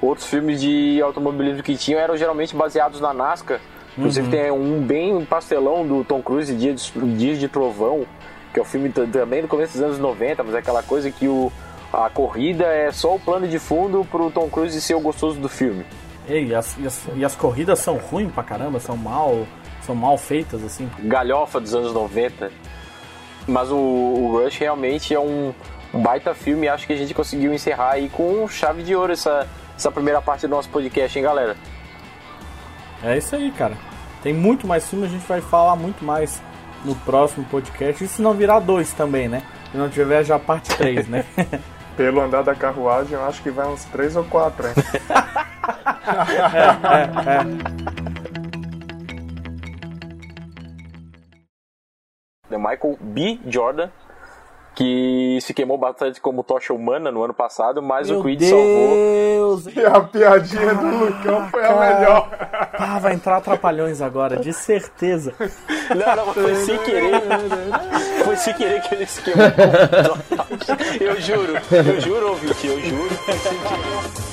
Outros 0.00 0.26
filmes 0.26 0.60
de 0.60 1.00
automobilismo 1.02 1.62
que 1.62 1.76
tinham 1.76 2.00
eram 2.00 2.16
geralmente 2.16 2.54
baseados 2.54 3.00
na 3.00 3.12
NASCAR. 3.12 3.60
Inclusive 3.96 4.26
Uhum. 4.26 4.30
tem 4.30 4.50
um 4.52 4.80
bem 4.80 5.24
pastelão 5.24 5.84
do 5.84 6.04
Tom 6.04 6.22
Cruise, 6.22 6.54
Dias 6.54 6.92
de, 6.94 7.16
Dias 7.16 7.38
de 7.38 7.48
Trovão, 7.48 8.06
que 8.52 8.58
é 8.58 8.62
um 8.62 8.66
filme 8.66 8.90
também 8.90 9.42
do 9.42 9.48
começo 9.48 9.74
dos 9.74 9.82
anos 9.82 9.98
90, 9.98 10.42
mas 10.42 10.54
é 10.54 10.58
aquela 10.58 10.82
coisa 10.82 11.10
que 11.10 11.28
o, 11.28 11.52
a 11.92 12.08
corrida 12.10 12.64
é 12.64 12.90
só 12.90 13.14
o 13.14 13.20
plano 13.20 13.46
de 13.46 13.58
fundo 13.58 14.06
pro 14.10 14.30
Tom 14.30 14.48
Cruise 14.48 14.80
ser 14.80 14.94
o 14.94 15.00
gostoso 15.00 15.38
do 15.38 15.48
filme. 15.48 15.84
Ei, 16.28 16.48
e 16.48 16.54
as, 16.54 16.76
e 16.78 16.86
as, 16.86 17.08
e 17.14 17.24
as 17.24 17.34
corridas 17.34 17.78
são 17.78 17.96
ruins 17.96 18.30
pra 18.32 18.42
caramba, 18.42 18.78
são 18.78 18.96
mal, 18.96 19.46
são 19.80 19.94
mal 19.94 20.18
feitas, 20.18 20.62
assim. 20.62 20.90
galhofa 21.00 21.58
dos 21.58 21.74
anos 21.74 21.92
90. 21.92 22.50
Mas 23.46 23.70
o, 23.70 23.76
o 23.76 24.32
Rush 24.32 24.58
realmente 24.58 25.14
é 25.14 25.20
um, 25.20 25.54
um 25.94 26.02
baita 26.02 26.34
filme 26.34 26.68
acho 26.68 26.86
que 26.86 26.92
a 26.92 26.96
gente 26.96 27.14
conseguiu 27.14 27.52
encerrar 27.52 27.92
aí 27.92 28.10
com 28.10 28.46
chave 28.46 28.82
de 28.82 28.94
ouro 28.94 29.12
essa, 29.12 29.46
essa 29.74 29.90
primeira 29.90 30.20
parte 30.20 30.42
do 30.42 30.50
nosso 30.50 30.68
podcast, 30.68 31.18
hein, 31.18 31.24
galera? 31.24 31.56
É 33.02 33.16
isso 33.16 33.34
aí, 33.34 33.50
cara. 33.52 33.74
Tem 34.22 34.34
muito 34.34 34.66
mais 34.66 34.86
filme, 34.88 35.06
a 35.06 35.08
gente 35.08 35.26
vai 35.26 35.40
falar 35.40 35.76
muito 35.76 36.04
mais 36.04 36.42
no 36.84 36.94
próximo 36.94 37.44
podcast. 37.46 38.04
E 38.04 38.08
se 38.08 38.22
não 38.22 38.34
virar 38.34 38.60
dois 38.60 38.92
também, 38.92 39.28
né? 39.28 39.42
Se 39.70 39.76
não 39.76 39.88
tiver 39.88 40.24
já 40.24 40.38
parte 40.38 40.74
3, 40.76 41.08
né? 41.08 41.24
Pelo 41.96 42.20
andar 42.20 42.42
da 42.42 42.54
carruagem, 42.54 43.14
eu 43.14 43.24
acho 43.24 43.42
que 43.42 43.50
vai 43.50 43.66
uns 43.66 43.84
três 43.86 44.14
ou 44.14 44.24
quatro, 44.24 44.68
hein? 44.68 44.74
The 52.48 52.56
Michael 52.56 52.96
B. 53.00 53.38
Jordan, 53.46 53.90
que 54.78 55.40
se 55.40 55.52
queimou 55.52 55.76
bastante 55.76 56.20
como 56.20 56.44
tocha 56.44 56.72
humana 56.72 57.10
no 57.10 57.24
ano 57.24 57.34
passado, 57.34 57.82
mas 57.82 58.08
o 58.12 58.22
Creed 58.22 58.42
salvou. 58.42 58.94
Deus! 58.94 59.66
E 59.74 59.84
a 59.84 60.00
piadinha 60.00 60.72
do 60.72 60.86
Lucão 60.86 61.48
foi 61.50 61.64
a 61.66 61.74
melhor. 61.74 62.28
Ah, 62.74 63.00
vai 63.00 63.14
entrar 63.14 63.40
Trapalhões 63.40 64.00
agora, 64.00 64.36
de 64.36 64.52
certeza. 64.52 65.34
Não, 65.90 66.26
não, 66.26 66.32
foi 66.32 66.54
sem 66.54 66.78
querer. 66.78 67.22
Foi 68.24 68.36
sem 68.36 68.54
querer 68.54 68.80
que 68.82 68.94
ele 68.94 69.06
se 69.06 69.20
queimou. 69.20 69.46
Eu 71.00 71.20
juro, 71.20 71.54
eu 71.72 72.00
juro, 72.00 72.28
ouvinte, 72.28 72.66
eu 72.68 72.80
juro. 72.80 73.14
Foi 73.16 73.34
sem 73.34 73.58
querer. 73.58 74.27